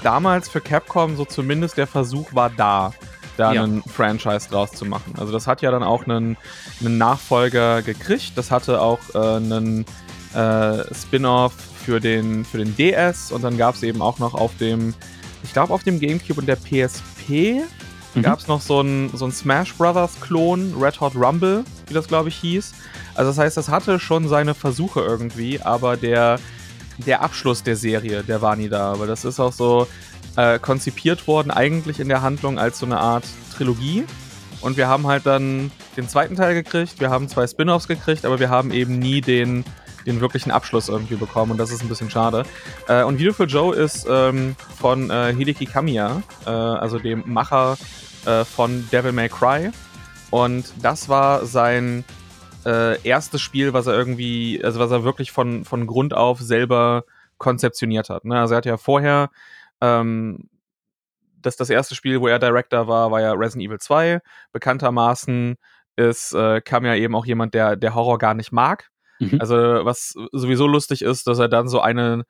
[0.03, 2.93] Damals für Capcom so zumindest der Versuch war da,
[3.37, 3.63] da ja.
[3.63, 5.15] einen Franchise draus zu machen.
[5.19, 6.37] Also das hat ja dann auch einen,
[6.81, 8.33] einen Nachfolger gekriegt.
[8.37, 9.85] Das hatte auch äh, einen
[10.35, 11.55] äh, Spin-off
[11.85, 14.95] für den, für den DS und dann gab es eben auch noch auf dem,
[15.43, 17.63] ich glaube auf dem GameCube und der PSP
[18.15, 18.23] mhm.
[18.23, 22.29] gab es noch so einen so Smash Brothers Klon, Red Hot Rumble, wie das glaube
[22.29, 22.75] ich hieß.
[23.15, 26.39] Also das heißt, das hatte schon seine Versuche irgendwie, aber der
[27.01, 28.93] der Abschluss der Serie, der war nie da.
[28.93, 29.87] Aber das ist auch so
[30.37, 33.25] äh, konzipiert worden, eigentlich in der Handlung als so eine Art
[33.57, 34.05] Trilogie.
[34.61, 38.39] Und wir haben halt dann den zweiten Teil gekriegt, wir haben zwei Spin-offs gekriegt, aber
[38.39, 39.65] wir haben eben nie den,
[40.07, 42.45] den wirklichen Abschluss irgendwie bekommen und das ist ein bisschen schade.
[42.87, 47.79] Äh, und Beautiful Joe ist ähm, von äh, Hideki Kamiya, äh, also dem Macher
[48.27, 49.71] äh, von Devil May Cry.
[50.31, 52.05] Und das war sein
[52.65, 57.05] äh, erstes Spiel, was er irgendwie, also was er wirklich von, von Grund auf selber
[57.39, 58.25] konzeptioniert hat.
[58.25, 58.39] Ne?
[58.39, 59.31] Also er hat ja vorher,
[59.81, 60.49] ähm,
[61.41, 64.21] das, das erste Spiel, wo er Director war, war ja Resident Evil 2.
[64.53, 65.57] Bekanntermaßen
[65.97, 68.91] ist, äh, kam ja eben auch jemand, der, der Horror gar nicht mag.
[69.21, 69.41] Mhm.
[69.41, 72.25] Also was sowieso lustig ist, dass er dann so eine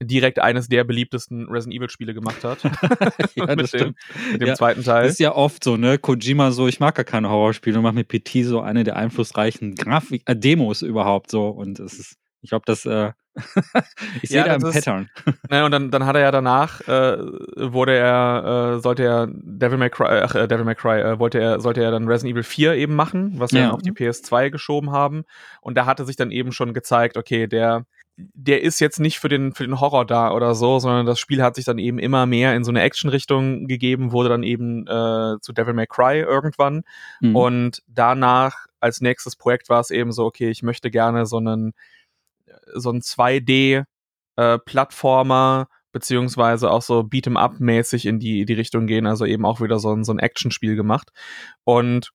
[0.00, 2.62] direkt eines der beliebtesten Resident Evil Spiele gemacht hat.
[3.34, 3.94] ja, mit, dem,
[4.32, 5.08] mit dem ja, zweiten Teil.
[5.08, 5.98] Ist ja oft so, ne?
[5.98, 9.74] Kojima so, ich mag gar keine Horrorspiele und macht mit PT so eine der einflussreichen
[9.74, 13.12] Grafik äh, Demos überhaupt so und es ist ich glaube, das äh,
[14.20, 15.08] ich sehe ja, da ein Pattern.
[15.48, 17.16] Ne, und dann, dann hat er ja danach äh,
[17.56, 21.40] wurde er äh, sollte er Devil May Cry ach, äh, Devil May Cry äh, wollte
[21.40, 23.60] er sollte er dann Resident Evil 4 eben machen, was ja.
[23.60, 25.24] wir auf die PS2 geschoben haben
[25.62, 27.86] und da hatte sich dann eben schon gezeigt, okay, der
[28.16, 31.42] der ist jetzt nicht für den, für den Horror da oder so, sondern das Spiel
[31.42, 35.38] hat sich dann eben immer mehr in so eine Action-Richtung gegeben, wurde dann eben äh,
[35.40, 36.82] zu Devil May Cry irgendwann.
[37.20, 37.36] Mhm.
[37.36, 41.72] Und danach als nächstes Projekt war es eben so, okay, ich möchte gerne so einen,
[42.74, 49.24] so einen 2D-Plattformer, äh, beziehungsweise auch so Beat'em Up-mäßig in die, die Richtung gehen, also
[49.24, 51.10] eben auch wieder so ein, so ein Action-Spiel gemacht.
[51.64, 52.12] Und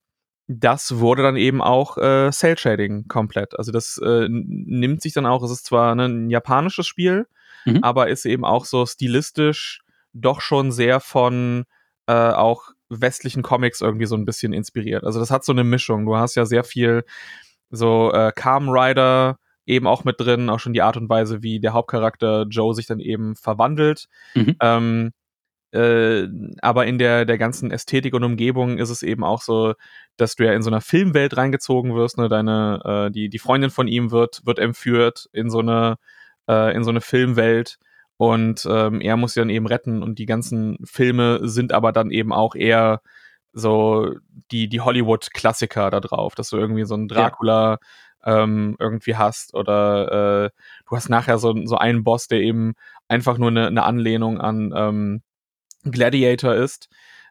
[0.48, 3.58] das wurde dann eben auch äh, Cell Shading komplett.
[3.60, 7.28] Also das äh, nimmt sich dann auch, es ist zwar ne, ein japanisches Spiel,
[7.66, 7.84] mhm.
[7.84, 9.82] aber ist eben auch so stilistisch
[10.14, 11.66] doch schon sehr von
[12.08, 15.04] äh, auch westlichen Comics irgendwie so ein bisschen inspiriert.
[15.04, 16.06] Also das hat so eine Mischung.
[16.06, 17.04] Du hast ja sehr viel
[17.70, 21.60] so äh, Calm Rider eben auch mit drin, auch schon die Art und Weise, wie
[21.60, 24.08] der Hauptcharakter Joe sich dann eben verwandelt.
[24.34, 24.56] Mhm.
[24.62, 25.12] Ähm,
[25.72, 26.28] äh,
[26.62, 29.74] aber in der, der ganzen Ästhetik und Umgebung ist es eben auch so,
[30.16, 32.18] dass du ja in so einer Filmwelt reingezogen wirst.
[32.18, 32.30] Ne?
[32.30, 35.98] Deine, äh, die, die Freundin von ihm wird, wird entführt in so eine,
[36.48, 37.78] äh, in so eine Filmwelt
[38.18, 42.10] und ähm, er muss sie dann eben retten und die ganzen Filme sind aber dann
[42.12, 43.02] eben auch eher
[43.54, 44.16] so
[44.52, 47.80] die, die Hollywood-Klassiker da drauf, dass du irgendwie so einen Dracula
[48.26, 48.44] ja.
[48.44, 50.50] ähm, irgendwie hast oder äh,
[50.90, 52.74] du hast nachher so, so einen Boss, der eben
[53.08, 55.22] einfach nur eine, eine Anlehnung an ähm,
[55.84, 56.90] Gladiator ist.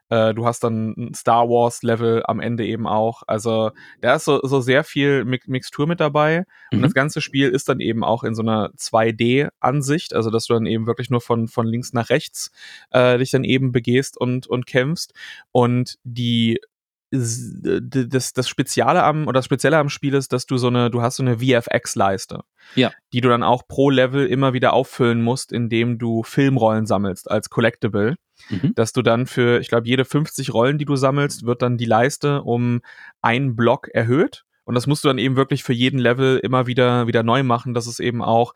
[0.09, 3.23] Äh, du hast dann ein Star Wars Level am Ende eben auch.
[3.27, 3.71] Also
[4.01, 6.45] da ist so, so sehr viel Mi Mixtur mit dabei.
[6.71, 6.77] Mhm.
[6.77, 10.53] Und das ganze Spiel ist dann eben auch in so einer 2D-Ansicht, also dass du
[10.53, 12.51] dann eben wirklich nur von, von links nach rechts
[12.91, 15.13] äh, dich dann eben begehst und, und kämpfst.
[15.51, 16.59] Und die
[17.09, 21.01] das, das Spezielle am oder das Spezielle am Spiel ist, dass du so eine, du
[21.01, 22.41] hast so eine VFX-Leiste,
[22.75, 22.91] ja.
[23.13, 27.49] die du dann auch pro Level immer wieder auffüllen musst, indem du Filmrollen sammelst als
[27.49, 28.15] Collectible.
[28.49, 28.73] Mhm.
[28.75, 31.85] Dass du dann für, ich glaube, jede 50 Rollen, die du sammelst, wird dann die
[31.85, 32.81] Leiste um
[33.21, 34.43] einen Block erhöht.
[34.63, 37.73] Und das musst du dann eben wirklich für jeden Level immer wieder, wieder neu machen,
[37.73, 38.53] dass es eben auch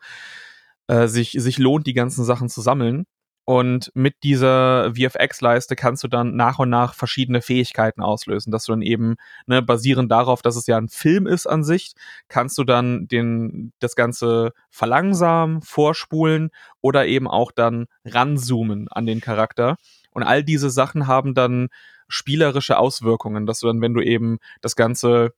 [0.86, 3.06] äh, sich, sich lohnt, die ganzen Sachen zu sammeln.
[3.44, 8.72] Und mit dieser VFX-Leiste kannst du dann nach und nach verschiedene Fähigkeiten auslösen, dass du
[8.72, 9.16] dann eben,
[9.46, 11.94] ne, basierend darauf, dass es ja ein Film ist an sich,
[12.28, 16.50] kannst du dann den, das Ganze verlangsamen, vorspulen
[16.80, 19.76] oder eben auch dann ranzoomen an den Charakter.
[20.12, 21.68] Und all diese Sachen haben dann
[22.06, 25.34] spielerische Auswirkungen, dass du dann, wenn du eben das Ganze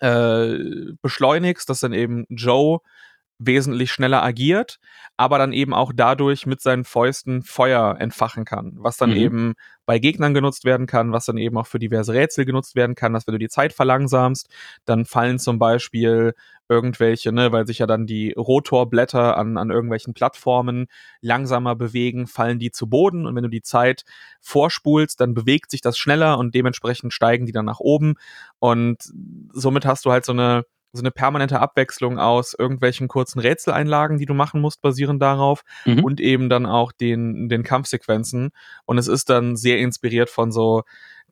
[0.00, 0.56] äh,
[1.02, 2.80] beschleunigst, dass dann eben Joe
[3.40, 4.78] wesentlich schneller agiert,
[5.16, 9.16] aber dann eben auch dadurch mit seinen Fäusten Feuer entfachen kann, was dann mhm.
[9.16, 9.54] eben
[9.86, 13.14] bei Gegnern genutzt werden kann, was dann eben auch für diverse Rätsel genutzt werden kann,
[13.14, 14.48] dass wenn du die Zeit verlangsamst,
[14.84, 16.34] dann fallen zum Beispiel
[16.68, 20.86] irgendwelche, ne, weil sich ja dann die Rotorblätter an, an irgendwelchen Plattformen
[21.22, 24.04] langsamer bewegen, fallen die zu Boden und wenn du die Zeit
[24.40, 28.14] vorspulst, dann bewegt sich das schneller und dementsprechend steigen die dann nach oben
[28.58, 28.98] und
[29.52, 34.26] somit hast du halt so eine so eine permanente Abwechslung aus irgendwelchen kurzen Rätseleinlagen, die
[34.26, 36.04] du machen musst, basierend darauf mhm.
[36.04, 38.50] und eben dann auch den, den Kampfsequenzen.
[38.86, 40.82] Und es ist dann sehr inspiriert von so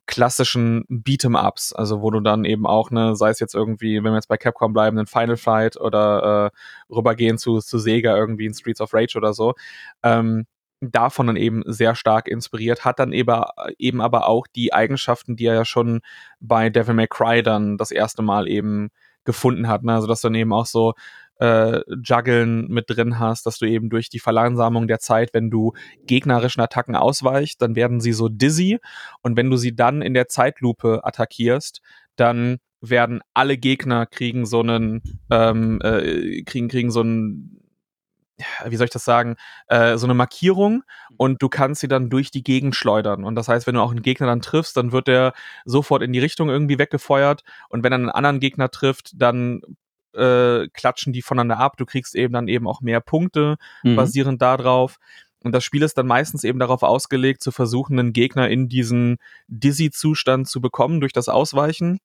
[0.09, 4.15] klassischen Beat'em-Ups, also wo du dann eben auch, ne, sei es jetzt irgendwie, wenn wir
[4.15, 8.55] jetzt bei Capcom bleiben, einen Final Fight oder äh, rübergehen zu, zu Sega irgendwie in
[8.55, 9.53] Streets of Rage oder so,
[10.01, 10.47] ähm,
[10.81, 13.43] davon dann eben sehr stark inspiriert, hat dann eben,
[13.77, 16.01] eben aber auch die Eigenschaften, die er ja schon
[16.39, 18.89] bei Devil May Cry dann das erste Mal eben
[19.29, 19.83] gefunden hat.
[19.83, 19.93] Ne?
[19.93, 20.95] Also dass du dann eben auch so
[21.39, 25.73] äh, Juggeln mit drin hast, dass du eben durch die Verlangsamung der Zeit, wenn du
[26.07, 28.79] gegnerischen Attacken ausweichst, dann werden sie so dizzy
[29.21, 31.81] und wenn du sie dann in der Zeitlupe attackierst,
[32.15, 37.68] dann werden alle Gegner kriegen so einen ähm, äh, kriegen kriegen so einen
[38.65, 39.35] wie soll ich das sagen,
[39.67, 40.83] äh, so eine Markierung
[41.17, 43.23] und du kannst sie dann durch die Gegend schleudern.
[43.23, 45.33] Und das heißt, wenn du auch einen Gegner dann triffst, dann wird der
[45.65, 47.43] sofort in die Richtung irgendwie weggefeuert.
[47.69, 49.61] Und wenn er einen anderen Gegner trifft, dann
[50.13, 51.77] äh, klatschen die voneinander ab.
[51.77, 53.95] Du kriegst eben dann eben auch mehr Punkte mhm.
[53.95, 54.97] basierend darauf.
[55.41, 59.17] Und das Spiel ist dann meistens eben darauf ausgelegt, zu versuchen, einen Gegner in diesen
[59.47, 61.99] Dizzy-Zustand zu bekommen durch das Ausweichen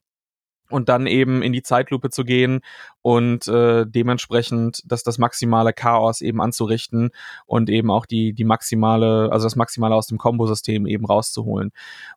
[0.74, 2.60] und dann eben in die Zeitlupe zu gehen
[3.00, 7.10] und äh, dementsprechend dass das maximale Chaos eben anzurichten
[7.46, 11.70] und eben auch die die maximale also das maximale aus dem Kombosystem eben rauszuholen.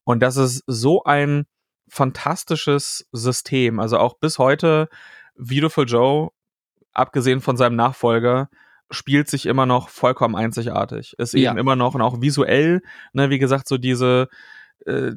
[0.03, 1.45] Und das ist so ein
[1.87, 3.79] fantastisches System.
[3.79, 4.89] Also auch bis heute
[5.37, 6.31] Beautiful Joe
[6.93, 8.49] abgesehen von seinem Nachfolger
[8.89, 11.13] spielt sich immer noch vollkommen einzigartig.
[11.19, 11.57] Ist eben ja.
[11.57, 12.81] immer noch und auch visuell
[13.13, 14.29] ne wie gesagt so diese
[14.85, 15.11] äh,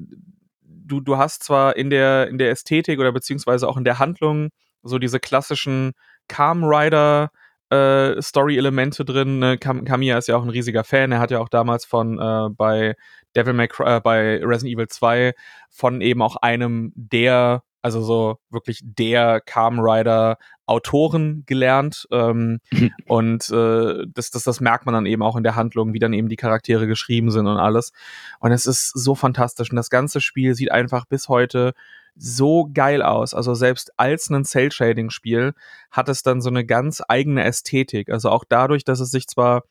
[0.90, 4.50] du, du hast zwar in der, in der Ästhetik oder beziehungsweise auch in der Handlung
[4.82, 5.92] so diese klassischen
[6.28, 7.30] Calm Rider
[7.70, 9.38] äh, Story-Elemente drin.
[9.38, 9.58] Ne?
[9.58, 11.12] Kam Kamiya ist ja auch ein riesiger Fan.
[11.12, 12.96] Er hat ja auch damals von äh, bei
[13.36, 15.34] Devil May Cry, äh, bei Resident Evil 2
[15.70, 20.36] von eben auch einem der also so wirklich der Kamen Rider
[20.66, 22.60] Autoren gelernt ähm,
[23.06, 26.12] und äh, das, das, das merkt man dann eben auch in der Handlung, wie dann
[26.12, 27.92] eben die Charaktere geschrieben sind und alles.
[28.38, 31.72] Und es ist so fantastisch und das ganze Spiel sieht einfach bis heute
[32.16, 33.34] so geil aus.
[33.34, 35.54] Also selbst als ein Cell-Shading-Spiel
[35.90, 38.10] hat es dann so eine ganz eigene Ästhetik.
[38.10, 39.64] Also auch dadurch, dass es sich zwar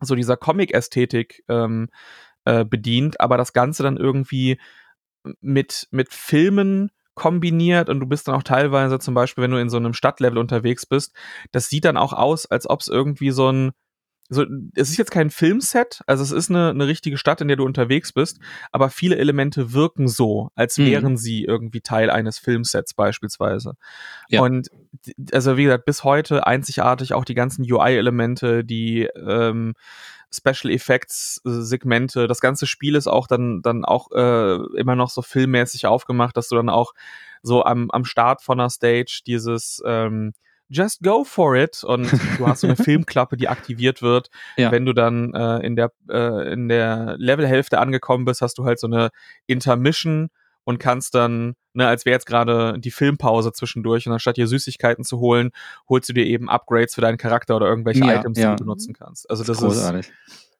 [0.00, 1.88] so dieser Comic-Ästhetik ähm,
[2.44, 4.58] äh, bedient, aber das Ganze dann irgendwie
[5.40, 9.70] mit, mit Filmen kombiniert und du bist dann auch teilweise zum Beispiel, wenn du in
[9.70, 11.14] so einem Stadtlevel unterwegs bist,
[11.52, 13.72] das sieht dann auch aus, als ob es irgendwie so ein
[14.30, 17.58] so, es ist jetzt kein Filmset, also es ist eine, eine richtige Stadt, in der
[17.58, 18.38] du unterwegs bist,
[18.72, 20.86] aber viele Elemente wirken so, als mhm.
[20.86, 21.16] wären mhm.
[21.16, 23.74] sie irgendwie Teil eines Filmsets beispielsweise.
[24.30, 24.40] Ja.
[24.40, 24.70] Und
[25.32, 29.74] also wie gesagt, bis heute einzigartig auch die ganzen UI-Elemente, die ähm,
[30.34, 32.26] Special Effects äh, Segmente.
[32.26, 36.48] Das ganze Spiel ist auch dann, dann auch äh, immer noch so filmmäßig aufgemacht, dass
[36.48, 36.92] du dann auch
[37.42, 40.32] so am, am Start von der Stage dieses ähm,
[40.70, 44.30] Just go for it und du hast so eine Filmklappe, die aktiviert wird.
[44.56, 44.72] Ja.
[44.72, 48.80] Wenn du dann äh, in der äh, in der Levelhälfte angekommen bist, hast du halt
[48.80, 49.10] so eine
[49.46, 50.30] Intermission
[50.64, 55.04] und kannst dann, ne, als wäre jetzt gerade die Filmpause zwischendurch und anstatt dir Süßigkeiten
[55.04, 55.50] zu holen,
[55.88, 58.50] holst du dir eben Upgrades für deinen Charakter oder irgendwelche ja, Items, ja.
[58.50, 59.28] die du benutzen kannst.
[59.30, 60.12] Also das, das ist,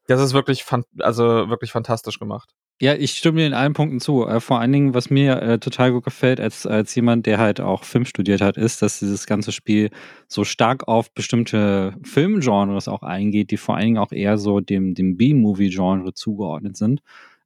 [0.06, 0.64] das ist wirklich,
[0.98, 2.54] also wirklich fantastisch gemacht.
[2.80, 4.26] Ja, ich stimme dir in allen Punkten zu.
[4.26, 7.60] Äh, vor allen Dingen, was mir äh, total gut gefällt, als, als jemand, der halt
[7.60, 9.90] auch Film studiert hat, ist, dass dieses ganze Spiel
[10.26, 14.94] so stark auf bestimmte Filmgenres auch eingeht, die vor allen Dingen auch eher so dem,
[14.94, 17.00] dem B-Movie-Genre zugeordnet sind.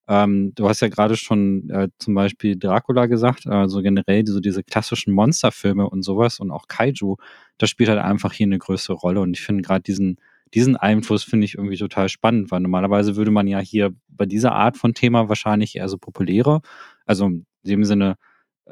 [0.09, 4.63] Ähm, du hast ja gerade schon äh, zum Beispiel Dracula gesagt, also generell so diese
[4.65, 7.17] klassischen Monsterfilme und sowas und auch Kaiju,
[7.59, 9.21] das spielt halt einfach hier eine größere Rolle.
[9.21, 10.17] Und ich finde gerade diesen,
[10.55, 14.53] diesen Einfluss finde ich irgendwie total spannend, weil normalerweise würde man ja hier bei dieser
[14.53, 16.63] Art von Thema wahrscheinlich eher so populäre,
[17.05, 18.17] also in dem Sinne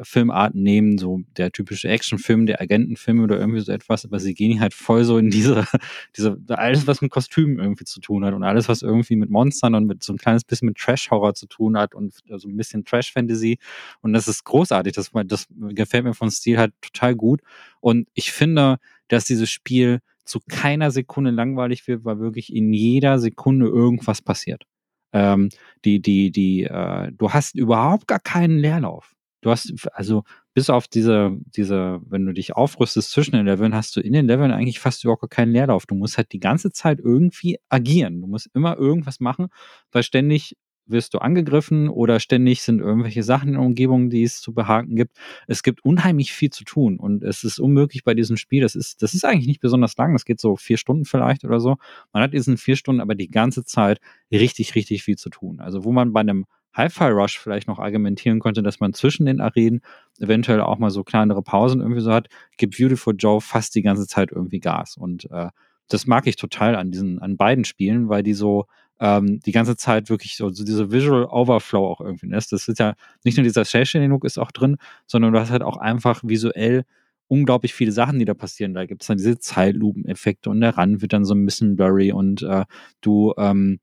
[0.02, 4.60] Filmarten nehmen, so der typische Actionfilm, der Agentenfilm oder irgendwie so etwas, aber sie gehen
[4.60, 5.66] halt voll so in diese,
[6.16, 9.74] diese, alles, was mit Kostümen irgendwie zu tun hat und alles, was irgendwie mit Monstern
[9.74, 12.84] und mit so ein kleines bisschen mit Trash-Horror zu tun hat und so ein bisschen
[12.84, 13.58] Trash-Fantasy.
[14.00, 14.94] Und das ist großartig.
[14.94, 17.40] Das, das gefällt mir von Stil halt total gut.
[17.80, 18.78] Und ich finde,
[19.08, 24.64] dass dieses Spiel zu keiner Sekunde langweilig wird, weil wirklich in jeder Sekunde irgendwas passiert.
[25.12, 25.50] Ähm,
[25.84, 29.15] die, die, die, äh, du hast überhaupt gar keinen Leerlauf
[29.46, 30.24] du hast, also
[30.54, 34.26] bis auf diese, diese, wenn du dich aufrüstest zwischen den Leveln, hast du in den
[34.26, 35.86] Leveln eigentlich fast überhaupt keinen Leerlauf.
[35.86, 38.20] Du musst halt die ganze Zeit irgendwie agieren.
[38.20, 39.48] Du musst immer irgendwas machen,
[39.92, 40.56] weil ständig
[40.88, 44.94] wirst du angegriffen oder ständig sind irgendwelche Sachen in der Umgebung, die es zu behaken
[44.94, 45.16] gibt.
[45.48, 48.62] Es gibt unheimlich viel zu tun und es ist unmöglich bei diesem Spiel.
[48.62, 50.12] Das ist, das ist eigentlich nicht besonders lang.
[50.12, 51.76] Das geht so vier Stunden vielleicht oder so.
[52.12, 54.00] Man hat diesen vier Stunden aber die ganze Zeit
[54.30, 55.60] richtig, richtig viel zu tun.
[55.60, 59.40] Also wo man bei einem Hi-Fi Rush vielleicht noch argumentieren könnte, dass man zwischen den
[59.40, 59.80] Arenen
[60.18, 64.06] eventuell auch mal so kleinere Pausen irgendwie so hat, gibt Beautiful Joe fast die ganze
[64.06, 64.96] Zeit irgendwie Gas.
[64.96, 65.48] Und äh,
[65.88, 68.66] das mag ich total an diesen, an beiden Spielen, weil die so
[69.00, 72.52] ähm, die ganze Zeit wirklich so, so diese Visual Overflow auch irgendwie ist.
[72.52, 72.94] Das ist ja
[73.24, 74.76] nicht nur dieser Shell-Shading-Look ist auch drin,
[75.06, 76.84] sondern du hast halt auch einfach visuell
[77.28, 78.74] unglaublich viele Sachen, die da passieren.
[78.74, 82.12] Da gibt es dann diese Zeitlupen-Effekte und der Rand wird dann so ein bisschen blurry
[82.12, 82.64] und äh,
[83.00, 83.80] du ähm,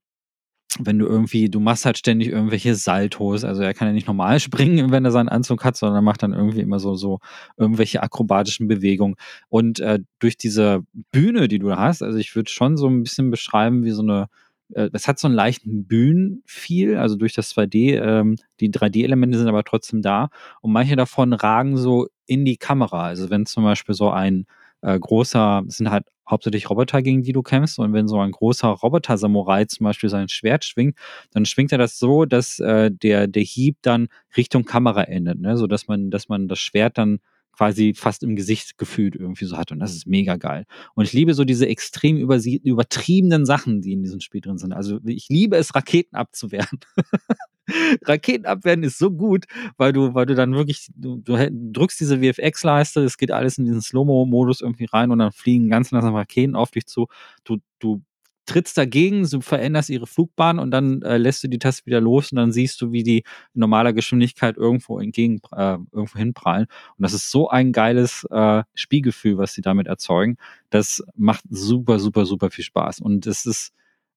[0.79, 4.39] wenn du irgendwie, du machst halt ständig irgendwelche Saltos, also er kann ja nicht normal
[4.39, 7.19] springen, wenn er seinen Anzug hat, sondern er macht dann irgendwie immer so, so
[7.57, 9.15] irgendwelche akrobatischen Bewegungen.
[9.49, 13.31] Und äh, durch diese Bühne, die du hast, also ich würde schon so ein bisschen
[13.31, 14.27] beschreiben, wie so eine,
[14.73, 19.47] äh, es hat so einen leichten Bühnenfeel, also durch das 2D, ähm, die 3D-Elemente sind
[19.47, 20.29] aber trotzdem da
[20.61, 23.03] und manche davon ragen so in die Kamera.
[23.03, 24.45] Also wenn zum Beispiel so ein
[24.83, 27.79] äh, großer, sind halt hauptsächlich Roboter, gegen die du kämpfst.
[27.79, 30.97] Und wenn so ein großer Roboter-Samurai zum Beispiel sein Schwert schwingt,
[31.31, 34.07] dann schwingt er das so, dass äh, der, der Hieb dann
[34.37, 35.57] Richtung Kamera endet, ne?
[35.57, 37.19] so dass man, dass man das Schwert dann
[37.53, 39.71] quasi fast im Gesicht gefühlt irgendwie so hat.
[39.71, 40.65] Und das ist mega geil.
[40.95, 44.73] Und ich liebe so diese extrem übertriebenen Sachen, die in diesem Spiel drin sind.
[44.73, 46.79] Also ich liebe es, Raketen abzuwehren.
[48.05, 49.45] Raketen abwehren ist so gut,
[49.77, 53.65] weil du, weil du dann wirklich, du, du drückst diese VFX-Leiste, es geht alles in
[53.65, 57.07] diesen Slow-Mo-Modus irgendwie rein und dann fliegen ganz langsam Raketen auf dich zu.
[57.43, 58.01] Du, du
[58.45, 62.31] trittst dagegen, du veränderst ihre Flugbahn und dann äh, lässt du die Taste wieder los
[62.31, 66.67] und dann siehst du, wie die in normaler Geschwindigkeit irgendwo entgegen, äh, irgendwo hinprallen.
[66.97, 70.37] Und das ist so ein geiles äh, Spielgefühl, was sie damit erzeugen.
[70.69, 72.99] Das macht super, super, super viel Spaß.
[72.99, 73.73] Und es ist,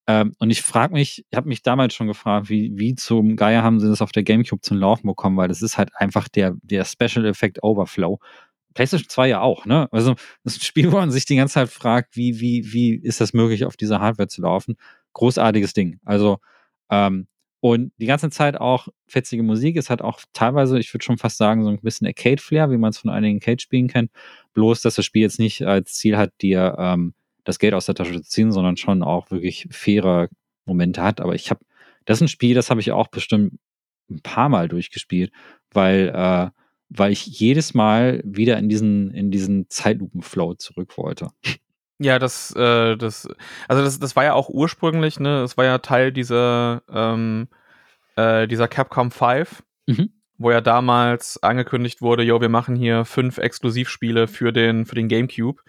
[0.08, 3.62] ähm, und ich frage mich, ich habe mich damals schon gefragt, wie, wie zum Geier
[3.62, 6.56] haben sie das auf der GameCube zum Laufen bekommen, weil das ist halt einfach der,
[6.62, 8.20] der Special Effect Overflow.
[8.76, 9.88] PlayStation 2 ja auch, ne?
[9.90, 12.94] Also das ist ein Spiel, wo man sich die ganze Zeit fragt, wie, wie, wie
[12.94, 14.76] ist das möglich, auf dieser Hardware zu laufen?
[15.14, 15.98] Großartiges Ding.
[16.04, 16.38] Also,
[16.90, 17.26] ähm,
[17.60, 19.76] und die ganze Zeit auch fetzige Musik.
[19.76, 22.90] Es hat auch teilweise, ich würde schon fast sagen, so ein bisschen Arcade-Flair, wie man
[22.90, 24.10] es von einigen Arcade-Spielen kennt.
[24.52, 27.94] Bloß, dass das Spiel jetzt nicht als Ziel hat, dir ähm, das Geld aus der
[27.94, 30.28] Tasche zu ziehen, sondern schon auch wirklich faire
[30.66, 31.20] Momente hat.
[31.22, 31.60] Aber ich habe,
[32.04, 33.58] das ist ein Spiel, das habe ich auch bestimmt
[34.10, 35.32] ein paar Mal durchgespielt,
[35.72, 36.50] weil, äh,
[36.88, 41.30] weil ich jedes Mal wieder in diesen, in diesen Zeitlupenflow zurück wollte.
[41.98, 43.26] Ja, das, äh, das,
[43.68, 47.48] also das, das war ja auch ursprünglich, ne, es war ja Teil dieser, ähm,
[48.16, 50.10] äh, dieser Capcom 5, mhm.
[50.36, 55.08] wo ja damals angekündigt wurde, jo, wir machen hier fünf Exklusivspiele für den, für den
[55.08, 55.62] GameCube.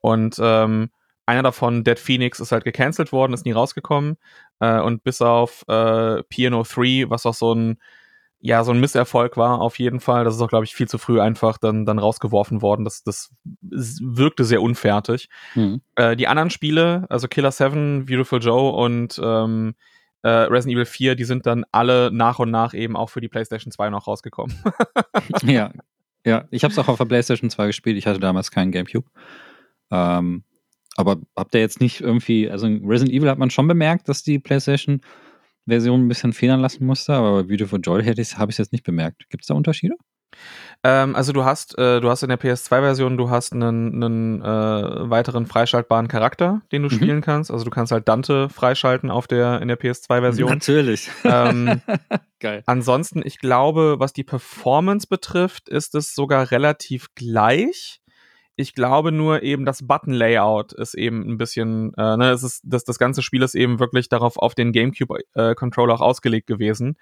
[0.00, 0.90] Und ähm,
[1.26, 4.16] einer davon, Dead Phoenix, ist halt gecancelt worden, ist nie rausgekommen.
[4.60, 7.78] Äh, und bis auf äh, Piano 3, was auch so ein,
[8.40, 10.24] ja, so ein Misserfolg war, auf jeden Fall.
[10.24, 12.84] Das ist auch, glaube ich, viel zu früh einfach dann, dann rausgeworfen worden.
[12.84, 15.28] Das, das wirkte sehr unfertig.
[15.54, 15.80] Mhm.
[15.96, 19.74] Äh, die anderen Spiele, also Killer 7, Beautiful Joe und ähm,
[20.22, 23.28] äh, Resident Evil 4, die sind dann alle nach und nach eben auch für die
[23.28, 24.56] PlayStation 2 noch rausgekommen.
[25.42, 25.72] ja,
[26.24, 26.44] ja.
[26.50, 27.98] Ich habe es auch auf der PlayStation 2 gespielt.
[27.98, 29.08] Ich hatte damals keinen GameCube.
[29.90, 30.44] Ähm,
[30.96, 34.22] aber habt ihr jetzt nicht irgendwie, also in Resident Evil hat man schon bemerkt, dass
[34.22, 34.38] die
[35.68, 38.84] PlayStation-Version ein bisschen federn lassen musste, aber bei Beautiful Joy habe ich es jetzt nicht
[38.84, 39.28] bemerkt.
[39.30, 39.94] Gibt es da Unterschiede?
[40.84, 45.10] Ähm, also du hast, äh, du hast in der PS2-Version, du hast einen, einen äh,
[45.10, 46.94] weiteren freischaltbaren Charakter, den du mhm.
[46.94, 47.50] spielen kannst.
[47.50, 50.50] Also du kannst halt Dante freischalten auf der in der PS2-Version.
[50.50, 51.10] Natürlich.
[51.24, 51.80] Ähm,
[52.40, 52.62] Geil.
[52.66, 58.00] Ansonsten, ich glaube, was die Performance betrifft, ist es sogar relativ gleich.
[58.60, 62.82] Ich glaube nur eben, das Button-Layout ist eben ein bisschen, äh, ne, es ist, das,
[62.82, 66.96] das ganze Spiel ist eben wirklich darauf auf den GameCube-Controller äh, auch ausgelegt gewesen.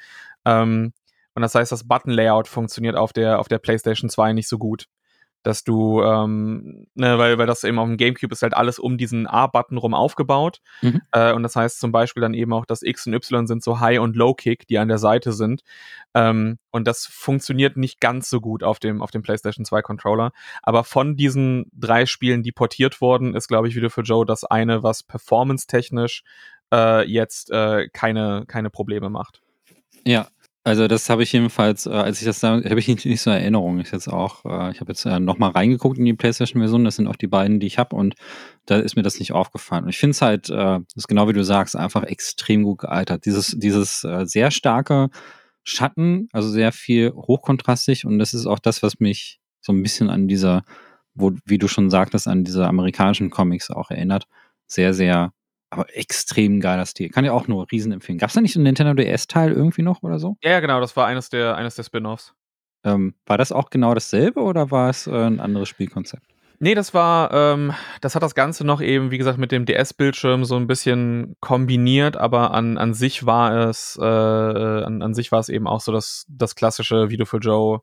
[0.44, 0.92] Ähm,
[1.34, 4.86] und das heißt, das Button-Layout funktioniert auf der, auf der PlayStation 2 nicht so gut
[5.46, 8.98] dass du, ähm, ne, weil, weil das eben auf dem Gamecube ist halt alles um
[8.98, 10.60] diesen A-Button rum aufgebaut.
[10.82, 11.00] Mhm.
[11.12, 13.78] Äh, und das heißt zum Beispiel dann eben auch, dass X und Y sind so
[13.78, 15.62] High- und Low-Kick, die an der Seite sind.
[16.14, 20.32] Ähm, und das funktioniert nicht ganz so gut auf dem, auf dem PlayStation 2 Controller.
[20.64, 24.42] Aber von diesen drei Spielen, die portiert wurden, ist, glaube ich, wieder für Joe das
[24.42, 26.24] eine, was performance-technisch
[26.74, 29.42] äh, jetzt äh, keine, keine Probleme macht.
[30.04, 30.26] Ja,
[30.66, 33.78] also das habe ich jedenfalls, äh, als ich das da, habe ich nicht, so Erinnerung.
[33.78, 36.84] Ich jetzt auch, äh, ich habe jetzt äh, nochmal reingeguckt in die PlayStation-Version.
[36.84, 38.16] Das sind auch die beiden, die ich habe und
[38.66, 39.84] da ist mir das nicht aufgefallen.
[39.84, 43.26] Und ich finde es halt, äh, ist genau wie du sagst, einfach extrem gut gealtert.
[43.26, 45.10] Dieses, dieses äh, sehr starke
[45.62, 50.10] Schatten, also sehr viel hochkontrastig und das ist auch das, was mich so ein bisschen
[50.10, 50.64] an dieser,
[51.14, 54.26] wo, wie du schon sagtest, an diese amerikanischen Comics auch erinnert.
[54.66, 55.32] Sehr, sehr
[55.70, 57.08] aber extrem geiler Stil.
[57.10, 58.18] Kann ja auch nur riesen empfehlen.
[58.18, 60.36] Gab es da nicht so ein Nintendo DS-Teil irgendwie noch oder so?
[60.42, 62.34] Ja, ja, genau, das war eines der, eines der Spin-Offs.
[62.84, 66.24] Ähm, war das auch genau dasselbe oder war es äh, ein anderes Spielkonzept?
[66.58, 70.44] Nee, das war, ähm, das hat das Ganze noch eben, wie gesagt, mit dem DS-Bildschirm
[70.44, 75.40] so ein bisschen kombiniert, aber an, an sich war es, äh, an, an sich war
[75.40, 77.80] es eben auch so das, das klassische Video für Joe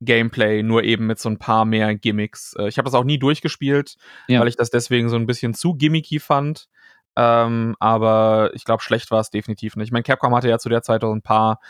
[0.00, 2.54] Gameplay, nur eben mit so ein paar mehr Gimmicks.
[2.58, 3.96] Äh, ich habe das auch nie durchgespielt,
[4.28, 4.40] ja.
[4.40, 6.68] weil ich das deswegen so ein bisschen zu gimmicky fand.
[7.16, 9.86] Ähm, aber ich glaube, schlecht war es definitiv nicht.
[9.86, 11.60] Ich meine, Capcom hatte ja zu der Zeit auch ein paar,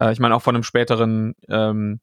[0.00, 2.00] äh, ich meine, auch von einem späteren ähm,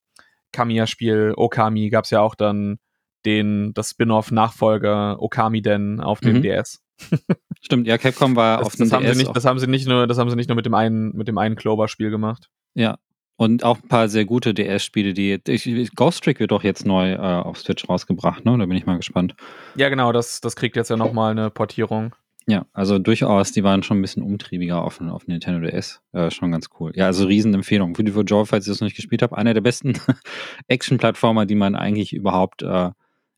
[0.53, 2.79] Kamiya-Spiel, Okami, gab es ja auch dann
[3.25, 6.41] den, das Spin-off-Nachfolger Okami Den auf dem mhm.
[6.43, 6.81] DS.
[7.61, 8.95] Stimmt, ja, Capcom war das, auf dem das DS.
[8.95, 10.73] Haben sie nicht, das haben sie nicht nur, das haben sie nicht nur mit dem
[10.73, 12.49] einen, mit dem einen Clover-Spiel gemacht.
[12.75, 12.97] Ja.
[13.37, 15.41] Und auch ein paar sehr gute DS-Spiele, die.
[15.45, 18.57] Ich, Ghost Trick wird doch jetzt neu äh, auf Switch rausgebracht, ne?
[18.57, 19.35] Da bin ich mal gespannt.
[19.75, 22.15] Ja, genau, das, das kriegt jetzt ja nochmal eine Portierung.
[22.47, 26.01] Ja, also durchaus, die waren schon ein bisschen umtriebiger auf, auf Nintendo DS.
[26.11, 26.91] Äh, schon ganz cool.
[26.95, 27.93] Ja, also Riesenempfehlung.
[27.93, 29.93] Beautiful Joy, falls ihr das noch nicht gespielt habt, einer der besten
[30.67, 32.91] Action-Plattformer, die man eigentlich überhaupt äh,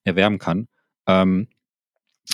[0.04, 0.68] erwerben kann.
[1.08, 1.48] Ähm,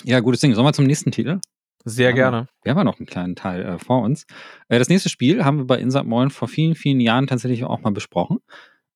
[0.02, 0.52] ja, gutes Ding.
[0.54, 1.38] Sollen wir zum nächsten Titel?
[1.84, 2.48] Sehr wir gerne.
[2.62, 4.26] wir haben ja noch einen kleinen Teil äh, vor uns.
[4.68, 7.82] Äh, das nächste Spiel haben wir bei Insert Moin vor vielen, vielen Jahren tatsächlich auch
[7.82, 8.38] mal besprochen.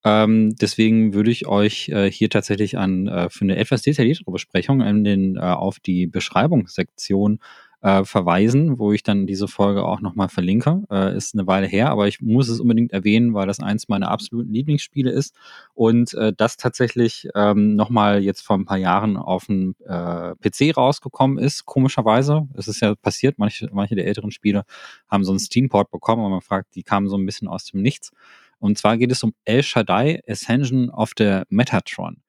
[0.05, 4.81] Ähm, deswegen würde ich euch äh, hier tatsächlich an äh, für eine etwas detailliertere Besprechung
[4.81, 7.41] an den, äh, auf die Beschreibungssektion
[7.81, 10.83] äh, verweisen, wo ich dann diese Folge auch nochmal verlinke.
[10.91, 14.11] Äh, ist eine Weile her, aber ich muss es unbedingt erwähnen, weil das eins meiner
[14.11, 15.35] absoluten Lieblingsspiele ist
[15.75, 20.77] und äh, das tatsächlich ähm, nochmal jetzt vor ein paar Jahren auf dem äh, PC
[20.77, 21.67] rausgekommen ist.
[21.67, 24.65] Komischerweise, es ist ja passiert, manche, manche der älteren Spiele
[25.09, 27.83] haben so einen Steamport bekommen, aber man fragt, die kamen so ein bisschen aus dem
[27.83, 28.11] Nichts.
[28.59, 32.23] Und zwar geht es um El Shaddai Ascension of the Metatron.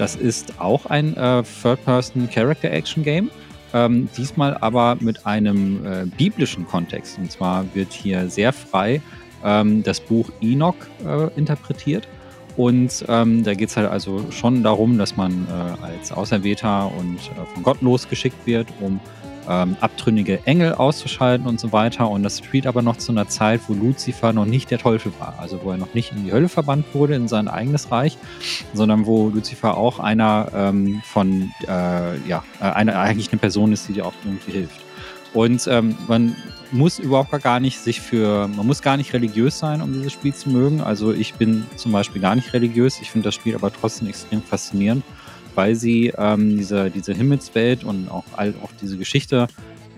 [0.00, 3.30] Das ist auch ein äh, Third-Person-Character-Action-Game.
[3.74, 7.18] Ähm, diesmal aber mit einem äh, biblischen Kontext.
[7.18, 9.02] Und zwar wird hier sehr frei
[9.44, 10.74] ähm, das Buch Enoch
[11.04, 12.08] äh, interpretiert.
[12.56, 17.18] Und ähm, da geht es halt also schon darum, dass man äh, als Auserwählter und
[17.18, 19.00] äh, von Gott losgeschickt wird, um
[19.50, 22.08] ähm, abtrünnige Engel auszuschalten und so weiter.
[22.08, 25.34] Und das spielt aber noch zu einer Zeit, wo Luzifer noch nicht der Teufel war,
[25.38, 28.16] also wo er noch nicht in die Hölle verbannt wurde, in sein eigenes Reich,
[28.72, 33.88] sondern wo Luzifer auch einer ähm, von, äh, ja, äh, eine, eigentlich eine Person ist,
[33.88, 34.80] die dir auch irgendwie hilft.
[35.32, 36.36] Und ähm, man
[36.72, 40.34] muss überhaupt gar nicht sich für, man muss gar nicht religiös sein, um dieses Spiel
[40.34, 40.80] zu mögen.
[40.80, 44.42] Also ich bin zum Beispiel gar nicht religiös, ich finde das Spiel aber trotzdem extrem
[44.42, 45.04] faszinierend
[45.54, 49.48] weil sie ähm, diese, diese Himmelswelt und auch, all, auch diese Geschichte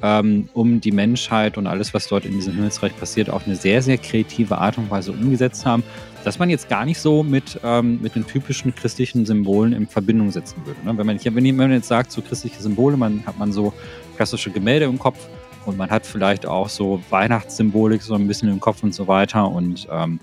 [0.02, 3.82] ähm, um die Menschheit und alles, was dort in diesem Himmelsreich passiert, auf eine sehr,
[3.82, 5.84] sehr kreative Art und Weise umgesetzt haben,
[6.24, 10.30] dass man jetzt gar nicht so mit, ähm, mit den typischen christlichen Symbolen in Verbindung
[10.30, 10.80] setzen würde.
[10.84, 10.98] Ne?
[10.98, 13.72] Wenn, man, wenn man jetzt sagt, so christliche Symbole, man hat man so
[14.16, 15.18] klassische Gemälde im Kopf
[15.66, 19.48] und man hat vielleicht auch so Weihnachtssymbolik so ein bisschen im Kopf und so weiter
[19.48, 20.18] und ähm,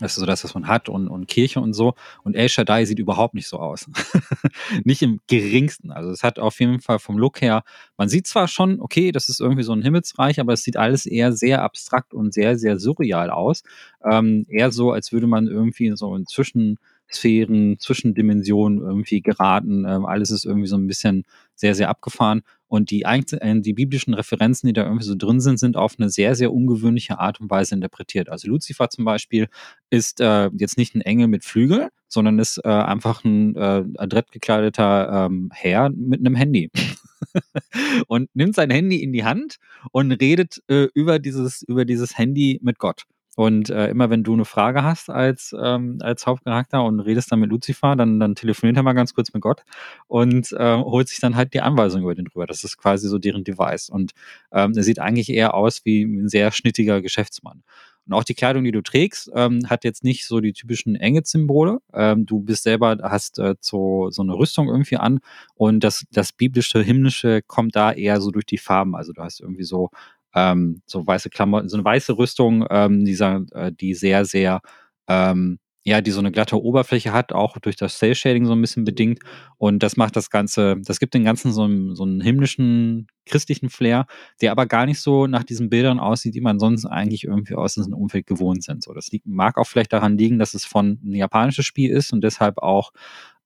[0.00, 1.94] das ist so das, was man hat und, und Kirche und so.
[2.22, 3.86] Und El Shaddai sieht überhaupt nicht so aus.
[4.84, 5.90] nicht im geringsten.
[5.90, 7.62] Also es hat auf jeden Fall vom Look her,
[7.96, 11.06] man sieht zwar schon, okay, das ist irgendwie so ein Himmelsreich, aber es sieht alles
[11.06, 13.62] eher sehr abstrakt und sehr, sehr surreal aus.
[14.04, 19.84] Ähm, eher so, als würde man irgendwie so in Zwischensphären, Zwischendimensionen irgendwie geraten.
[19.86, 21.24] Ähm, alles ist irgendwie so ein bisschen
[21.54, 22.42] sehr, sehr abgefahren.
[22.68, 26.10] Und die, äh, die biblischen Referenzen, die da irgendwie so drin sind, sind auf eine
[26.10, 28.28] sehr, sehr ungewöhnliche Art und Weise interpretiert.
[28.28, 29.48] Also Lucifer zum Beispiel
[29.90, 34.26] ist äh, jetzt nicht ein Engel mit Flügel, sondern ist äh, einfach ein äh, adrett
[34.36, 36.70] ähm, Herr mit einem Handy.
[38.08, 39.56] und nimmt sein Handy in die Hand
[39.92, 43.04] und redet äh, über, dieses, über dieses Handy mit Gott.
[43.36, 47.40] Und äh, immer wenn du eine Frage hast als, ähm, als Hauptcharakter und redest dann
[47.40, 49.62] mit Lucifer, dann, dann telefoniert er mal ganz kurz mit Gott
[50.08, 52.46] und äh, holt sich dann halt die Anweisung über den drüber.
[52.46, 53.90] Das ist quasi so deren Device.
[53.90, 54.12] Und
[54.52, 57.62] ähm, er sieht eigentlich eher aus wie ein sehr schnittiger Geschäftsmann.
[58.06, 61.80] Und auch die Kleidung, die du trägst, ähm, hat jetzt nicht so die typischen Enge-Symbole.
[61.92, 65.18] Ähm, du bist selber, hast äh, so, so eine Rüstung irgendwie an
[65.56, 68.94] und das, das biblische, himmlische kommt da eher so durch die Farben.
[68.94, 69.90] Also du hast irgendwie so
[70.36, 74.60] ähm, so weiße Klamotten, so eine weiße Rüstung, ähm, die, äh, die sehr, sehr,
[75.08, 78.60] ähm, ja, die so eine glatte Oberfläche hat, auch durch das Cell Shading so ein
[78.60, 79.20] bisschen bedingt.
[79.56, 83.70] Und das macht das Ganze, das gibt den Ganzen so einen, so einen himmlischen, christlichen
[83.70, 84.06] Flair,
[84.40, 87.74] der aber gar nicht so nach diesen Bildern aussieht, die man sonst eigentlich irgendwie aus
[87.74, 88.82] diesem Umfeld gewohnt sind.
[88.84, 92.12] So, das liegt, mag auch vielleicht daran liegen, dass es von ein japanisches Spiel ist
[92.12, 92.92] und deshalb auch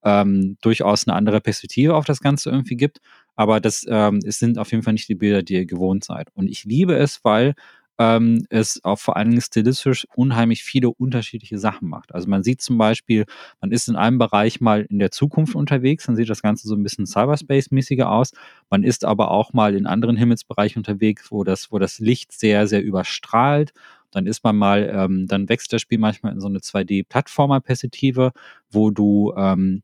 [0.04, 3.00] ähm, durchaus eine andere Perspektive auf das Ganze irgendwie gibt.
[3.36, 6.28] Aber das ähm, es sind auf jeden Fall nicht die Bilder, die ihr gewohnt seid.
[6.34, 7.54] Und ich liebe es, weil
[8.00, 12.14] ähm, es auch vor allen Dingen stilistisch unheimlich viele unterschiedliche Sachen macht.
[12.14, 13.26] Also man sieht zum Beispiel,
[13.60, 16.74] man ist in einem Bereich mal in der Zukunft unterwegs, dann sieht das Ganze so
[16.74, 18.32] ein bisschen Cyberspace-mäßiger aus.
[18.70, 22.66] Man ist aber auch mal in anderen Himmelsbereichen unterwegs, wo das, wo das Licht sehr,
[22.66, 23.74] sehr überstrahlt.
[24.12, 28.32] Dann ist man mal, ähm, dann wächst das Spiel manchmal in so eine 2D-Plattformer-Perspektive,
[28.70, 29.82] wo du ähm,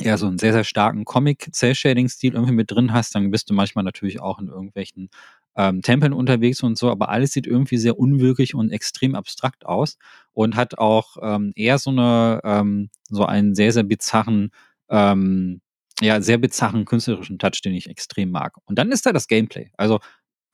[0.00, 3.84] ja so einen sehr, sehr starken Comic-Cell-Shading-Stil irgendwie mit drin hast, dann bist du manchmal
[3.84, 5.08] natürlich auch in irgendwelchen
[5.56, 9.96] ähm, Tempeln unterwegs und so, aber alles sieht irgendwie sehr unwirklich und extrem abstrakt aus
[10.32, 14.50] und hat auch ähm, eher so eine, ähm, so einen sehr, sehr bizarren,
[14.90, 15.62] ähm,
[16.02, 18.54] ja, sehr bizarren künstlerischen Touch, den ich extrem mag.
[18.66, 19.70] Und dann ist da das Gameplay.
[19.78, 20.00] Also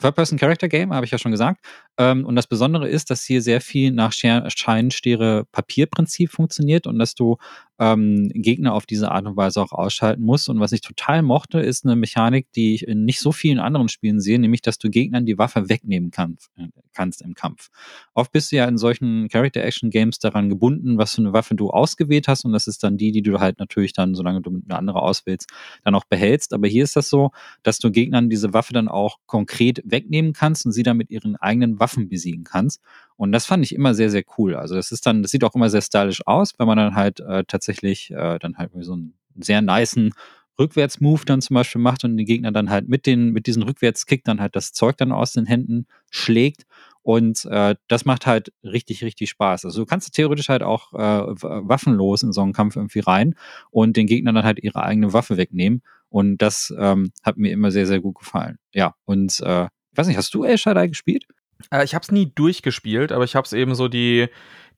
[0.03, 1.65] Third-Person-Character-Game, habe ich ja schon gesagt.
[1.99, 7.39] Ähm, und das Besondere ist, dass hier sehr viel nach Scheinstiere-Papier-Prinzip funktioniert und dass du
[7.83, 10.49] ähm, Gegner auf diese Art und Weise auch ausschalten musst.
[10.49, 13.89] Und was ich total mochte, ist eine Mechanik, die ich in nicht so vielen anderen
[13.89, 17.71] Spielen sehe, nämlich, dass du Gegnern die Waffe wegnehmen kannst, äh, kannst im Kampf.
[18.15, 22.29] Oft bist du ja in solchen Character-Action-Games daran gebunden, was für eine Waffe du ausgewählt
[22.29, 22.45] hast.
[22.45, 25.51] Und das ist dann die, die du halt natürlich dann, solange du eine andere auswählst,
[25.83, 26.53] dann auch behältst.
[26.53, 27.33] Aber hier ist das so,
[27.65, 31.35] dass du Gegnern diese Waffe dann auch konkret wegnehmen kannst und sie dann mit ihren
[31.35, 32.81] eigenen Waffen besiegen kannst.
[33.17, 34.55] Und das fand ich immer sehr, sehr cool.
[34.55, 37.21] Also das ist dann, das sieht auch immer sehr stylisch aus, wenn man dann halt
[37.21, 40.13] äh, tatsächlich äh, dann halt so einen sehr niceen
[40.59, 44.25] Rückwärtsmove dann zum Beispiel macht und den Gegner dann halt mit den, mit diesen Rückwärtskick
[44.25, 46.65] dann halt das Zeug dann aus den Händen schlägt.
[47.03, 49.65] Und äh, das macht halt richtig, richtig Spaß.
[49.65, 53.35] Also du kannst theoretisch halt auch äh, waffenlos in so einen Kampf irgendwie rein
[53.71, 55.83] und den Gegnern dann halt ihre eigene Waffe wegnehmen.
[56.09, 58.59] Und das ähm, hat mir immer sehr, sehr gut gefallen.
[58.73, 61.25] Ja, und äh, ich weiß nicht, hast du El Shaddai gespielt?
[61.71, 64.29] Äh, ich habe es nie durchgespielt, aber ich habe es eben so die,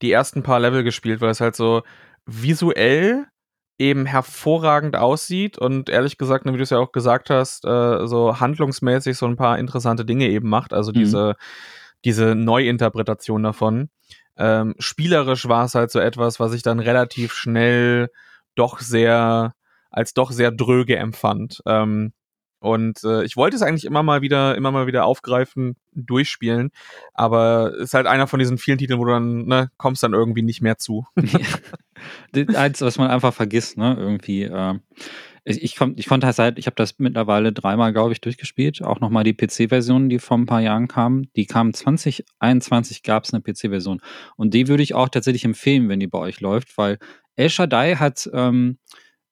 [0.02, 1.82] die ersten paar Level gespielt, weil es halt so
[2.27, 3.27] visuell
[3.78, 8.39] eben hervorragend aussieht und ehrlich gesagt, wie du es ja auch gesagt hast, äh, so
[8.39, 10.73] handlungsmäßig so ein paar interessante Dinge eben macht.
[10.73, 10.94] Also mhm.
[10.94, 11.36] diese,
[12.05, 13.90] diese Neuinterpretation davon.
[14.36, 18.11] Ähm, spielerisch war es halt so etwas, was ich dann relativ schnell
[18.55, 19.55] doch sehr
[19.90, 21.62] als doch sehr dröge empfand.
[21.66, 22.12] Ähm,
[22.59, 26.71] und äh, ich wollte es eigentlich immer mal wieder, immer mal wieder aufgreifen, durchspielen,
[27.13, 30.15] aber es ist halt einer von diesen vielen Titeln, wo du dann, ne, kommst dann
[30.15, 31.07] irgendwie nicht mehr zu.
[32.55, 34.45] Eins, was man einfach vergisst, ne, irgendwie.
[34.45, 34.79] Äh,
[35.47, 38.83] ich, ich, ich konnte halt, ich habe das mittlerweile dreimal, glaube ich, durchgespielt.
[38.83, 41.31] Auch nochmal die PC-Version, die vor ein paar Jahren kam.
[41.37, 44.01] Die kam 2021, gab es eine PC-Version.
[44.37, 46.99] Und die würde ich auch tatsächlich empfehlen, wenn die bei euch läuft, weil
[47.37, 48.79] El Shaddai hat ähm,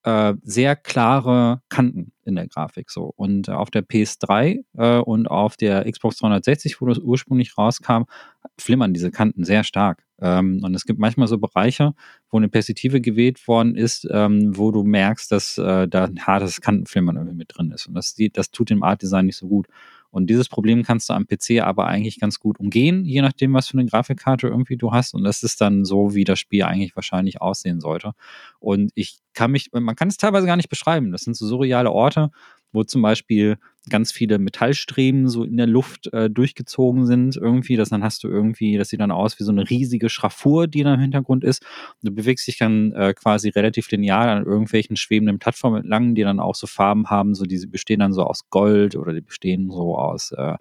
[0.03, 3.12] äh, sehr klare Kanten in der Grafik so.
[3.16, 8.05] Und auf der PS3 äh, und auf der Xbox 360, wo das ursprünglich rauskam,
[8.59, 10.05] flimmern diese Kanten sehr stark.
[10.20, 11.94] Ähm, und es gibt manchmal so Bereiche,
[12.31, 16.61] wo eine Perspektive gewählt worden ist, ähm, wo du merkst, dass äh, da ein hartes
[16.61, 17.86] Kantenflimmern irgendwie mit drin ist.
[17.86, 19.66] Und das, das tut dem Art Design nicht so gut.
[20.12, 23.66] Und dieses Problem kannst du am PC aber eigentlich ganz gut umgehen, je nachdem, was
[23.66, 25.14] für eine Grafikkarte irgendwie du hast.
[25.14, 28.12] Und das ist dann so, wie das Spiel eigentlich wahrscheinlich aussehen sollte.
[28.60, 31.12] Und ich kann mich, man kann es teilweise gar nicht beschreiben.
[31.12, 32.30] Das sind so surreale Orte,
[32.72, 33.56] wo zum Beispiel
[33.88, 37.76] ganz viele Metallstreben so in der Luft äh, durchgezogen sind irgendwie.
[37.76, 40.84] Das dann hast du irgendwie, das sieht dann aus wie so eine riesige Schraffur, die
[40.84, 41.64] da im Hintergrund ist.
[42.02, 46.38] Du bewegst dich dann äh, quasi relativ linear an irgendwelchen schwebenden Plattformen entlang, die dann
[46.38, 49.98] auch so Farben haben, so die bestehen dann so aus Gold oder die bestehen so
[49.98, 50.56] aus, äh,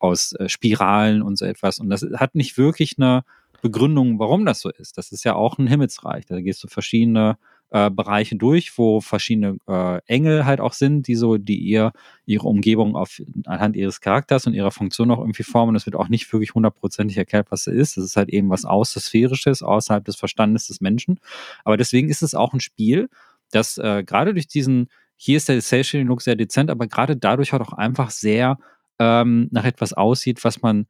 [0.00, 1.78] aus äh, Spiralen und so etwas.
[1.78, 3.22] Und das hat nicht wirklich eine
[3.62, 4.98] Begründung, warum das so ist.
[4.98, 6.26] Das ist ja auch ein Himmelsreich.
[6.26, 7.36] Da gehst du verschiedene
[7.70, 11.92] äh, Bereiche durch, wo verschiedene äh, Engel halt auch sind, die so, die ihr
[12.26, 15.76] ihre Umgebung auf anhand ihres Charakters und ihrer Funktion auch irgendwie formen.
[15.76, 17.96] Es wird auch nicht wirklich hundertprozentig erklärt, was es ist.
[17.96, 21.20] Es ist halt eben was Außersphärisches, außerhalb des Verstandes des Menschen.
[21.64, 23.08] Aber deswegen ist es auch ein Spiel,
[23.50, 27.52] das äh, gerade durch diesen, hier ist der Cell Look sehr dezent, aber gerade dadurch
[27.52, 28.58] halt auch einfach sehr
[28.98, 30.86] ähm, nach etwas aussieht, was man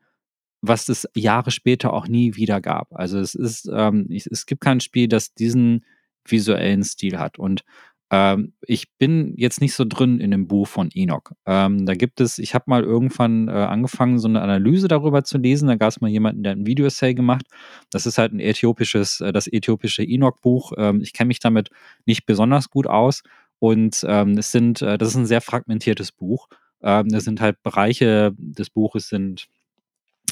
[0.62, 2.88] was es Jahre später auch nie wieder gab.
[2.92, 5.86] Also es ist, ähm, es gibt kein Spiel, das diesen
[6.30, 7.38] visuellen Stil hat.
[7.38, 7.62] Und
[8.12, 11.30] ähm, ich bin jetzt nicht so drin in dem Buch von Enoch.
[11.46, 15.38] Ähm, da gibt es, ich habe mal irgendwann äh, angefangen, so eine Analyse darüber zu
[15.38, 15.68] lesen.
[15.68, 17.46] Da gab es mal jemanden, der ein Video-Essay gemacht.
[17.90, 20.72] Das ist halt ein äthiopisches, äh, das äthiopische Enoch-Buch.
[20.76, 21.70] Ähm, ich kenne mich damit
[22.04, 23.22] nicht besonders gut aus.
[23.60, 26.48] Und ähm, es sind, äh, das ist ein sehr fragmentiertes Buch.
[26.82, 29.46] Ähm, das sind halt Bereiche des Buches sind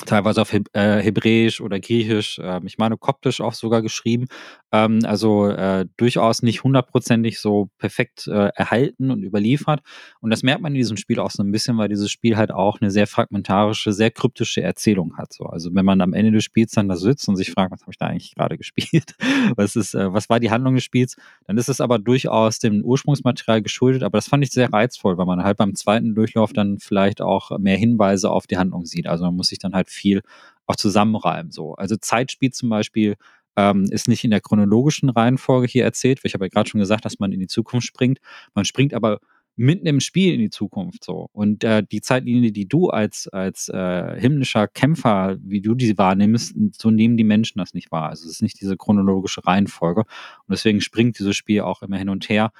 [0.07, 4.27] teilweise auf äh, Hebräisch oder Griechisch, äh, ich meine Koptisch auch sogar geschrieben.
[4.73, 9.81] Ähm, also äh, durchaus nicht hundertprozentig so perfekt äh, erhalten und überliefert.
[10.21, 12.53] Und das merkt man in diesem Spiel auch so ein bisschen, weil dieses Spiel halt
[12.53, 15.33] auch eine sehr fragmentarische, sehr kryptische Erzählung hat.
[15.33, 15.45] So.
[15.45, 17.93] Also wenn man am Ende des Spiels dann da sitzt und sich fragt, was habe
[17.93, 19.15] ich da eigentlich gerade gespielt?
[19.57, 21.17] was ist, was war die Handlung des Spiels?
[21.47, 24.03] Dann ist es aber durchaus dem Ursprungsmaterial geschuldet.
[24.03, 27.59] Aber das fand ich sehr reizvoll, weil man halt beim zweiten Durchlauf dann vielleicht auch
[27.59, 29.07] mehr Hinweise auf die Handlung sieht.
[29.07, 30.23] Also man muss sich dann halt viel
[30.67, 31.51] auch zusammenreimen.
[31.51, 31.75] So.
[31.75, 33.17] Also Zeitspiel zum Beispiel
[33.57, 36.81] ähm, ist nicht in der chronologischen Reihenfolge hier erzählt, weil ich habe ja gerade schon
[36.81, 38.19] gesagt, dass man in die Zukunft springt.
[38.55, 39.19] Man springt aber
[39.57, 41.29] mitten im Spiel in die Zukunft so.
[41.33, 46.55] Und äh, die Zeitlinie, die du als, als äh, himmlischer Kämpfer, wie du die wahrnimmst,
[46.81, 48.11] so nehmen die Menschen das nicht wahr.
[48.11, 50.03] Also es ist nicht diese chronologische Reihenfolge.
[50.03, 52.53] Und deswegen springt dieses Spiel auch immer hin und her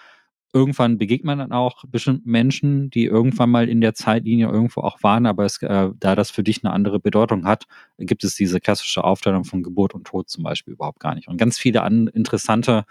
[0.53, 5.03] irgendwann begegnet man dann auch bestimmten Menschen, die irgendwann mal in der Zeitlinie irgendwo auch
[5.03, 7.65] waren, aber es, äh, da das für dich eine andere Bedeutung hat,
[7.99, 11.29] gibt es diese klassische Aufteilung von Geburt und Tod zum Beispiel überhaupt gar nicht.
[11.29, 12.85] Und ganz viele an, interessante,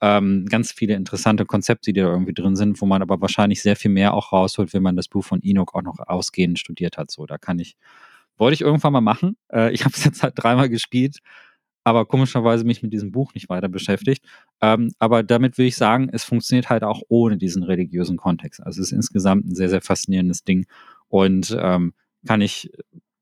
[0.00, 3.76] ähm, ganz viele interessante Konzepte, die da irgendwie drin sind, wo man aber wahrscheinlich sehr
[3.76, 7.10] viel mehr auch rausholt, wenn man das Buch von Enoch auch noch ausgehend studiert hat.
[7.10, 7.76] So, da kann ich,
[8.38, 9.36] wollte ich irgendwann mal machen.
[9.52, 11.18] Äh, ich habe es jetzt halt dreimal gespielt
[11.84, 14.24] aber komischerweise mich mit diesem Buch nicht weiter beschäftigt.
[14.60, 18.62] Ähm, aber damit will ich sagen, es funktioniert halt auch ohne diesen religiösen Kontext.
[18.62, 20.66] Also es ist insgesamt ein sehr, sehr faszinierendes Ding
[21.08, 21.94] und ähm,
[22.26, 22.70] kann ich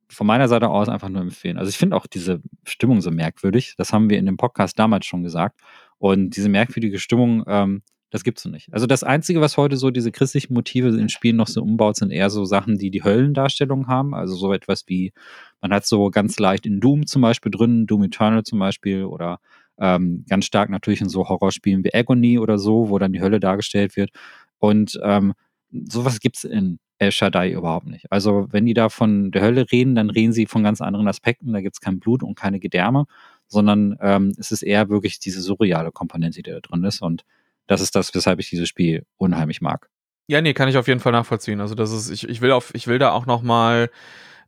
[0.09, 1.57] von meiner Seite aus einfach nur empfehlen.
[1.57, 3.75] Also ich finde auch diese Stimmung so merkwürdig.
[3.77, 5.61] Das haben wir in dem Podcast damals schon gesagt.
[5.99, 8.73] Und diese merkwürdige Stimmung, ähm, das gibt's so nicht.
[8.73, 12.11] Also das Einzige, was heute so diese christlichen Motive in Spielen noch so umbaut, sind
[12.11, 14.15] eher so Sachen, die die Höllendarstellung haben.
[14.15, 15.13] Also so etwas wie,
[15.61, 19.39] man hat so ganz leicht in Doom zum Beispiel drin, Doom Eternal zum Beispiel oder
[19.79, 23.41] ähm, ganz stark natürlich in so Horrorspielen wie Agony oder so, wo dann die Hölle
[23.41, 24.11] dargestellt wird.
[24.59, 25.33] Und ähm,
[25.71, 28.11] sowas gibt's in El Shaddai überhaupt nicht.
[28.13, 31.53] Also wenn die da von der Hölle reden, dann reden sie von ganz anderen Aspekten.
[31.53, 33.07] Da gibt's kein Blut und keine Gedärme,
[33.47, 37.01] sondern ähm, es ist eher wirklich diese surreale Komponente, die da drin ist.
[37.01, 37.25] Und
[37.71, 39.89] das ist das, weshalb ich dieses Spiel unheimlich mag.
[40.27, 41.61] Ja, nee, kann ich auf jeden Fall nachvollziehen.
[41.61, 43.91] Also das ist, ich, ich will auf, ich will da auch noch mal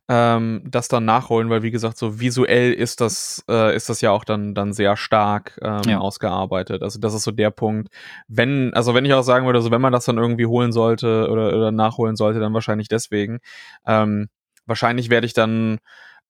[0.09, 4.11] ähm, das dann nachholen, weil wie gesagt, so visuell ist das, äh, ist das ja
[4.11, 5.99] auch dann, dann sehr stark ähm, ja.
[5.99, 6.83] ausgearbeitet.
[6.83, 7.87] Also das ist so der Punkt.
[8.27, 11.29] Wenn, also wenn ich auch sagen würde, so wenn man das dann irgendwie holen sollte
[11.29, 13.39] oder, oder nachholen sollte, dann wahrscheinlich deswegen.
[13.87, 14.27] Ähm,
[14.65, 15.79] wahrscheinlich werde ich dann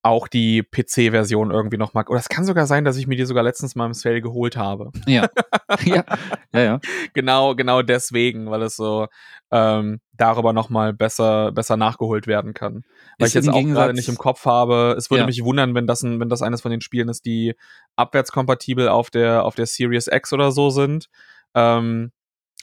[0.04, 2.10] auch die PC-Version irgendwie noch mag.
[2.10, 4.54] Oder es kann sogar sein, dass ich mir die sogar letztens mal im Sale geholt
[4.54, 4.90] habe.
[5.06, 5.28] Ja.
[5.84, 6.04] ja.
[6.52, 6.80] ja, ja.
[7.14, 9.06] Genau, genau deswegen, weil es so
[9.50, 12.84] ähm, darüber noch mal besser, besser nachgeholt werden kann.
[13.18, 14.94] Weil ist ich jetzt auch gerade nicht im Kopf habe.
[14.98, 15.26] Es würde ja.
[15.26, 17.54] mich wundern, wenn das, ein, wenn das eines von den Spielen ist, die
[17.96, 21.08] abwärtskompatibel auf der, auf der Series X oder so sind.
[21.54, 22.12] Ähm,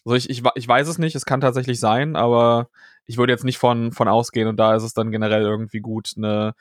[0.05, 2.69] also ich, ich, ich weiß es nicht, es kann tatsächlich sein, aber
[3.05, 6.13] ich würde jetzt nicht von, von ausgehen und da ist es dann generell irgendwie gut,
[6.18, 6.53] eine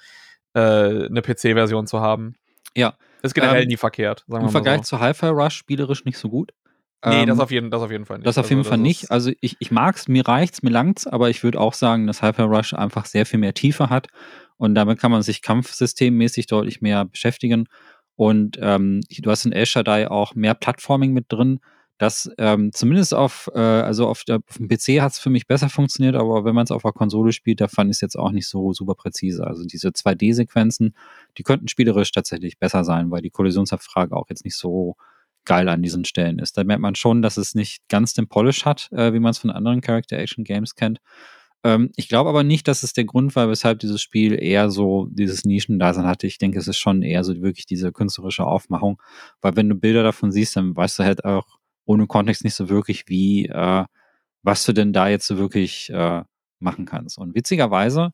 [0.55, 0.61] äh,
[1.07, 2.35] eine PC-Version zu haben.
[2.77, 2.95] Ja.
[3.23, 4.25] Ist generell ähm, nie verkehrt.
[4.29, 4.97] Im Vergleich so.
[4.97, 6.53] zu Hi-Fi Rush spielerisch nicht so gut.
[7.05, 8.27] Nee, ähm, das, auf jeden, das auf jeden Fall nicht.
[8.27, 9.11] Das auf jeden also, Fall nicht.
[9.11, 12.43] Also ich, ich mag's, mir reicht's, mir langt's, aber ich würde auch sagen, dass Hi-Fi
[12.43, 14.09] Rush einfach sehr viel mehr Tiefe hat
[14.59, 17.67] und damit kann man sich kampfsystemmäßig deutlich mehr beschäftigen.
[18.17, 21.61] Und ähm, du hast in El Shaddai auch mehr Plattforming mit drin.
[22.01, 25.47] Das ähm, zumindest auf, äh, also auf, der, auf dem PC hat es für mich
[25.47, 28.19] besser funktioniert, aber wenn man es auf der Konsole spielt, da fand ich es jetzt
[28.19, 29.47] auch nicht so super präzise.
[29.47, 30.95] Also diese 2D-Sequenzen,
[31.37, 34.97] die könnten spielerisch tatsächlich besser sein, weil die Kollisionsabfrage auch jetzt nicht so
[35.45, 36.57] geil an diesen Stellen ist.
[36.57, 39.39] Da merkt man schon, dass es nicht ganz den Polish hat, äh, wie man es
[39.39, 41.01] von anderen Character-Action-Games kennt.
[41.65, 45.07] Ähm, ich glaube aber nicht, dass es der Grund war, weshalb dieses Spiel eher so
[45.11, 46.27] dieses Nischendasein hatte.
[46.27, 49.03] Ich denke, es ist schon eher so wirklich diese künstlerische Aufmachung,
[49.43, 51.60] weil wenn du Bilder davon siehst, dann weißt du halt auch
[51.91, 53.85] ohne Kontext nicht so wirklich, wie, äh,
[54.43, 56.23] was du denn da jetzt so wirklich äh,
[56.61, 57.19] machen kannst.
[57.19, 58.13] Und witzigerweise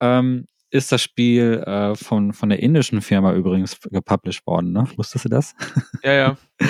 [0.00, 4.86] ähm, ist das Spiel äh, von, von der indischen Firma übrigens gepublished worden, ne?
[4.96, 5.54] Wusstest du das?
[6.04, 6.36] Ja, ja.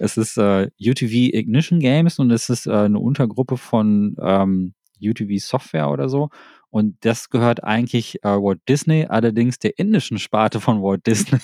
[0.00, 5.38] es ist äh, UTV Ignition Games und es ist äh, eine Untergruppe von ähm, UTV
[5.38, 6.30] Software oder so.
[6.70, 11.38] Und das gehört eigentlich äh, Walt Disney, allerdings der indischen Sparte von Walt Disney.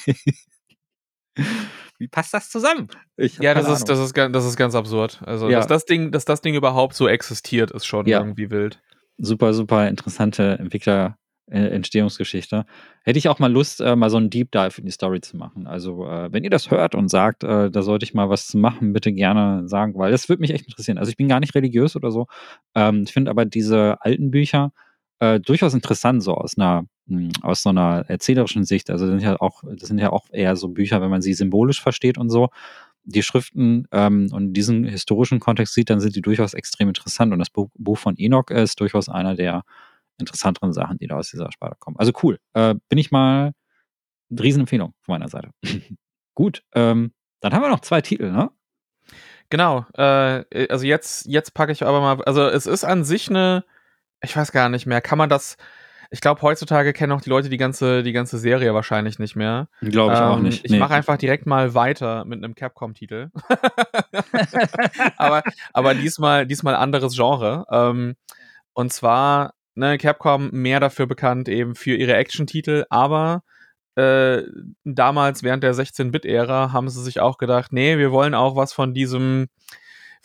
[1.98, 2.89] Wie passt das zusammen?
[3.16, 5.20] ja, das ist, das, ist, das ist ganz absurd.
[5.24, 5.59] Also, ja.
[5.59, 8.18] dass, das Ding, dass das Ding überhaupt so existiert, ist schon ja.
[8.18, 8.81] irgendwie wild.
[9.18, 11.16] Super, super interessante Entwickler,
[11.51, 12.66] äh, Entstehungsgeschichte.
[13.05, 15.36] Hätte ich auch mal Lust, äh, mal so einen Deep Dive in die Story zu
[15.36, 15.66] machen.
[15.66, 18.59] Also, äh, wenn ihr das hört und sagt, äh, da sollte ich mal was zu
[18.59, 20.98] machen, bitte gerne sagen, weil das würde mich echt interessieren.
[20.98, 22.27] Also, ich bin gar nicht religiös oder so.
[22.74, 24.73] Ähm, ich finde aber diese alten Bücher
[25.20, 26.85] äh, durchaus interessant, so aus einer
[27.42, 30.68] aus so einer erzählerischen Sicht, also sind ja auch, das sind ja auch eher so
[30.68, 32.50] Bücher, wenn man sie symbolisch versteht und so,
[33.06, 37.32] die Schriften ähm, und diesen historischen Kontext sieht, dann sind die durchaus extrem interessant.
[37.32, 39.62] Und das Buch, Buch von Enoch ist durchaus einer der
[40.18, 41.96] interessanteren Sachen, die da aus dieser Sparte kommen.
[41.98, 42.38] Also cool.
[42.54, 43.52] Äh, bin ich mal
[44.30, 45.50] eine Riesenempfehlung von meiner Seite.
[46.34, 48.50] Gut, ähm, dann haben wir noch zwei Titel, ne?
[49.50, 49.86] Genau.
[49.94, 53.64] Äh, also jetzt, jetzt packe ich aber mal, also es ist an sich eine,
[54.20, 55.56] ich weiß gar nicht mehr, kann man das,
[56.10, 59.68] ich glaube, heutzutage kennen auch die Leute die ganze, die ganze Serie wahrscheinlich nicht mehr.
[59.80, 60.64] Glaube ich ähm, auch nicht.
[60.64, 60.78] Ich nee.
[60.78, 63.30] mache einfach direkt mal weiter mit einem Capcom-Titel.
[65.16, 65.42] aber,
[65.72, 67.66] aber diesmal, diesmal anderes Genre.
[67.70, 68.16] Ähm,
[68.72, 73.42] und zwar, ne, Capcom mehr dafür bekannt eben für ihre Action-Titel, aber
[73.96, 74.42] äh,
[74.84, 78.92] damals während der 16-Bit-Ära haben sie sich auch gedacht, nee, wir wollen auch was von
[78.92, 79.48] diesem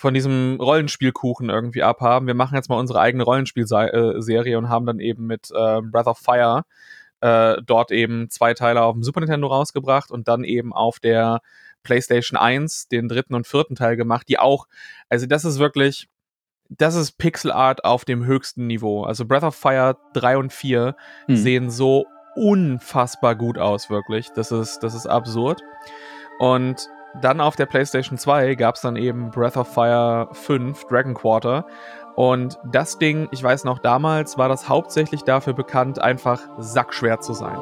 [0.02, 2.26] von diesem Rollenspielkuchen irgendwie abhaben.
[2.26, 6.18] Wir machen jetzt mal unsere eigene Rollenspielserie und haben dann eben mit äh, Breath of
[6.18, 6.64] Fire
[7.22, 11.42] äh, dort eben zwei Teile auf dem Super Nintendo rausgebracht und dann eben auf der
[11.84, 14.66] PlayStation 1 den dritten und vierten Teil gemacht, die auch,
[15.08, 16.10] also das ist wirklich,
[16.68, 19.04] das ist Pixel Art auf dem höchsten Niveau.
[19.04, 20.96] Also Breath of Fire 3 und 4
[21.28, 21.36] hm.
[21.36, 24.30] sehen so unfassbar gut aus, wirklich.
[24.32, 25.62] Das ist, das ist absurd.
[26.40, 31.14] Und dann auf der PlayStation 2 gab es dann eben Breath of Fire 5 Dragon
[31.14, 31.66] Quarter.
[32.16, 37.34] Und das Ding, ich weiß noch damals, war das hauptsächlich dafür bekannt, einfach sackschwer zu
[37.34, 37.58] sein.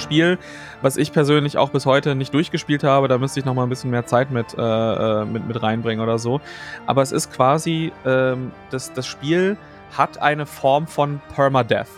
[0.00, 0.38] Spiel,
[0.82, 3.08] was ich persönlich auch bis heute nicht durchgespielt habe.
[3.08, 6.02] Da müsste ich noch mal ein bisschen mehr Zeit mit, äh, äh, mit, mit reinbringen
[6.02, 6.40] oder so.
[6.86, 9.56] Aber es ist quasi, ähm, das, das Spiel
[9.96, 11.88] hat eine Form von Permadeath.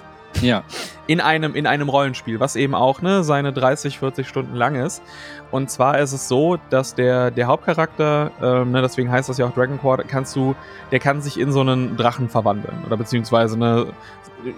[0.41, 0.65] Ja.
[1.07, 5.03] In einem, in einem Rollenspiel, was eben auch ne, seine 30, 40 Stunden lang ist.
[5.51, 9.47] Und zwar ist es so, dass der, der Hauptcharakter, ähm, ne, deswegen heißt das ja
[9.47, 10.55] auch Dragon Quarter, kannst du,
[10.91, 12.77] der kann sich in so einen Drachen verwandeln.
[12.87, 13.93] Oder beziehungsweise eine,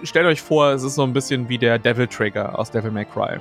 [0.03, 3.05] stellt euch vor, es ist so ein bisschen wie der Devil Trigger aus Devil May
[3.05, 3.39] Cry.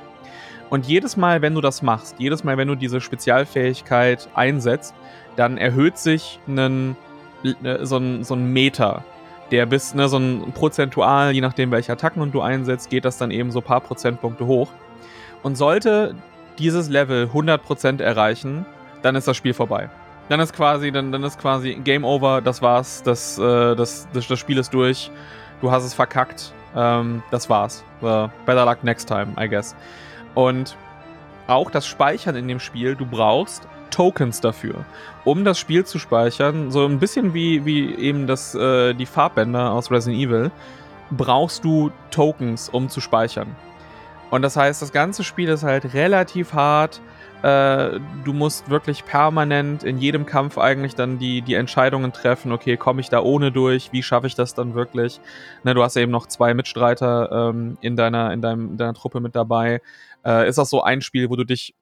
[0.70, 4.94] Und jedes Mal, wenn du das machst, jedes Mal, wenn du diese Spezialfähigkeit einsetzt,
[5.36, 6.96] dann erhöht sich einen,
[7.42, 9.04] ne, so, ein, so ein Meter
[9.54, 13.18] der bis, ne, so ein prozentual, je nachdem welche Attacken und du einsetzt, geht das
[13.18, 14.68] dann eben so ein paar Prozentpunkte hoch.
[15.44, 16.16] Und sollte
[16.58, 18.66] dieses Level 100% erreichen,
[19.02, 19.88] dann ist das Spiel vorbei.
[20.28, 24.26] Dann ist quasi, dann, dann ist quasi Game Over, das war's, das, äh, das, das,
[24.26, 25.10] das Spiel ist durch,
[25.60, 27.84] du hast es verkackt, ähm, das war's.
[28.00, 29.76] Better luck next time, I guess.
[30.34, 30.76] Und
[31.46, 34.84] auch das Speichern in dem Spiel, du brauchst Tokens dafür.
[35.24, 39.70] Um das Spiel zu speichern, so ein bisschen wie, wie eben das, äh, die Farbbänder
[39.70, 40.50] aus Resident Evil,
[41.12, 43.54] brauchst du Tokens, um zu speichern.
[44.30, 47.00] Und das heißt, das ganze Spiel ist halt relativ hart.
[47.44, 52.76] Äh, du musst wirklich permanent in jedem Kampf eigentlich dann die, die Entscheidungen treffen, okay,
[52.76, 55.20] komme ich da ohne durch, wie schaffe ich das dann wirklich?
[55.62, 58.94] Ne, du hast ja eben noch zwei Mitstreiter ähm, in, deiner, in, deinem, in deiner
[58.94, 59.80] Truppe mit dabei.
[60.24, 61.74] Äh, ist auch so ein Spiel, wo du dich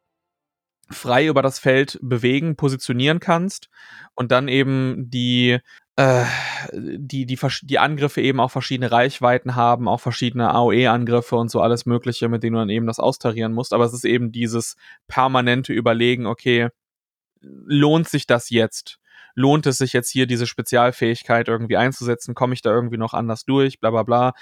[0.92, 3.68] frei über das Feld bewegen, positionieren kannst
[4.14, 5.58] und dann eben die
[5.96, 6.24] äh,
[6.72, 11.84] die, die, die Angriffe eben auch verschiedene Reichweiten haben, auch verschiedene AOE-Angriffe und so alles
[11.86, 13.74] Mögliche, mit denen du dann eben das austarieren musst.
[13.74, 16.68] Aber es ist eben dieses permanente Überlegen, okay,
[17.42, 18.98] lohnt sich das jetzt?
[19.34, 22.34] Lohnt es sich jetzt hier diese Spezialfähigkeit irgendwie einzusetzen?
[22.34, 23.80] Komme ich da irgendwie noch anders durch?
[23.80, 24.32] Bla bla bla.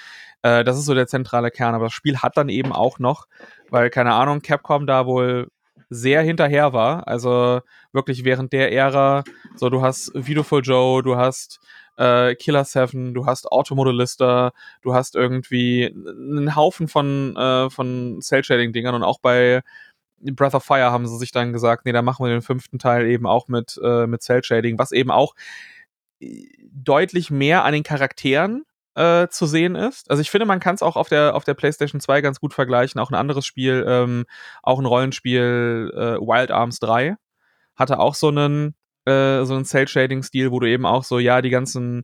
[0.41, 1.75] Äh, das ist so der zentrale Kern.
[1.75, 3.27] Aber das Spiel hat dann eben auch noch,
[3.69, 5.49] weil, keine Ahnung, Capcom da wohl
[5.91, 7.05] sehr hinterher war.
[7.07, 7.61] Also
[7.91, 9.23] wirklich während der Ära,
[9.55, 11.59] so du hast Beautiful Joe, du hast
[11.97, 18.95] äh, Killer 7, du hast Automodellista, du hast irgendwie einen Haufen von, äh, von Cell-Shading-Dingern
[18.95, 19.61] und auch bei
[20.21, 23.07] Breath of Fire haben sie sich dann gesagt, nee, da machen wir den fünften Teil
[23.07, 25.35] eben auch mit, äh, mit Cell-Shading, was eben auch
[26.21, 28.63] äh, deutlich mehr an den Charakteren
[28.95, 30.09] äh, zu sehen ist.
[30.09, 32.53] Also ich finde, man kann es auch auf der, auf der PlayStation 2 ganz gut
[32.53, 32.99] vergleichen.
[32.99, 34.25] Auch ein anderes Spiel, ähm,
[34.63, 37.15] auch ein Rollenspiel, äh, Wild Arms 3,
[37.75, 41.49] hatte auch so einen, äh, so einen Cell-Shading-Stil, wo du eben auch so, ja, die
[41.49, 42.03] ganzen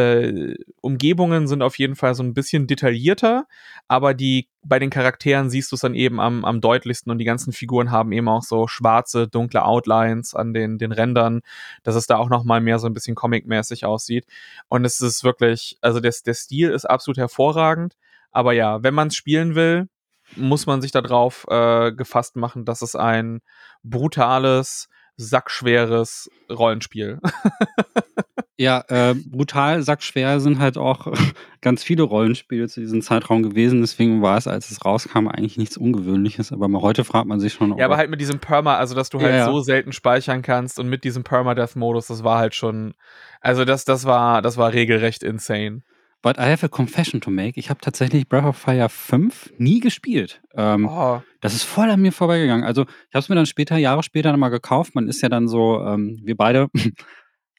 [0.00, 3.46] äh, Umgebungen sind auf jeden Fall so ein bisschen detaillierter,
[3.88, 7.24] aber die bei den Charakteren siehst du es dann eben am, am deutlichsten und die
[7.24, 11.40] ganzen Figuren haben eben auch so schwarze, dunkle Outlines an den, den Rändern,
[11.82, 14.26] dass es da auch nochmal mehr so ein bisschen comic-mäßig aussieht.
[14.68, 17.96] Und es ist wirklich, also der, der Stil ist absolut hervorragend,
[18.32, 19.88] aber ja, wenn man es spielen will,
[20.36, 23.40] muss man sich darauf äh, gefasst machen, dass es ein
[23.82, 27.20] brutales, sackschweres Rollenspiel.
[28.60, 31.06] Ja, äh, brutal, sackschwer sind halt auch
[31.62, 33.80] ganz viele Rollenspiele zu diesem Zeitraum gewesen.
[33.80, 36.52] Deswegen war es, als es rauskam, eigentlich nichts Ungewöhnliches.
[36.52, 37.78] Aber mal heute fragt man sich schon.
[37.78, 40.78] Ja, aber halt mit diesem Perma, also dass du halt ja, so selten speichern kannst
[40.78, 42.92] und mit diesem Permadeath-Modus, das war halt schon.
[43.40, 45.80] Also das, das war, das war regelrecht insane.
[46.20, 47.58] But I have a confession to make.
[47.58, 50.42] Ich habe tatsächlich Breath of Fire 5 nie gespielt.
[50.54, 51.22] Ähm, oh.
[51.40, 52.66] Das ist voll an mir vorbeigegangen.
[52.66, 54.94] Also ich habe es mir dann später, Jahre später nochmal gekauft.
[54.94, 56.68] Man ist ja dann so, ähm, wir beide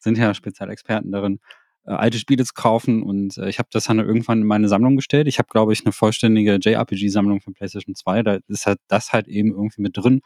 [0.03, 1.39] sind ja Spezialexperten darin,
[1.85, 4.95] äh, alte Spiele zu kaufen und äh, ich habe das dann irgendwann in meine Sammlung
[4.95, 5.27] gestellt.
[5.27, 8.23] Ich habe, glaube ich, eine vollständige JRPG-Sammlung von PlayStation 2.
[8.23, 10.21] Da ist halt das halt eben irgendwie mit drin,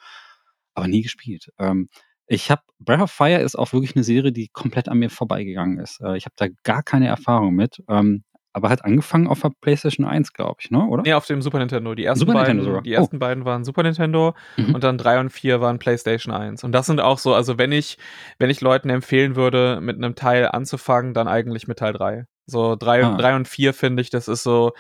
[0.73, 1.52] aber nie gespielt.
[1.60, 1.89] Ähm,
[2.27, 5.80] ich habe Breath of Fire ist auch wirklich eine Serie, die komplett an mir vorbeigegangen
[5.80, 6.02] ist.
[6.02, 7.84] Äh, ich habe da gar keine Erfahrung mit.
[7.88, 8.23] Ähm,
[8.56, 10.86] aber hat angefangen auf der PlayStation 1, glaube ich, ne?
[10.86, 11.03] oder?
[11.03, 11.94] Nee, auf dem Super Nintendo.
[11.94, 13.19] Die ersten, Super beiden, Nintendo Die ersten oh.
[13.19, 14.76] beiden waren Super Nintendo mhm.
[14.76, 16.64] und dann 3 und 4 waren PlayStation 1.
[16.64, 17.98] Und das sind auch so, also wenn ich,
[18.40, 22.27] wenn ich Leuten empfehlen würde, mit einem Teil anzufangen, dann eigentlich mit Teil 3.
[22.45, 23.18] So 3, ah.
[23.18, 24.72] 3 und 4 finde ich, das ist so.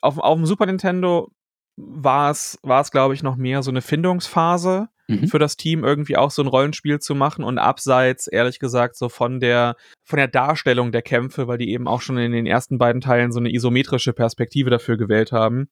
[0.00, 1.30] Auf, auf dem Super Nintendo
[1.76, 5.28] war es, war es, glaube ich, noch mehr so eine Findungsphase mhm.
[5.28, 9.08] für das Team, irgendwie auch so ein Rollenspiel zu machen und abseits, ehrlich gesagt, so
[9.08, 12.78] von der, von der Darstellung der Kämpfe, weil die eben auch schon in den ersten
[12.78, 15.68] beiden Teilen so eine isometrische Perspektive dafür gewählt haben,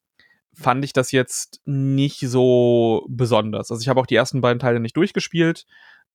[0.53, 3.71] fand ich das jetzt nicht so besonders.
[3.71, 5.65] Also ich habe auch die ersten beiden Teile nicht durchgespielt,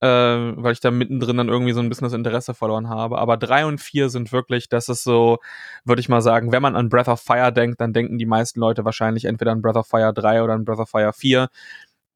[0.01, 3.19] äh, weil ich da mittendrin dann irgendwie so ein bisschen das Interesse verloren habe.
[3.19, 5.39] Aber drei und vier sind wirklich, das ist so,
[5.85, 8.61] würde ich mal sagen, wenn man an Breath of Fire denkt, dann denken die meisten
[8.61, 11.49] Leute wahrscheinlich entweder an Breath of Fire 3 oder an Breath of Fire 4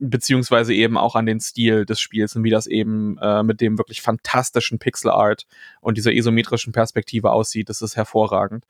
[0.03, 3.79] beziehungsweise eben auch an den Stil des Spiels und wie das eben äh, mit dem
[3.79, 5.47] wirklich fantastischen Pixel Art
[5.81, 8.67] und dieser isometrischen Perspektive aussieht, das ist hervorragend.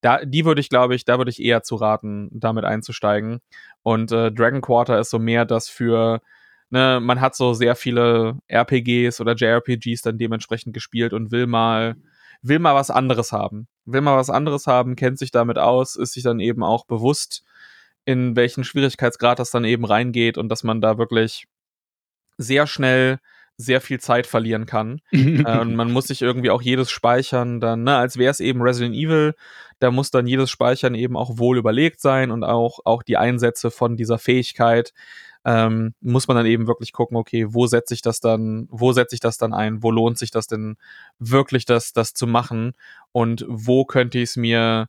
[0.00, 3.40] Da, die würde ich, glaube ich, da würde ich eher zu raten, damit einzusteigen.
[3.82, 6.22] Und äh, Dragon Quarter ist so mehr das für,
[6.70, 11.96] ne, man hat so sehr viele RPGs oder JRPGs dann dementsprechend gespielt und will mal,
[12.42, 13.66] will mal was anderes haben.
[13.86, 17.42] Will mal was anderes haben, kennt sich damit aus, ist sich dann eben auch bewusst,
[18.06, 21.46] in welchen Schwierigkeitsgrad das dann eben reingeht und dass man da wirklich
[22.38, 23.18] sehr schnell
[23.58, 25.00] sehr viel Zeit verlieren kann.
[25.12, 28.62] äh, und man muss sich irgendwie auch jedes speichern, dann, ne, als wäre es eben
[28.62, 29.34] Resident Evil,
[29.78, 33.70] da muss dann jedes Speichern eben auch wohl überlegt sein und auch, auch die Einsätze
[33.70, 34.92] von dieser Fähigkeit
[35.44, 39.14] ähm, muss man dann eben wirklich gucken, okay, wo setze ich das dann, wo setze
[39.14, 40.76] ich das dann ein, wo lohnt sich das denn
[41.18, 42.72] wirklich, das, das zu machen
[43.12, 44.88] und wo könnte ich es mir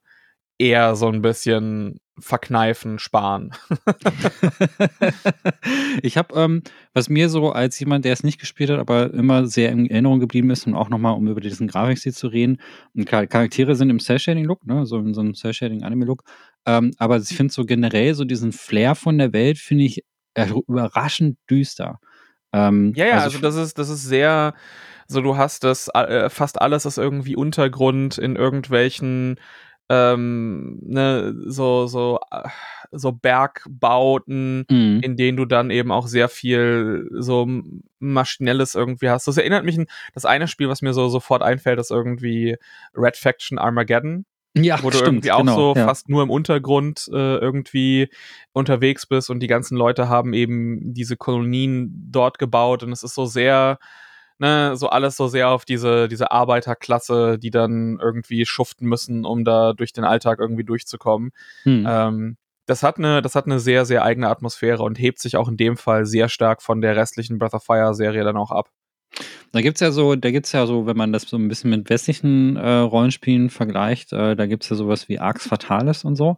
[0.59, 3.53] eher so ein bisschen verkneifen, sparen.
[6.01, 6.63] ich habe, ähm,
[6.93, 10.19] was mir so als jemand, der es nicht gespielt hat, aber immer sehr in Erinnerung
[10.19, 12.59] geblieben ist und auch nochmal, um über diesen Grafikstil zu reden,
[12.95, 16.23] und Charaktere sind im Cell-Shading-Look, ne, so in so einem Cell-Shading-Anime-Look,
[16.65, 20.03] ähm, aber ich finde so generell so diesen Flair von der Welt, finde ich
[20.67, 21.99] überraschend düster.
[22.53, 24.53] Ähm, ja, ja, also, also das ist, das ist sehr,
[25.07, 29.39] so du hast das, äh, fast alles ist irgendwie Untergrund in irgendwelchen
[29.89, 32.19] ähm, ne, so, so,
[32.91, 34.99] so Bergbauten, mhm.
[35.01, 37.47] in denen du dann eben auch sehr viel so
[37.99, 39.27] maschinelles irgendwie hast.
[39.27, 42.57] Das erinnert mich an das eine Spiel, was mir so sofort einfällt, ist irgendwie
[42.95, 44.25] Red Faction Armageddon.
[44.55, 45.85] Ja, wo du stimmt, irgendwie auch genau, so ja.
[45.85, 48.09] fast nur im Untergrund äh, irgendwie
[48.53, 53.13] unterwegs bist und die ganzen Leute haben eben diese Kolonien dort gebaut und es ist
[53.13, 53.77] so sehr
[54.39, 59.43] ne, so alles so sehr auf diese, diese Arbeiterklasse, die dann irgendwie schuften müssen, um
[59.43, 61.31] da durch den Alltag irgendwie durchzukommen.
[61.63, 61.85] Hm.
[61.87, 65.47] Ähm, das hat eine, das hat eine sehr, sehr eigene Atmosphäre und hebt sich auch
[65.47, 68.69] in dem Fall sehr stark von der restlichen Breath of Fire Serie dann auch ab.
[69.53, 71.89] Da gibt's ja so, da gibt's ja so, wenn man das so ein bisschen mit
[71.89, 76.37] westlichen äh, Rollenspielen vergleicht, äh, da gibt's ja sowas wie Arx Fatalis und so.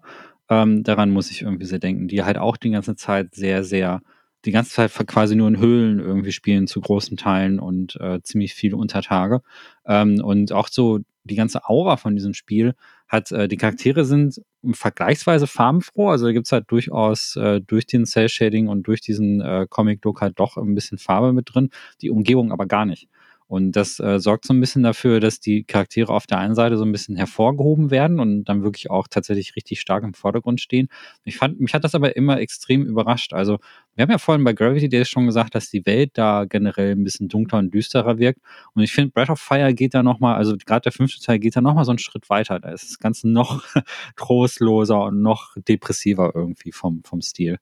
[0.49, 4.01] Ähm, daran muss ich irgendwie sehr denken, die halt auch die ganze Zeit sehr, sehr
[4.45, 8.53] die ganze Zeit quasi nur in Höhlen irgendwie spielen zu großen Teilen und äh, ziemlich
[8.53, 9.41] viele Untertage.
[9.85, 12.75] Ähm, und auch so die ganze Aura von diesem Spiel
[13.07, 14.41] hat, äh, die Charaktere sind
[14.71, 16.09] vergleichsweise farbenfroh.
[16.09, 20.39] Also da gibt's halt durchaus äh, durch den Cell-Shading und durch diesen äh, Comic-Look halt
[20.39, 21.69] doch ein bisschen Farbe mit drin,
[22.01, 23.07] die Umgebung aber gar nicht.
[23.49, 26.77] Und das äh, sorgt so ein bisschen dafür, dass die Charaktere auf der einen Seite
[26.77, 30.87] so ein bisschen hervorgehoben werden und dann wirklich auch tatsächlich richtig stark im Vordergrund stehen.
[31.23, 33.33] Ich fand, mich hat das aber immer extrem überrascht.
[33.33, 33.57] Also,
[33.95, 37.03] wir haben ja vorhin bei Gravity Days schon gesagt, dass die Welt da generell ein
[37.03, 38.39] bisschen dunkler und düsterer wirkt.
[38.75, 41.55] Und ich finde, Breath of Fire geht da nochmal, also gerade der fünfte Teil geht
[41.55, 42.59] da nochmal so einen Schritt weiter.
[42.59, 43.65] Da ist das Ganze noch
[44.15, 47.57] trostloser und noch depressiver irgendwie vom, vom Stil.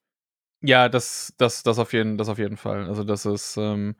[0.61, 2.88] Ja, das, das, das auf jeden, das auf jeden Fall.
[2.88, 3.95] Also das ist, ähm,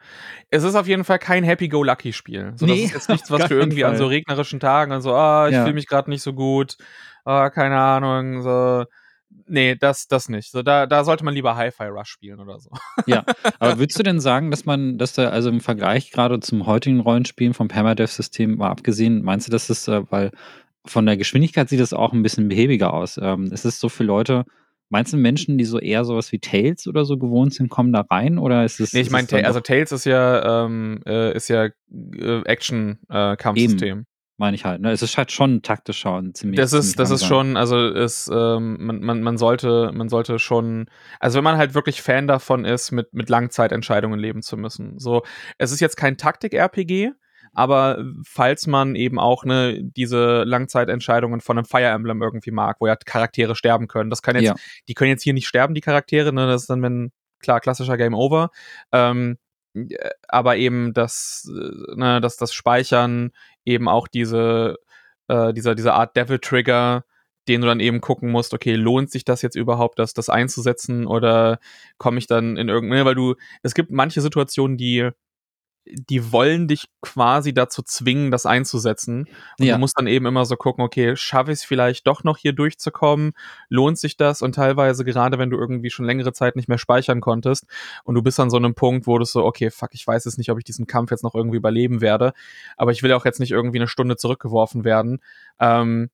[0.50, 2.54] es ist auf jeden Fall kein Happy-Go-Lucky-Spiel.
[2.56, 3.92] So, das nee, ist jetzt nichts, was du irgendwie Fall.
[3.92, 5.62] an so regnerischen Tagen und so, ah, ich ja.
[5.64, 6.78] fühle mich gerade nicht so gut,
[7.26, 8.86] ah, keine Ahnung, so.
[9.46, 10.52] Nee, das, das nicht.
[10.52, 12.72] So, da, da sollte man lieber Hi-Fi Rush spielen oder so.
[13.06, 13.24] Ja,
[13.60, 17.02] aber würdest du denn sagen, dass man, dass da, also im Vergleich gerade zum heutigen
[17.02, 20.32] Rollenspielen vom Permadev-System mal abgesehen, meinst du, dass das, äh, weil
[20.86, 23.20] von der Geschwindigkeit sieht das auch ein bisschen behäbiger aus?
[23.22, 24.46] Ähm, es ist so für Leute,
[24.90, 28.02] Meinst du Menschen, die so eher sowas wie Tales oder so gewohnt sind, kommen da
[28.02, 28.94] rein oder ist es?
[28.94, 34.00] Nee, ich meine, also Tales ist ja ähm, äh, ist ja äh, Action-Kampfsystem.
[34.00, 34.04] Äh,
[34.38, 34.82] meine ich halt.
[34.82, 34.92] Ne?
[34.92, 36.58] Es ist halt schon taktischer und ziemlich.
[36.58, 40.40] Das ist, ziemlich das ist schon, also ist, ähm, man, man, man sollte, man sollte
[40.40, 40.90] schon,
[41.20, 45.00] also wenn man halt wirklich Fan davon ist, mit, mit Langzeitentscheidungen leben zu müssen.
[45.00, 45.24] So,
[45.58, 47.12] es ist jetzt kein Taktik-RPG,
[47.58, 52.86] aber falls man eben auch ne, diese Langzeitentscheidungen von einem Fire Emblem irgendwie mag, wo
[52.86, 54.56] ja Charaktere sterben können, das kann jetzt, ja.
[54.88, 56.46] die können jetzt hier nicht sterben, die Charaktere, ne?
[56.46, 58.52] Das ist dann, wenn, klar, klassischer Game Over.
[58.92, 59.40] Ähm,
[60.28, 63.32] aber eben das, äh, ne, dass das Speichern
[63.66, 64.76] eben auch diese,
[65.28, 67.06] äh, dieser, diese Art Devil Trigger,
[67.48, 71.08] den du dann eben gucken musst, okay, lohnt sich das jetzt überhaupt, das, das einzusetzen
[71.08, 71.58] oder
[71.98, 75.10] komme ich dann in irgendeine, weil du, es gibt manche Situationen, die
[75.94, 79.28] die wollen dich quasi dazu zwingen, das einzusetzen.
[79.60, 79.76] Und ja.
[79.76, 82.54] du musst dann eben immer so gucken, okay, schaffe ich es vielleicht doch noch hier
[82.54, 83.34] durchzukommen?
[83.70, 84.42] Lohnt sich das?
[84.42, 87.66] Und teilweise, gerade wenn du irgendwie schon längere Zeit nicht mehr speichern konntest
[88.04, 90.38] und du bist an so einem Punkt, wo du so, okay, fuck, ich weiß jetzt
[90.38, 92.34] nicht, ob ich diesen Kampf jetzt noch irgendwie überleben werde,
[92.76, 95.20] aber ich will auch jetzt nicht irgendwie eine Stunde zurückgeworfen werden.
[95.60, 96.10] Ähm,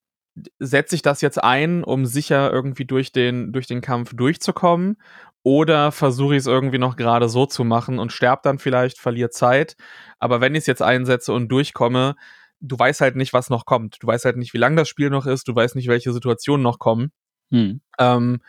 [0.59, 4.97] setze ich das jetzt ein, um sicher irgendwie durch den, durch den Kampf durchzukommen?
[5.43, 9.29] Oder versuche ich es irgendwie noch gerade so zu machen und sterb dann vielleicht, verliere
[9.29, 9.75] Zeit.
[10.19, 12.15] Aber wenn ich es jetzt einsetze und durchkomme,
[12.61, 13.97] du weißt halt nicht, was noch kommt.
[14.01, 16.63] Du weißt halt nicht, wie lang das Spiel noch ist, du weißt nicht, welche Situationen
[16.63, 17.11] noch kommen.
[17.51, 17.81] Hm.
[17.99, 18.39] Ähm,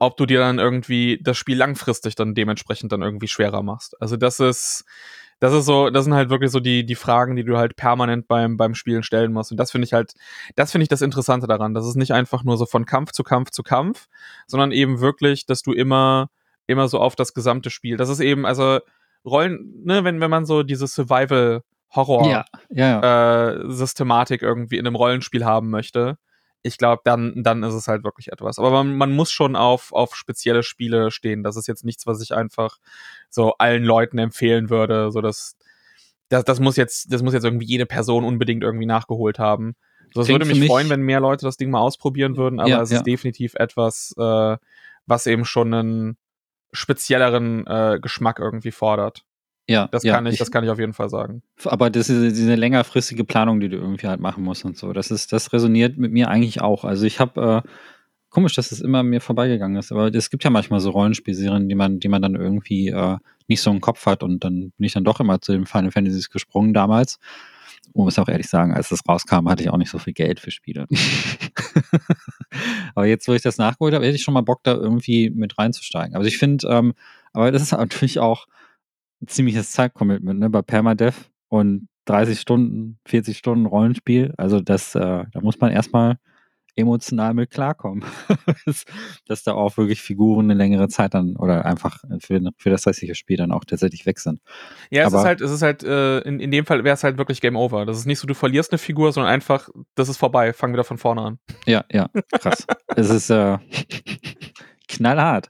[0.00, 4.00] ob du dir dann irgendwie das Spiel langfristig dann dementsprechend dann irgendwie schwerer machst.
[4.00, 4.84] Also das ist,
[5.40, 8.26] das ist so, das sind halt wirklich so die, die Fragen, die du halt permanent
[8.26, 9.50] beim, beim Spielen stellen musst.
[9.50, 10.14] Und das finde ich halt,
[10.56, 11.74] das finde ich das Interessante daran.
[11.74, 14.06] Das ist nicht einfach nur so von Kampf zu Kampf zu Kampf,
[14.46, 16.30] sondern eben wirklich, dass du immer,
[16.66, 17.96] immer so auf das gesamte Spiel.
[17.96, 18.80] Das ist eben, also
[19.24, 21.62] Rollen, ne, wenn, wenn man so diese Survival
[21.94, 23.50] Horror ja, ja, ja.
[23.50, 26.18] Äh, irgendwie in einem Rollenspiel haben möchte,
[26.62, 28.58] ich glaube, dann, dann ist es halt wirklich etwas.
[28.58, 31.42] Aber man, man muss schon auf, auf spezielle Spiele stehen.
[31.42, 32.76] Das ist jetzt nichts, was ich einfach
[33.30, 35.10] so allen Leuten empfehlen würde.
[35.10, 35.56] So dass,
[36.28, 39.74] das, das muss jetzt, das muss jetzt irgendwie jede Person unbedingt irgendwie nachgeholt haben.
[40.12, 42.68] So, es würde mich, mich, freuen, wenn mehr Leute das Ding mal ausprobieren würden, aber
[42.68, 43.02] ja, es ist ja.
[43.02, 44.56] definitiv etwas, äh,
[45.06, 46.16] was eben schon einen
[46.72, 49.24] spezielleren äh, Geschmack irgendwie fordert.
[49.68, 51.42] Ja, das ja, kann ich, ich, das kann ich auf jeden Fall sagen.
[51.64, 54.92] Aber das ist diese längerfristige Planung, die du irgendwie halt machen musst und so.
[54.92, 56.84] Das ist, das resoniert mit mir eigentlich auch.
[56.84, 57.70] Also ich habe äh,
[58.30, 59.92] komisch, dass es immer mir vorbeigegangen ist.
[59.92, 63.18] Aber es gibt ja manchmal so Rollenspielserien, die man, die man dann irgendwie äh,
[63.48, 65.90] nicht so im Kopf hat und dann bin ich dann doch immer zu den Final
[65.90, 67.18] Fantasies gesprungen damals.
[67.92, 70.38] Und muss auch ehrlich sagen, als das rauskam, hatte ich auch nicht so viel Geld
[70.38, 70.86] für Spiele.
[72.94, 75.58] aber jetzt, wo ich das nachgeholt habe, hätte ich schon mal Bock, da irgendwie mit
[75.58, 76.14] reinzusteigen.
[76.14, 76.94] Also ich finde, ähm,
[77.32, 78.46] aber das ist natürlich auch,
[79.22, 80.50] ein ziemliches Zeitcommitment, ne?
[80.50, 84.34] Bei Permadeath und 30 Stunden, 40 Stunden Rollenspiel.
[84.36, 86.18] Also das, äh, da muss man erstmal
[86.80, 88.04] emotional mit klarkommen.
[89.26, 93.14] dass da auch wirklich Figuren eine längere Zeit dann oder einfach für, für das restliche
[93.14, 94.40] Spiel dann auch tatsächlich weg sind.
[94.90, 97.04] Ja, es Aber ist halt, es ist halt, äh, in, in dem Fall wäre es
[97.04, 97.86] halt wirklich Game Over.
[97.86, 100.84] Das ist nicht so, du verlierst eine Figur, sondern einfach, das ist vorbei, fang wieder
[100.84, 101.38] von vorne an.
[101.66, 102.66] Ja, ja, krass.
[102.96, 103.58] es ist äh,
[104.88, 105.48] knallhart.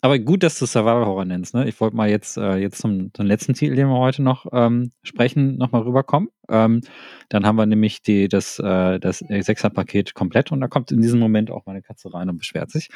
[0.00, 1.54] Aber gut, dass du Survival Horror nennst.
[1.54, 1.68] Ne?
[1.68, 4.92] Ich wollte mal jetzt, äh, jetzt zum, zum letzten Titel, den wir heute noch ähm,
[5.02, 6.28] sprechen, nochmal rüberkommen.
[6.48, 6.82] Ähm,
[7.28, 11.18] dann haben wir nämlich die, das, äh, das Sechser-Paket komplett und da kommt in diesem
[11.18, 12.88] Moment auch meine Katze rein und beschwert sich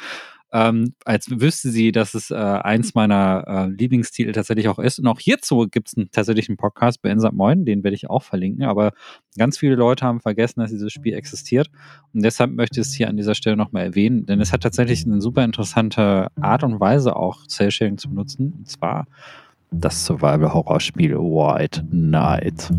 [0.53, 4.99] ähm, als wüsste sie, dass es äh, eins meiner äh, Lieblingstitel tatsächlich auch ist.
[4.99, 8.07] Und auch hierzu gibt es einen, tatsächlich einen Podcast bei Insert Moin, den werde ich
[8.07, 8.63] auch verlinken.
[8.65, 8.91] Aber
[9.35, 11.71] ganz viele Leute haben vergessen, dass dieses Spiel existiert.
[12.13, 15.05] Und deshalb möchte ich es hier an dieser Stelle nochmal erwähnen, denn es hat tatsächlich
[15.05, 18.53] eine super interessante Art und Weise auch Cell-Shading zu benutzen.
[18.59, 19.07] Und zwar
[19.71, 22.71] das Survival-Horror-Spiel White Knight.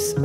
[0.00, 0.16] Ist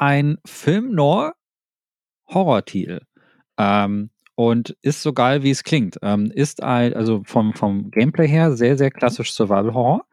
[0.00, 3.02] ein Film-Noir-Horror-Titel.
[3.58, 5.98] Ähm, und ist so geil, wie es klingt.
[6.00, 10.06] Ähm, ist ein, also vom, vom Gameplay her sehr, sehr klassisch Survival-Horror.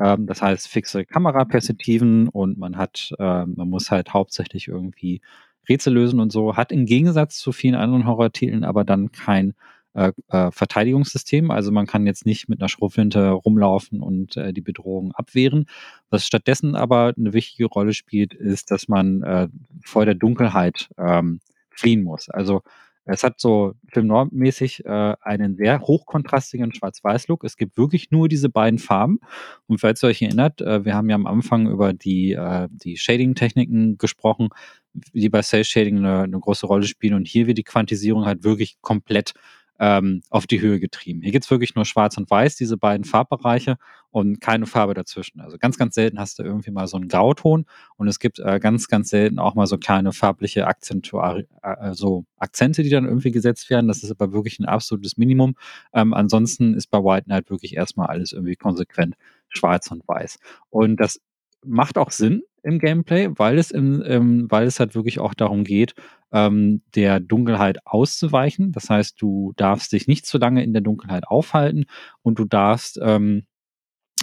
[0.00, 5.20] Ähm, das heißt, fixe Kameraperspektiven und man hat, äh, man muss halt hauptsächlich irgendwie
[5.68, 6.56] Rätsel lösen und so.
[6.56, 9.54] Hat im Gegensatz zu vielen anderen Horror-Titeln aber dann kein
[9.94, 11.50] äh, äh, Verteidigungssystem.
[11.50, 15.66] Also man kann jetzt nicht mit einer Schrotflinte rumlaufen und äh, die Bedrohung abwehren.
[16.10, 19.48] Was stattdessen aber eine wichtige Rolle spielt, ist, dass man äh,
[19.84, 21.40] vor der Dunkelheit ähm,
[21.70, 22.28] fliehen muss.
[22.28, 22.62] Also
[23.04, 27.44] es hat so filmnormmäßig äh, einen sehr hochkontrastigen Schwarz-Weiß-Look.
[27.44, 29.18] Es gibt wirklich nur diese beiden Farben.
[29.66, 32.96] Und falls ihr euch erinnert, äh, wir haben ja am Anfang über die, äh, die
[32.96, 34.50] Shading-Techniken gesprochen,
[34.92, 37.14] die bei Cell Shading eine, eine große Rolle spielen.
[37.14, 39.32] Und hier wird die Quantisierung halt wirklich komplett
[39.80, 41.22] ähm, auf die Höhe getrieben.
[41.22, 43.78] Hier gibt's wirklich nur Schwarz und Weiß, diese beiden Farbbereiche
[44.10, 45.40] und keine Farbe dazwischen.
[45.40, 47.64] Also ganz, ganz selten hast du irgendwie mal so einen Grauton
[47.96, 52.26] und es gibt äh, ganz, ganz selten auch mal so kleine farbliche Akzentuari äh, so
[52.36, 53.88] Akzente, die dann irgendwie gesetzt werden.
[53.88, 55.54] Das ist aber wirklich ein absolutes Minimum.
[55.94, 59.16] Ähm, ansonsten ist bei White Knight wirklich erstmal alles irgendwie konsequent
[59.48, 60.38] schwarz und weiß.
[60.68, 61.20] Und das
[61.64, 65.64] macht auch Sinn im Gameplay, weil es, im, ähm, weil es halt wirklich auch darum
[65.64, 65.94] geht,
[66.32, 68.72] ähm, der Dunkelheit auszuweichen.
[68.72, 71.86] Das heißt, du darfst dich nicht zu lange in der Dunkelheit aufhalten
[72.22, 73.44] und du darfst ähm,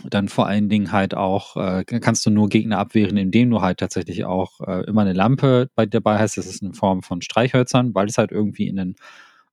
[0.10, 3.80] dann vor allen Dingen halt auch, äh, kannst du nur Gegner abwehren, indem du halt
[3.80, 6.38] tatsächlich auch äh, immer eine Lampe bei dabei hast.
[6.38, 8.96] Das ist in Form von Streichhölzern, weil es halt irgendwie in den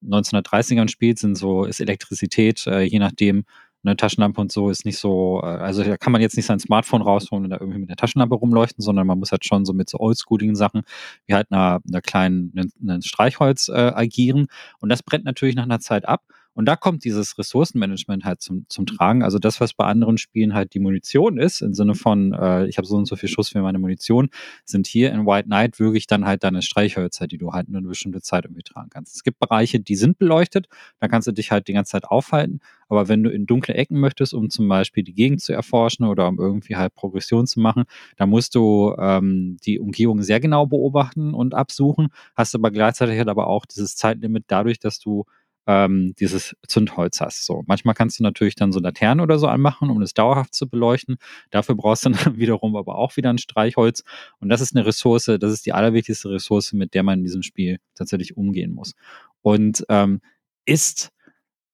[0.04, 3.44] 1930ern spielt, sind so, ist Elektrizität, äh, je nachdem,
[3.84, 6.58] Eine Taschenlampe und so ist nicht so, äh, also da kann man jetzt nicht sein
[6.58, 9.72] Smartphone rausholen und da irgendwie mit der Taschenlampe rumleuchten, sondern man muss halt schon so
[9.72, 10.82] mit so oldschooligen Sachen
[11.26, 14.46] wie halt einer, einer kleinen, einem Streichholz äh, agieren.
[14.80, 16.22] Und das brennt natürlich nach einer Zeit ab.
[16.54, 19.22] Und da kommt dieses Ressourcenmanagement halt zum, zum Tragen.
[19.22, 22.78] Also das, was bei anderen Spielen halt die Munition ist, im Sinne von, äh, ich
[22.78, 24.28] habe so und so viel Schuss für meine Munition,
[24.64, 27.88] sind hier in White Knight wirklich dann halt deine Streichhölzer, die du halt nur eine
[27.88, 29.16] bestimmte Zeit irgendwie tragen kannst.
[29.16, 30.68] Es gibt Bereiche, die sind beleuchtet,
[31.00, 32.60] da kannst du dich halt die ganze Zeit aufhalten.
[32.88, 36.28] Aber wenn du in dunkle Ecken möchtest, um zum Beispiel die Gegend zu erforschen oder
[36.28, 37.84] um irgendwie halt Progression zu machen,
[38.16, 43.28] dann musst du ähm, die Umgebung sehr genau beobachten und absuchen, hast aber gleichzeitig halt
[43.28, 45.24] aber auch dieses Zeitlimit dadurch, dass du
[45.66, 47.46] ähm, dieses Zündholz hast.
[47.46, 50.68] So, manchmal kannst du natürlich dann so Laternen oder so anmachen, um es dauerhaft zu
[50.68, 51.16] beleuchten.
[51.50, 54.04] Dafür brauchst du dann wiederum aber auch wieder ein Streichholz.
[54.40, 57.42] Und das ist eine Ressource, das ist die allerwichtigste Ressource, mit der man in diesem
[57.42, 58.94] Spiel tatsächlich umgehen muss.
[59.42, 60.20] Und ähm,
[60.66, 61.10] ist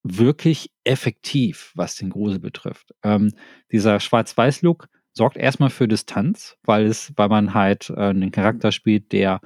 [0.03, 2.95] wirklich effektiv, was den Grusel betrifft.
[3.03, 3.33] Ähm,
[3.71, 9.13] dieser Schwarz-Weiß-Look sorgt erstmal für Distanz, weil es, weil man halt äh, einen Charakter spielt,
[9.13, 9.41] der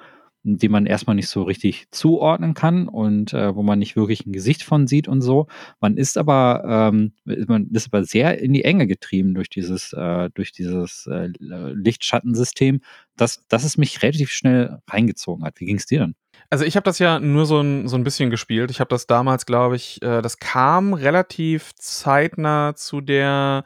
[0.44, 4.32] die man erstmal nicht so richtig zuordnen kann und äh, wo man nicht wirklich ein
[4.32, 5.46] Gesicht von sieht und so.
[5.80, 10.28] Man ist aber, ähm, man ist aber sehr in die Enge getrieben durch dieses, äh,
[10.34, 12.82] durch dieses äh, Lichtschattensystem,
[13.16, 15.58] dass, dass es mich relativ schnell reingezogen hat.
[15.60, 16.14] Wie ging es dir denn?
[16.50, 18.70] Also ich habe das ja nur so ein, so ein bisschen gespielt.
[18.70, 23.64] Ich habe das damals, glaube ich, äh, das kam relativ zeitnah zu der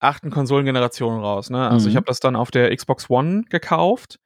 [0.00, 1.50] achten Konsolengeneration raus.
[1.50, 1.68] Ne?
[1.68, 1.90] Also mhm.
[1.90, 4.18] ich habe das dann auf der Xbox One gekauft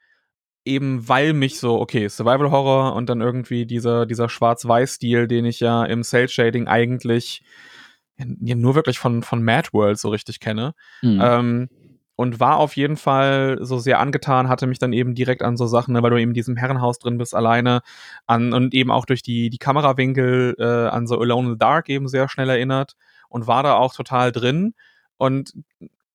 [0.64, 5.60] eben weil mich so, okay, Survival Horror und dann irgendwie dieser, dieser Schwarz-Weiß-Stil, den ich
[5.60, 7.42] ja im Cell Shading eigentlich
[8.16, 10.74] ja, nur wirklich von, von Mad World so richtig kenne.
[11.02, 11.20] Mhm.
[11.22, 11.68] Ähm,
[12.14, 15.66] und war auf jeden Fall so sehr angetan, hatte mich dann eben direkt an so
[15.66, 17.80] Sachen, ne, weil du eben in diesem Herrenhaus drin bist, alleine
[18.26, 21.88] an und eben auch durch die, die Kamerawinkel äh, an so Alone in the Dark
[21.88, 22.94] eben sehr schnell erinnert
[23.28, 24.74] und war da auch total drin.
[25.16, 25.54] Und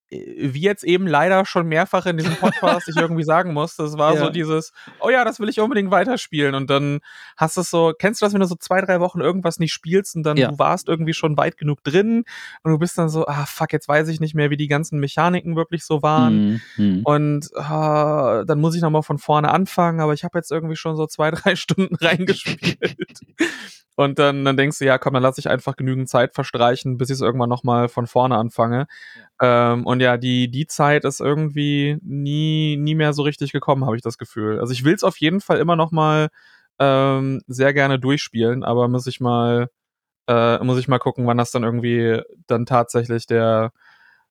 [0.10, 4.14] wie jetzt eben leider schon mehrfach in diesem Podcast ich irgendwie sagen muss, das war
[4.14, 4.20] ja.
[4.22, 4.72] so dieses,
[5.02, 7.00] oh ja, das will ich unbedingt weiterspielen und dann
[7.36, 9.74] hast du es so, kennst du das, wenn du so zwei, drei Wochen irgendwas nicht
[9.74, 10.50] spielst und dann ja.
[10.50, 12.24] du warst irgendwie schon weit genug drin
[12.64, 15.00] und du bist dann so, ah fuck, jetzt weiß ich nicht mehr, wie die ganzen
[15.00, 17.02] Mechaniken wirklich so waren mhm.
[17.04, 20.96] und ah, dann muss ich nochmal von vorne anfangen, aber ich habe jetzt irgendwie schon
[20.96, 23.20] so zwei, drei Stunden reingespielt
[23.96, 27.10] und dann, dann denkst du, ja komm, dann lass ich einfach genügend Zeit verstreichen, bis
[27.10, 28.88] ich es irgendwann nochmal von vorne anfange.
[29.42, 29.74] Ja.
[29.74, 33.96] Ähm, und ja, die, die Zeit ist irgendwie nie, nie mehr so richtig gekommen, habe
[33.96, 34.60] ich das Gefühl.
[34.60, 36.30] Also ich will es auf jeden Fall immer noch mal
[36.80, 39.70] ähm, sehr gerne durchspielen, aber muss ich mal,
[40.28, 43.72] äh, muss ich mal gucken, wann das dann irgendwie dann tatsächlich der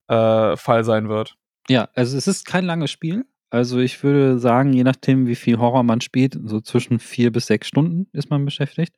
[0.08, 1.36] äh, Fall sein wird.
[1.68, 3.24] Ja, also es ist kein langes Spiel.
[3.50, 7.46] Also ich würde sagen, je nachdem, wie viel Horror man spielt, so zwischen vier bis
[7.46, 8.94] sechs Stunden ist man beschäftigt.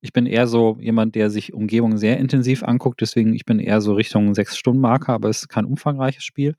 [0.00, 3.80] Ich bin eher so jemand, der sich Umgebungen sehr intensiv anguckt, deswegen ich bin eher
[3.80, 6.54] so Richtung sechs Stunden Marker, aber es ist kein umfangreiches Spiel.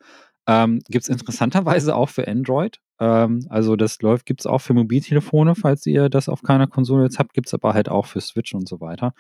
[0.48, 2.80] Ähm, gibt es interessanterweise auch für Android.
[3.00, 7.04] Ähm, also das läuft, gibt es auch für Mobiltelefone, falls ihr das auf keiner Konsole
[7.04, 9.14] jetzt habt, gibt es aber halt auch für Switch und so weiter.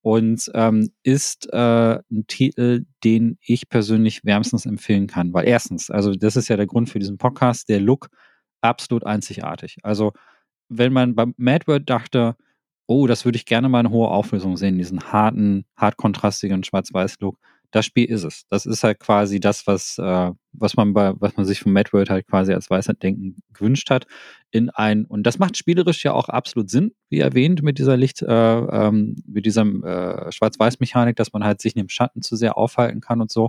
[0.00, 5.32] Und ähm, ist äh, ein Titel, den ich persönlich wärmstens empfehlen kann.
[5.32, 8.08] Weil erstens, also das ist ja der Grund für diesen Podcast, der Look
[8.60, 9.78] absolut einzigartig.
[9.82, 10.12] Also
[10.68, 12.34] wenn man beim MadWorld dachte,
[12.92, 17.38] oh, das würde ich gerne mal in hoher Auflösung sehen, diesen harten, hart kontrastigen Schwarz-Weiß-Look.
[17.72, 18.46] Das Spiel ist es.
[18.50, 21.90] Das ist halt quasi das, was, äh, was man bei, was man sich von Mad
[21.94, 24.06] World halt quasi als Weisheit-Denken gewünscht hat.
[24.50, 28.20] In ein, und das macht spielerisch ja auch absolut Sinn, wie erwähnt, mit dieser Licht,
[28.20, 32.58] äh, ähm, mit dieser äh, Schwarz-Weiß-Mechanik, dass man halt sich in dem Schatten zu sehr
[32.58, 33.48] aufhalten kann und so.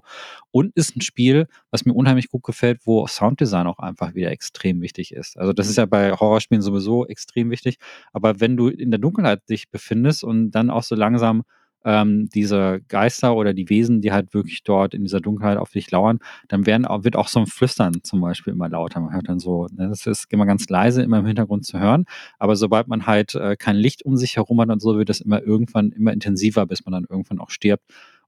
[0.52, 4.80] Und ist ein Spiel, was mir unheimlich gut gefällt, wo Sounddesign auch einfach wieder extrem
[4.80, 5.38] wichtig ist.
[5.38, 7.78] Also das ist ja bei Horrorspielen sowieso extrem wichtig.
[8.14, 11.44] Aber wenn du in der Dunkelheit dich befindest und dann auch so langsam
[11.85, 15.89] ähm, diese Geister oder die Wesen, die halt wirklich dort in dieser Dunkelheit auf dich
[15.91, 18.99] lauern, dann werden, wird auch so ein Flüstern zum Beispiel immer lauter.
[18.99, 22.05] Man hört dann so, ne, das ist immer ganz leise, immer im Hintergrund zu hören.
[22.39, 25.22] Aber sobald man halt äh, kein Licht um sich herum hat und so, wird das
[25.22, 27.84] immer irgendwann immer intensiver, bis man dann irgendwann auch stirbt.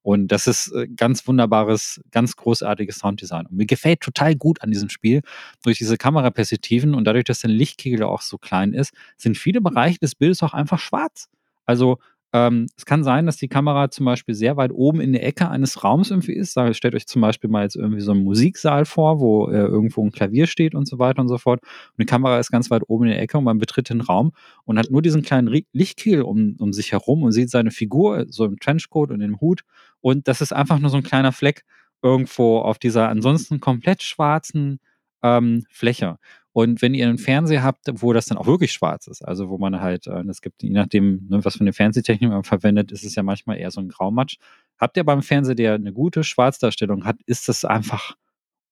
[0.05, 3.47] Und das ist äh, ganz wunderbares, ganz großartiges Sounddesign.
[3.47, 5.21] Und mir gefällt total gut an diesem Spiel,
[5.63, 9.97] durch diese Kameraperspektiven und dadurch, dass der Lichtkegel auch so klein ist, sind viele Bereiche
[9.97, 11.27] des Bildes auch einfach schwarz.
[11.65, 11.97] Also
[12.35, 15.49] ähm, es kann sein, dass die Kamera zum Beispiel sehr weit oben in der Ecke
[15.49, 16.51] eines Raums irgendwie ist.
[16.51, 20.03] Sag, stellt euch zum Beispiel mal jetzt irgendwie so einen Musiksaal vor, wo äh, irgendwo
[20.03, 21.61] ein Klavier steht und so weiter und so fort.
[21.61, 24.33] Und die Kamera ist ganz weit oben in der Ecke und man betritt den Raum
[24.65, 28.43] und hat nur diesen kleinen Lichtkegel um, um sich herum und sieht seine Figur so
[28.43, 29.61] im Trenchcoat und im Hut.
[30.01, 31.63] Und das ist einfach nur so ein kleiner Fleck
[32.01, 34.81] irgendwo auf dieser ansonsten komplett schwarzen
[35.25, 36.17] ähm, Fläche.
[36.51, 39.57] Und wenn ihr einen Fernseher habt, wo das dann auch wirklich schwarz ist, also wo
[39.57, 43.03] man halt, äh, es gibt, je nachdem, ne, was für eine Fernsehtechnik man verwendet, ist
[43.03, 44.37] es ja manchmal eher so ein Graumatsch.
[44.77, 48.15] habt ihr beim Fernseher, der eine gute Schwarzdarstellung hat, ist das einfach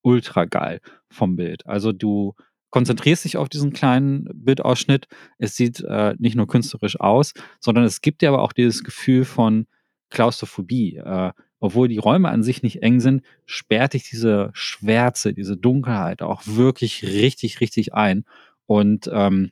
[0.01, 1.65] ultra geil vom Bild.
[1.65, 2.35] Also du
[2.69, 5.07] konzentrierst dich auf diesen kleinen Bildausschnitt.
[5.37, 9.25] Es sieht äh, nicht nur künstlerisch aus, sondern es gibt dir aber auch dieses Gefühl
[9.25, 9.67] von
[10.09, 10.97] Klaustrophobie.
[10.97, 11.31] Äh,
[11.63, 16.41] obwohl die Räume an sich nicht eng sind, sperrt dich diese Schwärze, diese Dunkelheit auch
[16.45, 18.25] wirklich richtig, richtig ein.
[18.65, 19.51] Und ähm,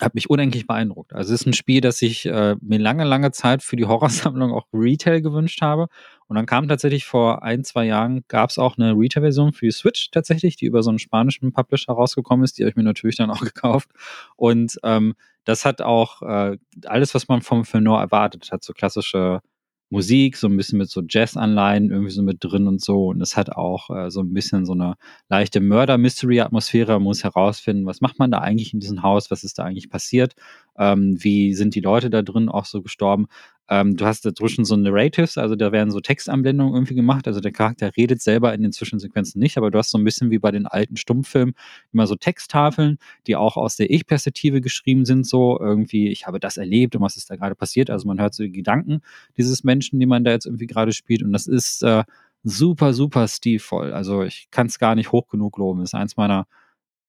[0.00, 1.12] hat mich unendlich beeindruckt.
[1.12, 4.54] Also es ist ein Spiel, das ich äh, mir lange, lange Zeit für die Horrorsammlung
[4.54, 5.88] auch Retail gewünscht habe.
[6.28, 9.72] Und dann kam tatsächlich vor ein, zwei Jahren, gab es auch eine Retail-Version für die
[9.72, 12.56] Switch tatsächlich, die über so einen spanischen Publisher rausgekommen ist.
[12.56, 13.90] Die habe ich mir natürlich dann auch gekauft.
[14.36, 15.14] Und ähm,
[15.44, 16.56] das hat auch äh,
[16.86, 19.42] alles, was man vom Film erwartet hat, so klassische
[19.90, 23.06] Musik, so ein bisschen mit so Jazz-Anleihen irgendwie so mit drin und so.
[23.06, 24.94] Und es hat auch äh, so ein bisschen so eine
[25.28, 26.92] leichte Mörder-Mystery-Atmosphäre.
[26.92, 29.88] Man muss herausfinden, was macht man da eigentlich in diesem Haus, was ist da eigentlich
[29.88, 30.34] passiert,
[30.78, 33.26] ähm, wie sind die Leute da drin auch so gestorben.
[33.70, 37.26] Ähm, du hast dazwischen so Narratives, also da werden so Textanblendungen irgendwie gemacht.
[37.26, 40.30] Also der Charakter redet selber in den Zwischensequenzen nicht, aber du hast so ein bisschen
[40.30, 41.54] wie bei den alten Stummfilmen
[41.92, 46.56] immer so Texttafeln, die auch aus der Ich-Perspektive geschrieben sind, so irgendwie, ich habe das
[46.56, 47.90] erlebt und was ist da gerade passiert.
[47.90, 49.02] Also man hört so die Gedanken
[49.36, 51.22] dieses Menschen, die man da jetzt irgendwie gerade spielt.
[51.22, 52.04] Und das ist äh,
[52.44, 53.92] super, super stilvoll.
[53.92, 55.80] Also ich kann es gar nicht hoch genug loben.
[55.80, 56.46] Das ist eins meiner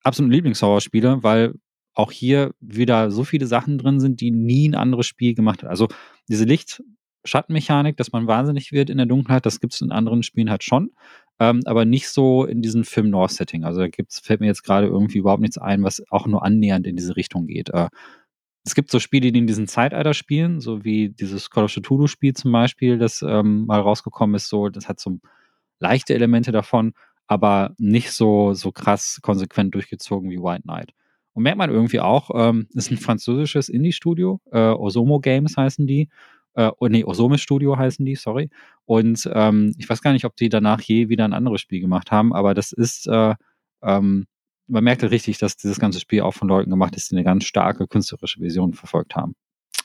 [0.03, 1.53] absoluten Lieblingshorrorspiele, weil
[1.99, 5.69] auch hier wieder so viele Sachen drin sind, die nie ein anderes Spiel gemacht hat.
[5.69, 5.89] Also
[6.29, 10.49] diese Licht-Schattenmechanik, dass man wahnsinnig wird in der Dunkelheit, das gibt es in anderen Spielen
[10.49, 10.91] halt schon,
[11.41, 13.65] ähm, aber nicht so in diesem Film-Noir-Setting.
[13.65, 16.87] Also da gibt's, fällt mir jetzt gerade irgendwie überhaupt nichts ein, was auch nur annähernd
[16.87, 17.69] in diese Richtung geht.
[17.69, 17.89] Äh,
[18.63, 22.33] es gibt so Spiele, die in diesem Zeitalter spielen, so wie dieses Call of Cthulhu-Spiel
[22.33, 25.19] zum Beispiel, das ähm, mal rausgekommen ist, so, das hat so
[25.79, 26.93] leichte Elemente davon,
[27.27, 30.93] aber nicht so, so krass konsequent durchgezogen wie White Knight.
[31.39, 36.09] Und merkt man irgendwie auch, ähm, ist ein französisches Indie-Studio, äh, Osomo Games heißen die.
[36.53, 38.49] Äh, oh, nee, Osome Studio heißen die, sorry.
[38.83, 42.11] Und ähm, ich weiß gar nicht, ob die danach je wieder ein anderes Spiel gemacht
[42.11, 43.35] haben, aber das ist, äh,
[43.81, 44.27] ähm,
[44.67, 47.23] man merkt halt richtig, dass dieses ganze Spiel auch von Leuten gemacht ist, die eine
[47.23, 49.33] ganz starke künstlerische Vision verfolgt haben.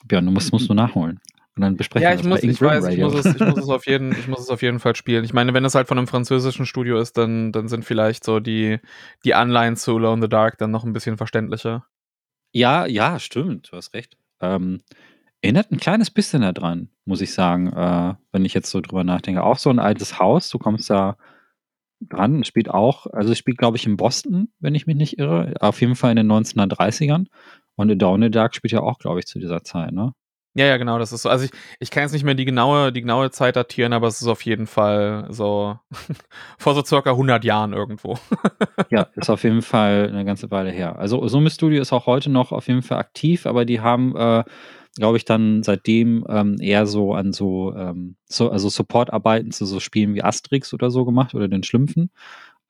[0.09, 1.21] Björn, du musst, musst du nachholen.
[1.57, 3.87] Und dann besprechen ja, ich muss, ich weiß, ich muss, es, ich muss es auf
[3.87, 5.25] jeden, ich muss es auf jeden Fall spielen.
[5.25, 8.41] Ich meine, wenn es halt von einem französischen Studio ist, dann, dann sind vielleicht so
[8.41, 8.81] die,
[9.25, 11.87] die Anleihen zu Alone in the Dark dann noch ein bisschen verständlicher.
[12.53, 14.17] Ja, ja, stimmt, du hast recht.
[14.41, 14.83] Ähm,
[15.43, 19.45] erinnert ein kleines bisschen daran, muss ich sagen, äh, wenn ich jetzt so drüber nachdenke.
[19.45, 21.17] Auch so ein altes Haus, du kommst da
[22.01, 25.55] dran, spielt auch, also es spielt, glaube ich, in Boston, wenn ich mich nicht irre,
[25.61, 27.27] auf jeden Fall in den 1930ern.
[27.77, 30.15] Und A Dawn in the Dark spielt ja auch, glaube ich, zu dieser Zeit, ne?
[30.57, 31.29] Ja, ja, genau, das ist so.
[31.29, 31.51] Also ich,
[31.81, 34.43] ich kann jetzt nicht mehr die genaue, die genaue Zeit datieren, aber es ist auf
[34.45, 35.79] jeden Fall so
[36.59, 38.19] vor so circa 100 Jahren irgendwo.
[38.91, 40.97] ja, ist auf jeden Fall eine ganze Weile her.
[40.97, 44.45] Also Summe Studio ist auch heute noch auf jeden Fall aktiv, aber die haben, äh,
[44.97, 49.81] glaube ich, dann seitdem ähm, eher so an so, ähm, so also Supportarbeiten zu so
[49.81, 52.11] Spielen wie Asterix oder so gemacht oder den Schlümpfen.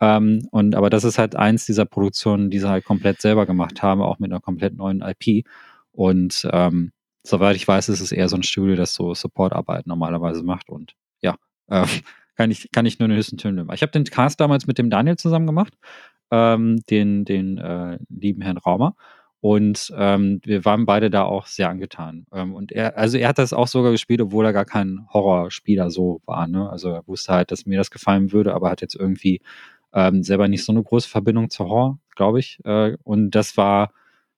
[0.01, 3.82] Ähm, und aber das ist halt eins dieser Produktionen, die sie halt komplett selber gemacht
[3.82, 5.47] haben, auch mit einer komplett neuen IP.
[5.93, 6.93] Und ähm,
[7.25, 10.69] soweit ich weiß, ist es eher so ein Studio, das so Supportarbeit normalerweise macht.
[10.69, 11.37] Und ja,
[11.69, 11.87] äh,
[12.37, 13.71] kann, ich, kann ich nur den höchsten Tönen nehmen.
[13.73, 15.75] Ich habe den Cast damals mit dem Daniel zusammen gemacht,
[16.31, 18.95] ähm, den, den äh, lieben Herrn Raumer.
[19.41, 22.27] Und ähm, wir waren beide da auch sehr angetan.
[22.33, 25.91] Ähm, und er, also er hat das auch sogar gespielt, obwohl er gar kein Horrorspieler
[25.91, 26.47] so war.
[26.47, 26.71] Ne?
[26.71, 29.43] Also er wusste halt, dass mir das gefallen würde, aber hat jetzt irgendwie
[29.93, 32.59] ähm, selber nicht so eine große Verbindung zu Horror, glaube ich.
[32.65, 33.93] Äh, und das war,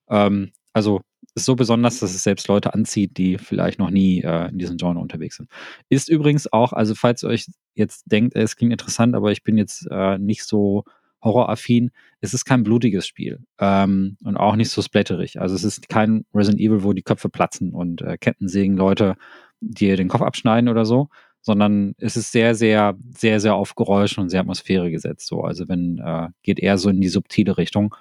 [0.09, 1.03] ähm, also
[1.37, 4.79] ist so besonders, dass es selbst Leute anzieht, die vielleicht noch nie äh, in diesem
[4.79, 5.51] Genre unterwegs sind.
[5.91, 9.59] Ist übrigens auch, also falls ihr euch jetzt denkt, es klingt interessant, aber ich bin
[9.59, 10.85] jetzt äh, nicht so
[11.23, 11.91] horroraffin,
[12.21, 15.39] es ist kein blutiges Spiel ähm, und auch nicht so splatterig.
[15.39, 19.17] Also es ist kein Resident Evil, wo die Köpfe platzen und äh, Kettensägen Leute
[19.61, 21.09] dir den Kopf abschneiden oder so,
[21.43, 25.27] sondern es ist sehr, sehr, sehr, sehr auf Geräusche und sehr Atmosphäre gesetzt.
[25.27, 27.95] So, also wenn äh, geht eher so in die subtile Richtung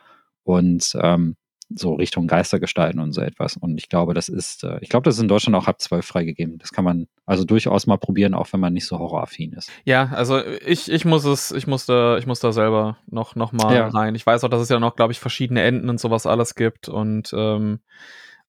[0.44, 1.36] und ähm,
[1.70, 3.58] so Richtung Geistergestalten und so etwas.
[3.58, 6.06] Und ich glaube, das ist, äh, ich glaube, das ist in Deutschland auch ab 12
[6.06, 6.58] freigegeben.
[6.60, 9.72] Das kann man also durchaus mal probieren, auch wenn man nicht so horroraffin ist.
[9.84, 13.52] Ja, also ich, ich muss es, ich muss da, ich muss da selber noch, noch
[13.52, 13.88] mal ja.
[13.88, 14.14] rein.
[14.16, 16.88] Ich weiß auch, dass es ja noch, glaube ich, verschiedene Enden und sowas alles gibt
[16.88, 17.80] und ähm,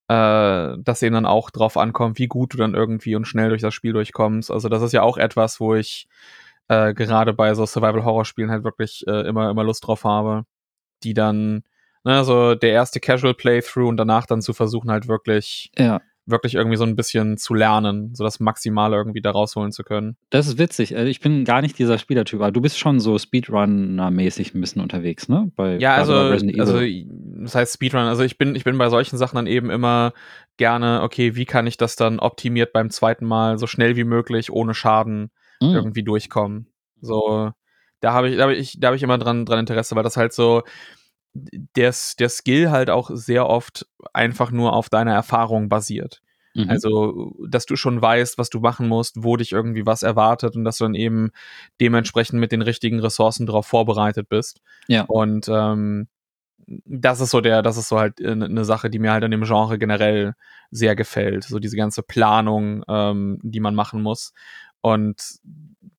[0.09, 3.63] äh, dass eben dann auch drauf ankommt, wie gut du dann irgendwie und schnell durch
[3.63, 4.51] das Spiel durchkommst.
[4.51, 6.07] Also das ist ja auch etwas, wo ich
[6.69, 10.45] äh, gerade bei so Survival-Horror-Spielen halt wirklich äh, immer, immer Lust drauf habe,
[11.03, 11.63] die dann
[12.07, 16.01] Ne, so der erste Casual Playthrough und danach dann zu versuchen, halt wirklich, ja.
[16.25, 20.17] wirklich irgendwie so ein bisschen zu lernen, so das Maximale irgendwie da rausholen zu können.
[20.31, 20.97] Das ist witzig.
[20.97, 24.83] Also ich bin gar nicht dieser Spielertyp, aber du bist schon so Speedrunner-mäßig ein bisschen
[24.83, 25.51] unterwegs, ne?
[25.57, 29.35] Bei, ja, also, also das heißt Speedrun, also ich bin, ich bin bei solchen Sachen
[29.35, 30.13] dann eben immer
[30.59, 34.53] gerne, okay, wie kann ich das dann optimiert beim zweiten Mal so schnell wie möglich,
[34.53, 35.75] ohne Schaden mhm.
[35.75, 36.69] irgendwie durchkommen.
[37.01, 37.51] So,
[37.99, 40.17] da habe ich, da habe ich, da habe ich immer dran, dran Interesse, weil das
[40.17, 40.63] halt so,
[41.77, 46.23] der, der Skill halt auch sehr oft einfach nur auf deiner Erfahrung basiert.
[46.55, 46.71] Mhm.
[46.71, 50.65] Also, dass du schon weißt, was du machen musst, wo dich irgendwie was erwartet und
[50.65, 51.31] dass du dann eben
[51.81, 54.63] dementsprechend mit den richtigen Ressourcen darauf vorbereitet bist.
[54.89, 55.03] Ja.
[55.03, 56.09] Und ähm,
[56.67, 59.31] das ist so der, das ist so halt eine ne Sache, die mir halt an
[59.31, 60.35] dem Genre generell
[60.71, 61.45] sehr gefällt.
[61.45, 64.33] So diese ganze Planung, ähm, die man machen muss.
[64.81, 65.23] Und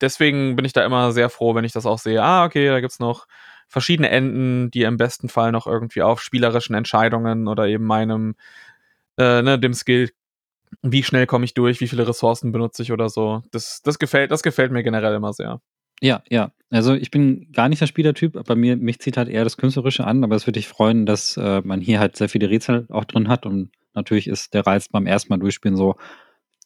[0.01, 2.21] deswegen bin ich da immer sehr froh, wenn ich das auch sehe.
[2.21, 3.27] Ah, okay, da gibt's noch
[3.67, 8.35] verschiedene Enden, die im besten Fall noch irgendwie auf spielerischen Entscheidungen oder eben meinem,
[9.17, 10.09] äh, ne, dem Skill
[10.81, 13.41] wie schnell komme ich durch, wie viele Ressourcen benutze ich oder so.
[13.51, 15.61] Das, das, gefällt, das gefällt mir generell immer sehr.
[16.01, 16.51] Ja, ja.
[16.69, 20.05] Also ich bin gar nicht der Spielertyp, bei mir, mich zieht halt eher das Künstlerische
[20.05, 23.05] an, aber es würde dich freuen, dass äh, man hier halt sehr viele Rätsel auch
[23.05, 25.95] drin hat und natürlich ist der Reiz beim ersten Mal durchspielen so,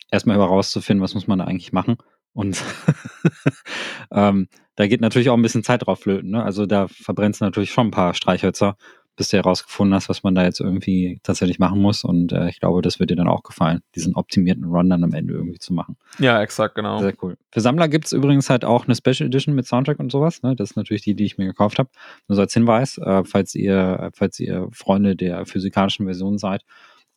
[0.09, 1.97] erstmal herauszufinden, was muss man da eigentlich machen.
[2.33, 2.63] Und
[4.11, 6.31] ähm, da geht natürlich auch ein bisschen Zeit drauf flöten.
[6.31, 6.43] Ne?
[6.43, 8.77] Also da verbrennst du natürlich schon ein paar Streichhölzer
[9.15, 12.03] bis du herausgefunden hast, was man da jetzt irgendwie tatsächlich machen muss.
[12.03, 15.13] Und äh, ich glaube, das wird dir dann auch gefallen, diesen optimierten Run dann am
[15.13, 15.97] Ende irgendwie zu machen.
[16.19, 16.99] Ja, exakt, genau.
[16.99, 17.37] Sehr cool.
[17.51, 20.41] Für Sammler gibt es übrigens halt auch eine Special Edition mit Soundtrack und sowas.
[20.43, 20.55] Ne?
[20.55, 21.89] Das ist natürlich die, die ich mir gekauft habe.
[22.27, 26.63] Nur so als Hinweis, äh, falls ihr, falls ihr Freunde der physikalischen Version seid.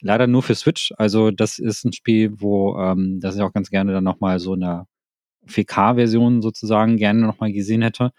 [0.01, 0.93] Leider nur für Switch.
[0.99, 4.53] Also das ist ein Spiel, wo ähm, das ich auch ganz gerne dann nochmal so
[4.53, 4.87] eine
[5.49, 8.13] 4K-Version sozusagen gerne nochmal gesehen hätte,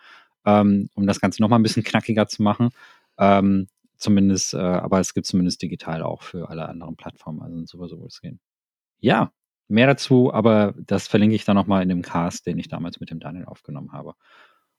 [0.46, 2.70] ähm, um das Ganze nochmal ein bisschen knackiger zu machen.
[3.18, 7.42] Ähm, zumindest, äh, aber es gibt zumindest digital auch für alle anderen Plattformen.
[7.42, 8.40] Also sowieso wird es gehen.
[9.00, 9.32] Ja,
[9.68, 13.10] mehr dazu, aber das verlinke ich dann nochmal in dem Cast, den ich damals mit
[13.10, 14.14] dem Daniel aufgenommen habe.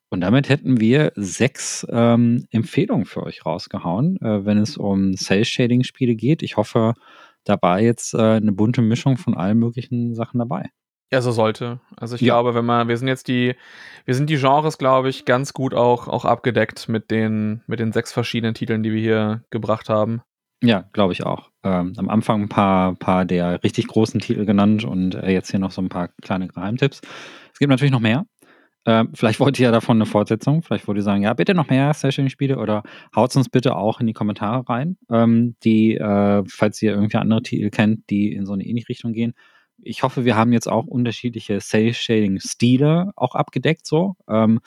[0.09, 6.15] Und damit hätten wir sechs ähm, Empfehlungen für euch rausgehauen, äh, wenn es um Sales-Shading-Spiele
[6.15, 6.43] geht.
[6.43, 6.95] Ich hoffe,
[7.45, 10.71] da war jetzt äh, eine bunte Mischung von allen möglichen Sachen dabei.
[11.13, 11.79] Ja, so sollte.
[11.97, 12.35] Also ich ja.
[12.35, 13.55] glaube, wenn man, wir sind jetzt die,
[14.07, 17.93] wir sind die Genres, glaube ich, ganz gut auch, auch abgedeckt mit den, mit den
[17.93, 20.23] sechs verschiedenen Titeln, die wir hier gebracht haben.
[20.63, 21.51] Ja, glaube ich auch.
[21.63, 25.61] Ähm, am Anfang ein paar, paar der richtig großen Titel genannt und äh, jetzt hier
[25.61, 27.01] noch so ein paar kleine Geheimtipps.
[27.53, 28.25] Es gibt natürlich noch mehr.
[28.85, 30.63] Ähm, vielleicht wollt ihr ja davon eine Fortsetzung.
[30.63, 32.83] Vielleicht wollt ihr sagen, ja, bitte noch mehr Session-Spiele oder
[33.15, 37.43] haut uns bitte auch in die Kommentare rein, ähm, die, äh, falls ihr irgendwie andere
[37.43, 39.35] Titel kennt, die in so eine ähnliche Richtung gehen
[39.83, 44.61] ich hoffe, wir haben jetzt auch unterschiedliche Sales-Shading-Stile auch abgedeckt, so, ähm,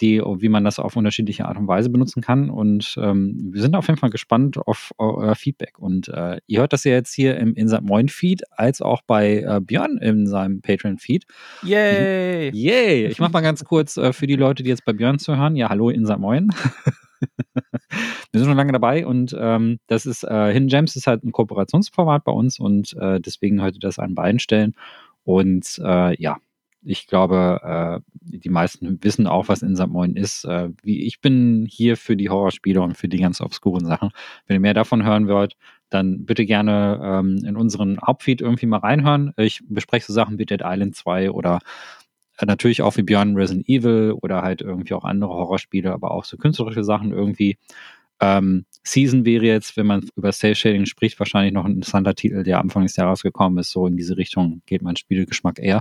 [0.00, 2.50] die, wie man das auf unterschiedliche Art und Weise benutzen kann.
[2.50, 5.78] Und ähm, wir sind auf jeden Fall gespannt auf euer Feedback.
[5.78, 9.40] Und äh, ihr hört das ja jetzt hier im Inside Moin Feed, als auch bei
[9.40, 11.24] äh, Björn in seinem Patreon-Feed.
[11.62, 12.50] Yay!
[12.54, 13.06] Yay!
[13.06, 15.56] Ich mach mal ganz kurz äh, für die Leute, die jetzt bei Björn zuhören.
[15.56, 16.50] Ja, hallo Inside Moin.
[18.32, 21.32] wir sind schon lange dabei und ähm, das ist äh, Hidden Gems ist halt ein
[21.32, 24.74] Kooperationsformat bei uns und äh, deswegen heute das an beiden Stellen.
[25.24, 26.38] Und äh, ja,
[26.82, 30.44] ich glaube, äh, die meisten wissen auch, was Insert Moin ist.
[30.44, 34.10] Äh, wie ich bin hier für die Horrorspiele und für die ganz obskuren Sachen.
[34.46, 35.56] Wenn ihr mehr davon hören wollt,
[35.90, 39.32] dann bitte gerne ähm, in unseren Hauptfeed irgendwie mal reinhören.
[39.36, 41.60] Ich bespreche so Sachen wie Dead Island 2 oder
[42.38, 46.24] äh, natürlich auch wie Beyond Resident Evil oder halt irgendwie auch andere Horrorspiele, aber auch
[46.24, 47.58] so künstlerische Sachen irgendwie.
[48.20, 52.42] Ähm, Season wäre jetzt, wenn man über Sales Shading spricht, wahrscheinlich noch ein interessanter Titel,
[52.42, 53.70] der Anfang des Jahres gekommen ist.
[53.70, 55.80] So in diese Richtung geht mein Spielgeschmack eher.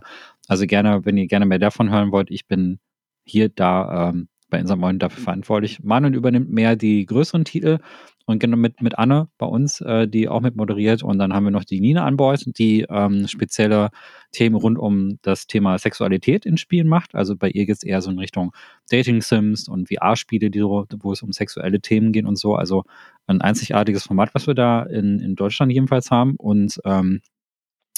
[0.49, 2.79] Also gerne, wenn ihr gerne mehr davon hören wollt, ich bin
[3.23, 5.83] hier da ähm, bei Insamoin dafür verantwortlich.
[5.83, 7.77] Manuel übernimmt mehr die größeren Titel
[8.25, 11.03] und genau mit, mit Anne bei uns, äh, die auch mit moderiert.
[11.03, 13.89] Und dann haben wir noch die Nina an Bord, die ähm, spezielle
[14.31, 17.13] Themen rund um das Thema Sexualität in Spielen macht.
[17.13, 18.51] Also bei ihr geht es eher so in Richtung
[18.89, 22.55] Dating-Sims und VR-Spiele, wo es um sexuelle Themen geht und so.
[22.55, 22.85] Also
[23.27, 26.35] ein einzigartiges Format, was wir da in, in Deutschland jedenfalls haben.
[26.37, 27.21] Und ähm,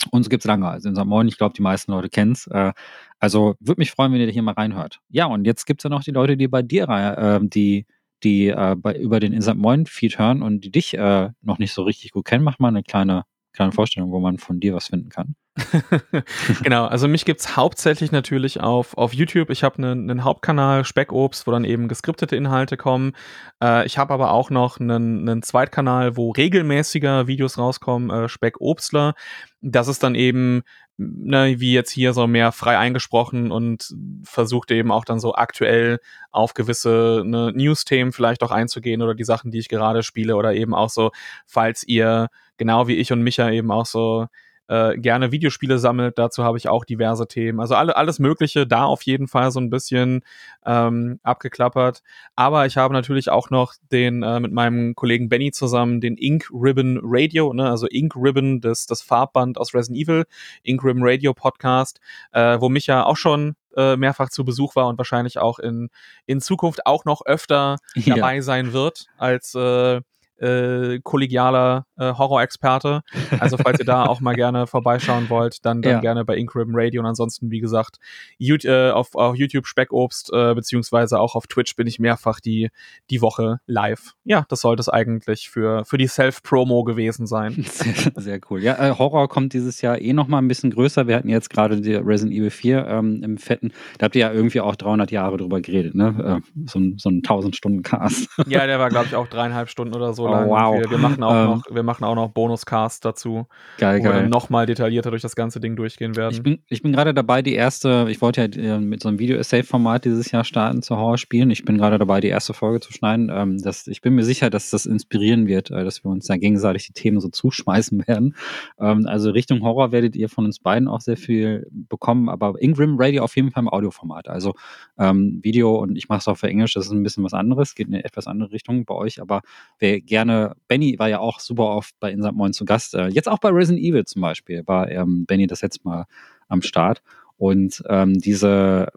[0.09, 1.05] uns gibt's lange, also in St.
[1.05, 2.47] Moin, ich glaube, die meisten Leute kennen's.
[2.47, 2.73] Äh,
[3.19, 4.99] also würde mich freuen, wenn ihr hier mal reinhört.
[5.09, 7.85] Ja, und jetzt gibt's ja noch die Leute, die bei dir, äh, die
[8.23, 11.73] die äh, bei, über den Insert Moin Feed hören und die dich äh, noch nicht
[11.73, 13.23] so richtig gut kennen, mach mal eine kleine,
[13.53, 15.35] kleine Vorstellung, wo man von dir was finden kann.
[16.63, 19.49] genau, also mich gibt's hauptsächlich natürlich auf, auf YouTube.
[19.49, 23.13] Ich habe einen, einen Hauptkanal Speckobst, wo dann eben geskriptete Inhalte kommen.
[23.61, 29.13] Äh, ich habe aber auch noch einen, einen Zweitkanal, wo regelmäßiger Videos rauskommen, äh, Speckobstler.
[29.61, 30.63] Das ist dann eben
[30.97, 33.93] ne, wie jetzt hier so mehr frei eingesprochen und
[34.23, 35.99] versucht eben auch dann so aktuell
[36.31, 40.53] auf gewisse ne, News-Themen vielleicht auch einzugehen oder die Sachen, die ich gerade spiele oder
[40.53, 41.11] eben auch so,
[41.45, 44.27] falls ihr genau wie ich und Micha eben auch so
[44.71, 46.17] äh, gerne Videospiele sammelt.
[46.17, 47.59] Dazu habe ich auch diverse Themen.
[47.59, 50.21] Also alle, alles Mögliche da auf jeden Fall so ein bisschen
[50.65, 52.01] ähm, abgeklappert.
[52.37, 56.49] Aber ich habe natürlich auch noch den äh, mit meinem Kollegen Benny zusammen den Ink
[56.53, 60.23] Ribbon Radio, ne, also Ink Ribbon, das, das Farbband aus Resident Evil,
[60.63, 61.99] Ink Ribbon Radio Podcast,
[62.31, 65.89] äh, wo mich ja auch schon äh, mehrfach zu Besuch war und wahrscheinlich auch in,
[66.27, 68.15] in Zukunft auch noch öfter ja.
[68.15, 69.99] dabei sein wird als äh,
[70.41, 73.03] äh, kollegialer äh, Horror-Experte.
[73.39, 75.99] Also falls ihr da auch mal gerne vorbeischauen wollt, dann, dann ja.
[75.99, 77.97] gerne bei Incrib Radio und ansonsten, wie gesagt,
[78.37, 82.69] YouTube, äh, auf, auf YouTube Speckobst, äh, beziehungsweise auch auf Twitch bin ich mehrfach die,
[83.09, 84.13] die Woche live.
[84.23, 87.65] Ja, das sollte es eigentlich für, für die Self-Promo gewesen sein.
[87.71, 88.61] Sehr, sehr cool.
[88.61, 91.07] Ja, äh, Horror kommt dieses Jahr eh noch mal ein bisschen größer.
[91.07, 93.71] Wir hatten jetzt gerade die Resident Evil 4 ähm, im Fetten.
[93.97, 96.41] Da habt ihr ja irgendwie auch 300 Jahre drüber geredet, ne?
[96.43, 98.29] Äh, so, ein, so ein 1000-Stunden-Cast.
[98.47, 100.47] Ja, der war, glaube ich, auch dreieinhalb Stunden oder so lang.
[100.47, 100.79] Oh, wow.
[100.79, 103.47] Wir, wir, machen auch ähm, noch, wir machen auch noch Bonuscast dazu.
[103.77, 104.23] Geil, wo geil.
[104.23, 106.33] wir nochmal detaillierter durch das ganze Ding durchgehen werden.
[106.33, 109.19] Ich bin, ich bin gerade dabei, die erste, ich wollte ja äh, mit so einem
[109.19, 111.49] Video-Essay-Format dieses Jahr starten zu Horror spielen.
[111.49, 113.29] Ich bin gerade dabei, die erste Folge zu schneiden.
[113.33, 116.37] Ähm, das, ich bin mir sicher, dass das inspirieren wird, äh, dass wir uns da
[116.37, 118.35] gegenseitig die Themen so zuschmeißen werden.
[118.79, 122.95] Ähm, also Richtung Horror werdet ihr von uns beiden auch sehr viel bekommen, aber Ingram
[122.99, 124.27] Radio auf jeden Fall im Audioformat.
[124.27, 124.53] Also
[124.97, 127.75] ähm, Video und ich mache es auch für Englisch, das ist ein bisschen was anderes,
[127.75, 129.41] geht in eine etwas andere Richtung bei euch, aber
[129.79, 132.93] wer gerne Benny war ja auch super oft bei Insert Moin zu Gast.
[132.93, 136.05] Äh, jetzt auch bei Resident Evil zum Beispiel war ähm, Benny das jetzt mal
[136.47, 137.01] am Start.
[137.37, 138.91] Und ähm, diese,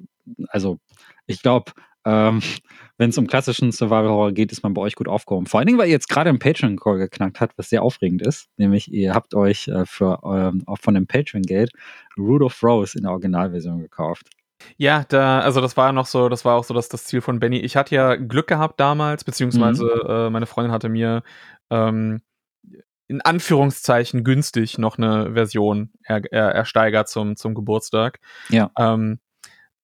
[0.48, 0.78] also
[1.26, 1.72] ich glaube,
[2.04, 2.40] ähm,
[2.98, 5.46] wenn es um klassischen Survival Horror geht, ist man bei euch gut aufgehoben.
[5.46, 8.48] Vor allen Dingen, weil ihr jetzt gerade im Patreon-Call geknackt habt, was sehr aufregend ist.
[8.58, 11.70] Nämlich, ihr habt euch äh, für ähm, auch von dem Patreon-Geld
[12.18, 14.28] of Rose in der Originalversion gekauft.
[14.76, 17.20] Ja, da, also das war ja noch so, das war auch so das, das Ziel
[17.20, 17.58] von Benny.
[17.58, 20.10] Ich hatte ja Glück gehabt damals, beziehungsweise mhm.
[20.10, 21.22] äh, meine Freundin hatte mir
[21.70, 22.20] ähm,
[23.14, 28.18] in Anführungszeichen günstig noch eine Version er, er, ersteigert zum, zum Geburtstag.
[28.48, 28.70] Ja.
[28.78, 29.20] Ähm,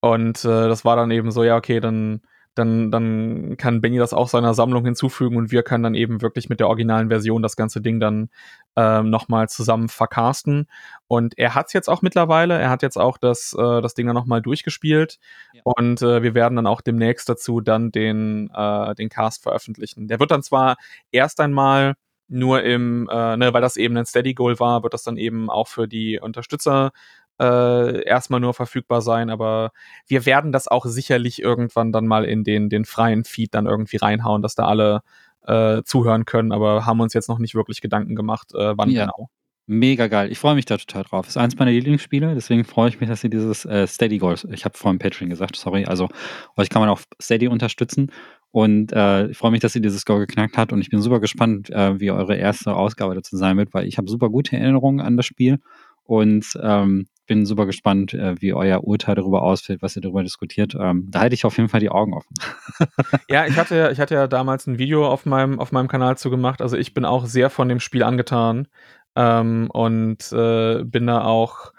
[0.01, 2.21] und äh, das war dann eben so, ja, okay, dann
[2.53, 6.49] dann, dann kann Benny das auch seiner Sammlung hinzufügen und wir können dann eben wirklich
[6.49, 8.29] mit der originalen Version das ganze Ding dann
[8.75, 10.67] ähm, nochmal zusammen vercasten.
[11.07, 14.05] Und er hat es jetzt auch mittlerweile, er hat jetzt auch das, äh, das Ding
[14.07, 15.17] dann nochmal durchgespielt
[15.53, 15.61] ja.
[15.63, 20.09] und äh, wir werden dann auch demnächst dazu dann den, äh, den Cast veröffentlichen.
[20.09, 20.75] Der wird dann zwar
[21.11, 21.95] erst einmal
[22.31, 25.49] nur im, äh, ne, weil das eben ein Steady Goal war, wird das dann eben
[25.49, 26.91] auch für die Unterstützer
[27.39, 29.71] äh, erstmal nur verfügbar sein, aber
[30.07, 33.97] wir werden das auch sicherlich irgendwann dann mal in den, den freien Feed dann irgendwie
[33.97, 35.01] reinhauen, dass da alle
[35.45, 39.05] äh, zuhören können, aber haben uns jetzt noch nicht wirklich Gedanken gemacht, äh, wann ja.
[39.05, 39.29] genau.
[39.67, 40.31] Mega geil.
[40.31, 41.27] Ich freue mich da total drauf.
[41.27, 44.65] Ist eins meiner Lieblingsspiele, deswegen freue ich mich, dass ihr dieses äh, Steady Goals, ich
[44.65, 46.09] habe vorhin Patreon gesagt, sorry, also
[46.57, 48.11] euch kann man auf Steady unterstützen
[48.51, 51.19] und äh, ich freue mich, dass ihr dieses Goal geknackt habt und ich bin super
[51.19, 54.99] gespannt, äh, wie eure erste Ausgabe dazu sein wird, weil ich habe super gute Erinnerungen
[54.99, 55.59] an das Spiel
[56.03, 60.75] und ähm, bin super gespannt, äh, wie euer Urteil darüber ausfällt, was ihr darüber diskutiert.
[60.77, 62.33] Ähm, da halte ich auf jeden Fall die Augen offen.
[63.29, 66.29] ja, ich hatte, ich hatte ja damals ein Video auf meinem, auf meinem Kanal zu
[66.29, 66.61] gemacht.
[66.61, 68.67] Also ich bin auch sehr von dem Spiel angetan
[69.15, 71.71] ähm, und äh, bin da auch,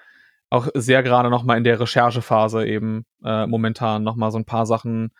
[0.48, 4.46] auch sehr gerade noch mal in der Recherchephase eben äh, momentan noch mal so ein
[4.46, 5.10] paar Sachen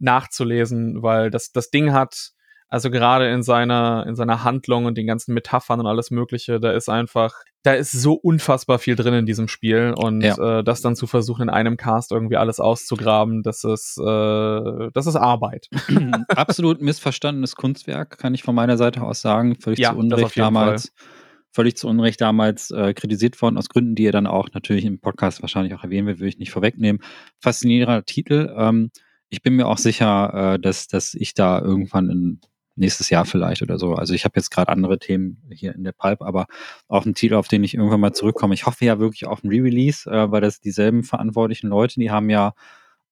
[0.00, 2.32] nachzulesen, weil das, das Ding hat,
[2.70, 6.70] also gerade in seiner, in seiner Handlung und den ganzen Metaphern und alles Mögliche, da
[6.70, 10.60] ist einfach, da ist so unfassbar viel drin in diesem Spiel und ja.
[10.60, 15.06] äh, das dann zu versuchen, in einem Cast irgendwie alles auszugraben, das ist, äh, das
[15.06, 15.68] ist Arbeit.
[16.28, 19.56] Absolut missverstandenes Kunstwerk, kann ich von meiner Seite aus sagen.
[19.60, 20.92] Völlig ja, zu Unrecht damals.
[20.96, 21.06] Fall.
[21.52, 25.00] Völlig zu Unrecht damals äh, kritisiert worden, aus Gründen, die ihr dann auch natürlich im
[25.00, 27.02] Podcast wahrscheinlich auch erwähnen wird, will ich nicht vorwegnehmen.
[27.40, 28.54] Faszinierender Titel.
[28.56, 28.92] Ähm,
[29.30, 32.40] ich bin mir auch sicher, äh, dass, dass ich da irgendwann in
[32.76, 33.94] nächstes Jahr vielleicht oder so.
[33.94, 36.46] Also ich habe jetzt gerade andere Themen hier in der Pipe, aber
[36.88, 38.54] auch ein Titel, auf den ich irgendwann mal zurückkomme.
[38.54, 42.30] Ich hoffe ja wirklich auf ein Re-Release, äh, weil das dieselben verantwortlichen Leute, die haben
[42.30, 42.54] ja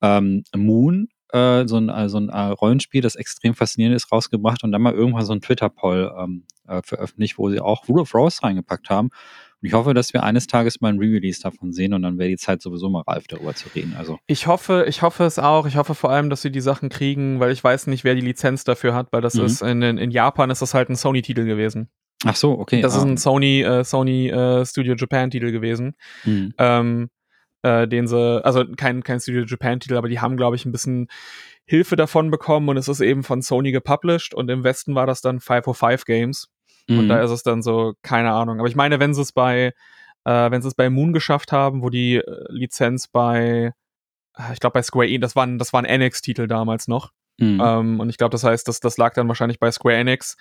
[0.02, 4.72] ähm, Moon, äh, so ein, also ein äh, Rollenspiel, das extrem faszinierend ist, rausgebracht und
[4.72, 8.42] dann mal irgendwann so ein Twitter-Poll ähm, äh, veröffentlicht, wo sie auch Rule of Rose
[8.42, 9.10] reingepackt haben.
[9.60, 12.28] Und ich hoffe, dass wir eines Tages mal ein Re-Release davon sehen und dann wäre
[12.28, 13.94] die Zeit sowieso mal reif, darüber zu reden.
[13.98, 14.18] Also.
[14.26, 15.66] Ich hoffe, ich hoffe es auch.
[15.66, 18.20] Ich hoffe vor allem, dass sie die Sachen kriegen, weil ich weiß nicht, wer die
[18.20, 19.44] Lizenz dafür hat, weil das mhm.
[19.44, 21.88] ist in, in Japan ist das halt ein Sony-Titel gewesen.
[22.24, 22.80] Ach so, okay.
[22.80, 22.98] Das ah.
[22.98, 25.94] ist ein Sony, äh, Sony äh, Studio Japan-Titel gewesen.
[26.24, 26.54] Mhm.
[26.58, 27.10] Ähm,
[27.62, 31.08] äh, den sie, also kein, kein Studio Japan-Titel, aber die haben, glaube ich, ein bisschen
[31.64, 35.20] Hilfe davon bekommen und es ist eben von Sony gepublished und im Westen war das
[35.20, 36.48] dann 505 Games.
[36.88, 36.98] Mhm.
[36.98, 38.58] Und da ist es dann so, keine Ahnung.
[38.58, 39.72] Aber ich meine, wenn sie es bei,
[40.24, 43.72] äh, wenn sie es bei Moon geschafft haben, wo die äh, Lizenz bei,
[44.36, 47.12] äh, ich glaube bei Square Enix, das war ein, das war ein NX-Titel damals noch.
[47.38, 47.62] Mhm.
[47.64, 50.36] Ähm, und ich glaube, das heißt, das, das lag dann wahrscheinlich bei Square Enix.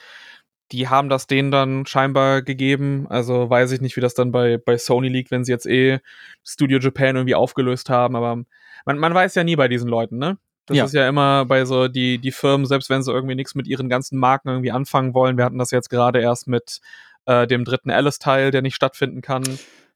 [0.71, 3.07] die haben das denen dann scheinbar gegeben.
[3.09, 5.99] Also weiß ich nicht, wie das dann bei, bei Sony liegt, wenn sie jetzt eh
[6.43, 8.15] Studio Japan irgendwie aufgelöst haben.
[8.15, 8.43] Aber
[8.85, 10.37] man, man weiß ja nie bei diesen Leuten, ne?
[10.67, 10.85] Das ja.
[10.85, 13.89] ist ja immer bei so die, die Firmen, selbst wenn sie irgendwie nichts mit ihren
[13.89, 15.37] ganzen Marken irgendwie anfangen wollen.
[15.37, 16.81] Wir hatten das jetzt gerade erst mit
[17.25, 19.43] äh, dem dritten Alice-Teil, der nicht stattfinden kann.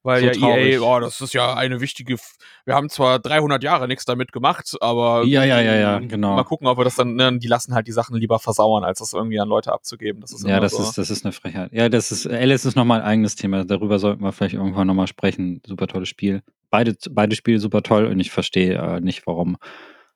[0.03, 0.74] Weil so ja traurig.
[0.74, 2.16] EA, oh, das ist ja eine wichtige.
[2.16, 2.35] F
[2.66, 6.35] wir haben zwar 300 Jahre nichts damit gemacht, aber ja, ja, ja, ja, genau.
[6.35, 7.16] Mal gucken, ob wir das dann.
[7.16, 10.22] Ne, die lassen halt die Sachen lieber versauern, als das irgendwie an Leute abzugeben.
[10.22, 10.82] Das ist ja, das so.
[10.82, 11.72] ist das ist eine Frechheit.
[11.72, 13.64] Ja, das ist Alice ist nochmal ein eigenes Thema.
[13.64, 15.61] Darüber sollten wir vielleicht irgendwann nochmal sprechen.
[15.66, 16.41] Super tolles Spiel.
[16.72, 19.58] Beide beide Spiele super toll und ich verstehe äh, nicht, warum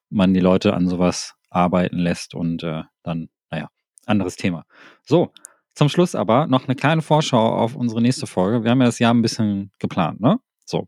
[0.09, 3.69] man die Leute an sowas arbeiten lässt und äh, dann, naja,
[4.05, 4.65] anderes Thema.
[5.03, 5.31] So,
[5.73, 8.63] zum Schluss aber noch eine kleine Vorschau auf unsere nächste Folge.
[8.63, 10.39] Wir haben ja das Jahr ein bisschen geplant, ne?
[10.65, 10.87] So.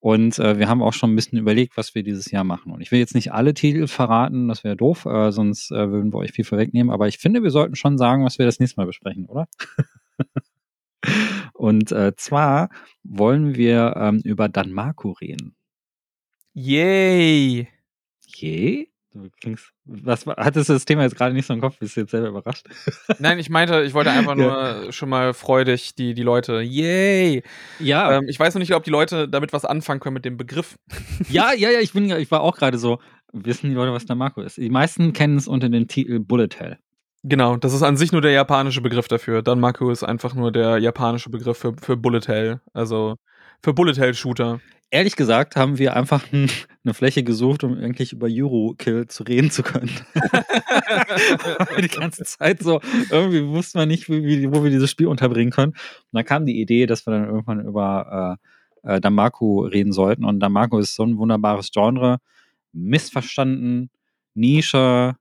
[0.00, 2.72] Und äh, wir haben auch schon ein bisschen überlegt, was wir dieses Jahr machen.
[2.72, 6.12] Und ich will jetzt nicht alle Titel verraten, das wäre doof, äh, sonst äh, würden
[6.12, 6.92] wir euch viel vorwegnehmen.
[6.92, 9.48] Aber ich finde, wir sollten schon sagen, was wir das nächste Mal besprechen, oder?
[11.52, 12.70] Und äh, zwar
[13.02, 15.56] wollen wir ähm, über Danmarko reden.
[16.54, 17.68] Yay!
[18.40, 18.90] Yay?
[19.14, 21.78] Du klingst, was hattest du das Thema jetzt gerade nicht so im Kopf?
[21.78, 22.66] Bist du jetzt selber überrascht?
[23.18, 24.92] Nein, ich meinte, ich wollte einfach nur ja.
[24.92, 27.42] schon mal freudig die, die Leute, yay!
[27.78, 28.18] Ja.
[28.18, 30.76] Ähm, ich weiß noch nicht, ob die Leute damit was anfangen können mit dem Begriff.
[31.28, 33.00] Ja, ja, ja, ich, bin, ich war auch gerade so,
[33.32, 34.56] wissen die Leute, was der Marco ist?
[34.56, 36.78] Die meisten kennen es unter dem Titel Bullet Hell.
[37.24, 39.42] Genau, das ist an sich nur der japanische Begriff dafür.
[39.42, 42.60] Dann Marco ist einfach nur der japanische Begriff für, für Bullet Hell.
[42.72, 43.16] Also
[43.62, 44.60] für Bullet Hell Shooter
[44.90, 49.62] ehrlich gesagt haben wir einfach eine Fläche gesucht, um eigentlich über Eurokill zu reden zu
[49.62, 49.90] können.
[51.78, 55.72] die ganze Zeit so, irgendwie wussten wir nicht, wie, wo wir dieses Spiel unterbringen können.
[55.72, 58.38] Und dann kam die Idee, dass wir dann irgendwann über
[58.84, 60.24] äh, äh, Damaku reden sollten.
[60.24, 62.18] Und Damaku ist so ein wunderbares Genre.
[62.72, 63.90] Missverstanden,
[64.34, 65.16] Nische.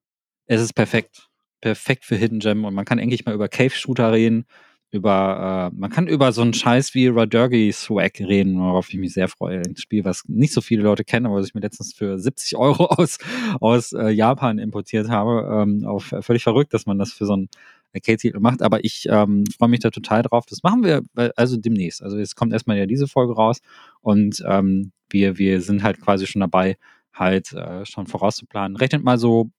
[0.46, 1.28] Es ist perfekt.
[1.60, 2.66] Perfekt für Hidden Gem.
[2.66, 4.46] Und man kann eigentlich mal über Cave-Shooter reden
[4.92, 9.14] über, äh, man kann über so einen Scheiß wie Radurgi Swag reden, worauf ich mich
[9.14, 9.60] sehr freue.
[9.60, 12.56] Ein Spiel, was nicht so viele Leute kennen, aber was ich mir letztens für 70
[12.58, 13.18] Euro aus,
[13.60, 15.48] aus äh, Japan importiert habe.
[15.52, 17.50] Ähm, auf, äh, völlig verrückt, dass man das für so einen
[17.94, 20.46] Arcade-Titel macht, aber ich ähm, freue mich da total drauf.
[20.46, 21.04] Das machen wir
[21.36, 22.04] also demnächst.
[22.04, 23.60] Also jetzt kommt erstmal ja diese Folge raus
[24.02, 26.78] und ähm, wir, wir sind halt quasi schon dabei,
[27.14, 28.78] halt äh, schon vorauszuplanen.
[28.78, 29.50] Rechnet mal so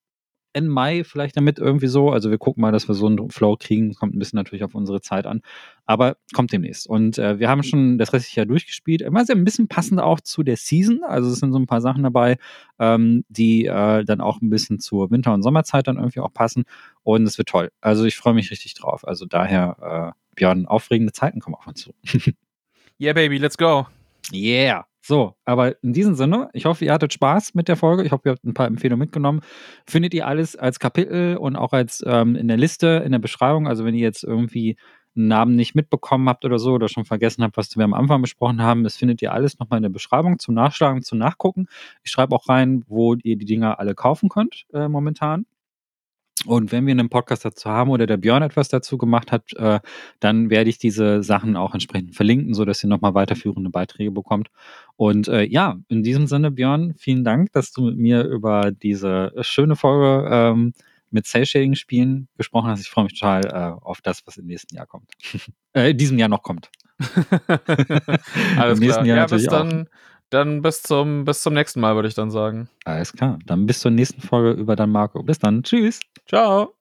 [0.58, 2.10] Ende Mai vielleicht damit irgendwie so.
[2.10, 3.94] Also wir gucken mal, dass wir so einen Flow kriegen.
[3.94, 5.40] Kommt ein bisschen natürlich auf unsere Zeit an.
[5.86, 6.86] Aber kommt demnächst.
[6.86, 9.00] Und äh, wir haben schon das restliche Jahr durchgespielt.
[9.00, 11.02] Immer sehr ein bisschen passend auch zu der Season.
[11.04, 12.36] Also es sind so ein paar Sachen dabei,
[12.78, 16.64] ähm, die äh, dann auch ein bisschen zur Winter- und Sommerzeit dann irgendwie auch passen.
[17.04, 17.70] Und es wird toll.
[17.80, 19.06] Also ich freue mich richtig drauf.
[19.06, 21.94] Also daher, äh, Björn, aufregende Zeiten kommen auf uns zu.
[23.00, 23.86] yeah, baby, let's go.
[24.32, 24.87] Yeah.
[25.00, 28.04] So, aber in diesem Sinne, ich hoffe, ihr hattet Spaß mit der Folge.
[28.04, 29.40] Ich hoffe, ihr habt ein paar Empfehlungen mitgenommen.
[29.86, 33.68] Findet ihr alles als Kapitel und auch als ähm, in der Liste, in der Beschreibung.
[33.68, 34.76] Also wenn ihr jetzt irgendwie
[35.16, 38.22] einen Namen nicht mitbekommen habt oder so oder schon vergessen habt, was wir am Anfang
[38.22, 41.66] besprochen haben, das findet ihr alles nochmal in der Beschreibung zum Nachschlagen, zum Nachgucken.
[42.02, 45.46] Ich schreibe auch rein, wo ihr die Dinger alle kaufen könnt äh, momentan.
[46.46, 49.80] Und wenn wir einen Podcast dazu haben oder der Björn etwas dazu gemacht hat, äh,
[50.20, 54.48] dann werde ich diese Sachen auch entsprechend verlinken, sodass ihr nochmal weiterführende Beiträge bekommt.
[54.96, 59.32] Und äh, ja, in diesem Sinne, Björn, vielen Dank, dass du mit mir über diese
[59.40, 60.72] schöne Folge ähm,
[61.10, 62.80] mit Cell-Shading-Spielen gesprochen hast.
[62.80, 65.10] Ich freue mich total äh, auf das, was im nächsten Jahr kommt.
[65.72, 66.70] äh, in diesem Jahr noch kommt.
[68.56, 69.06] Alles Im nächsten klar.
[69.06, 69.82] Jahr ja, bis dann.
[69.82, 70.17] Auch.
[70.30, 72.68] Dann bis zum, bis zum nächsten Mal, würde ich dann sagen.
[72.84, 73.38] Alles klar.
[73.46, 75.22] Dann bis zur nächsten Folge über dann Marco.
[75.22, 75.62] Bis dann.
[75.62, 76.00] Tschüss.
[76.26, 76.77] Ciao.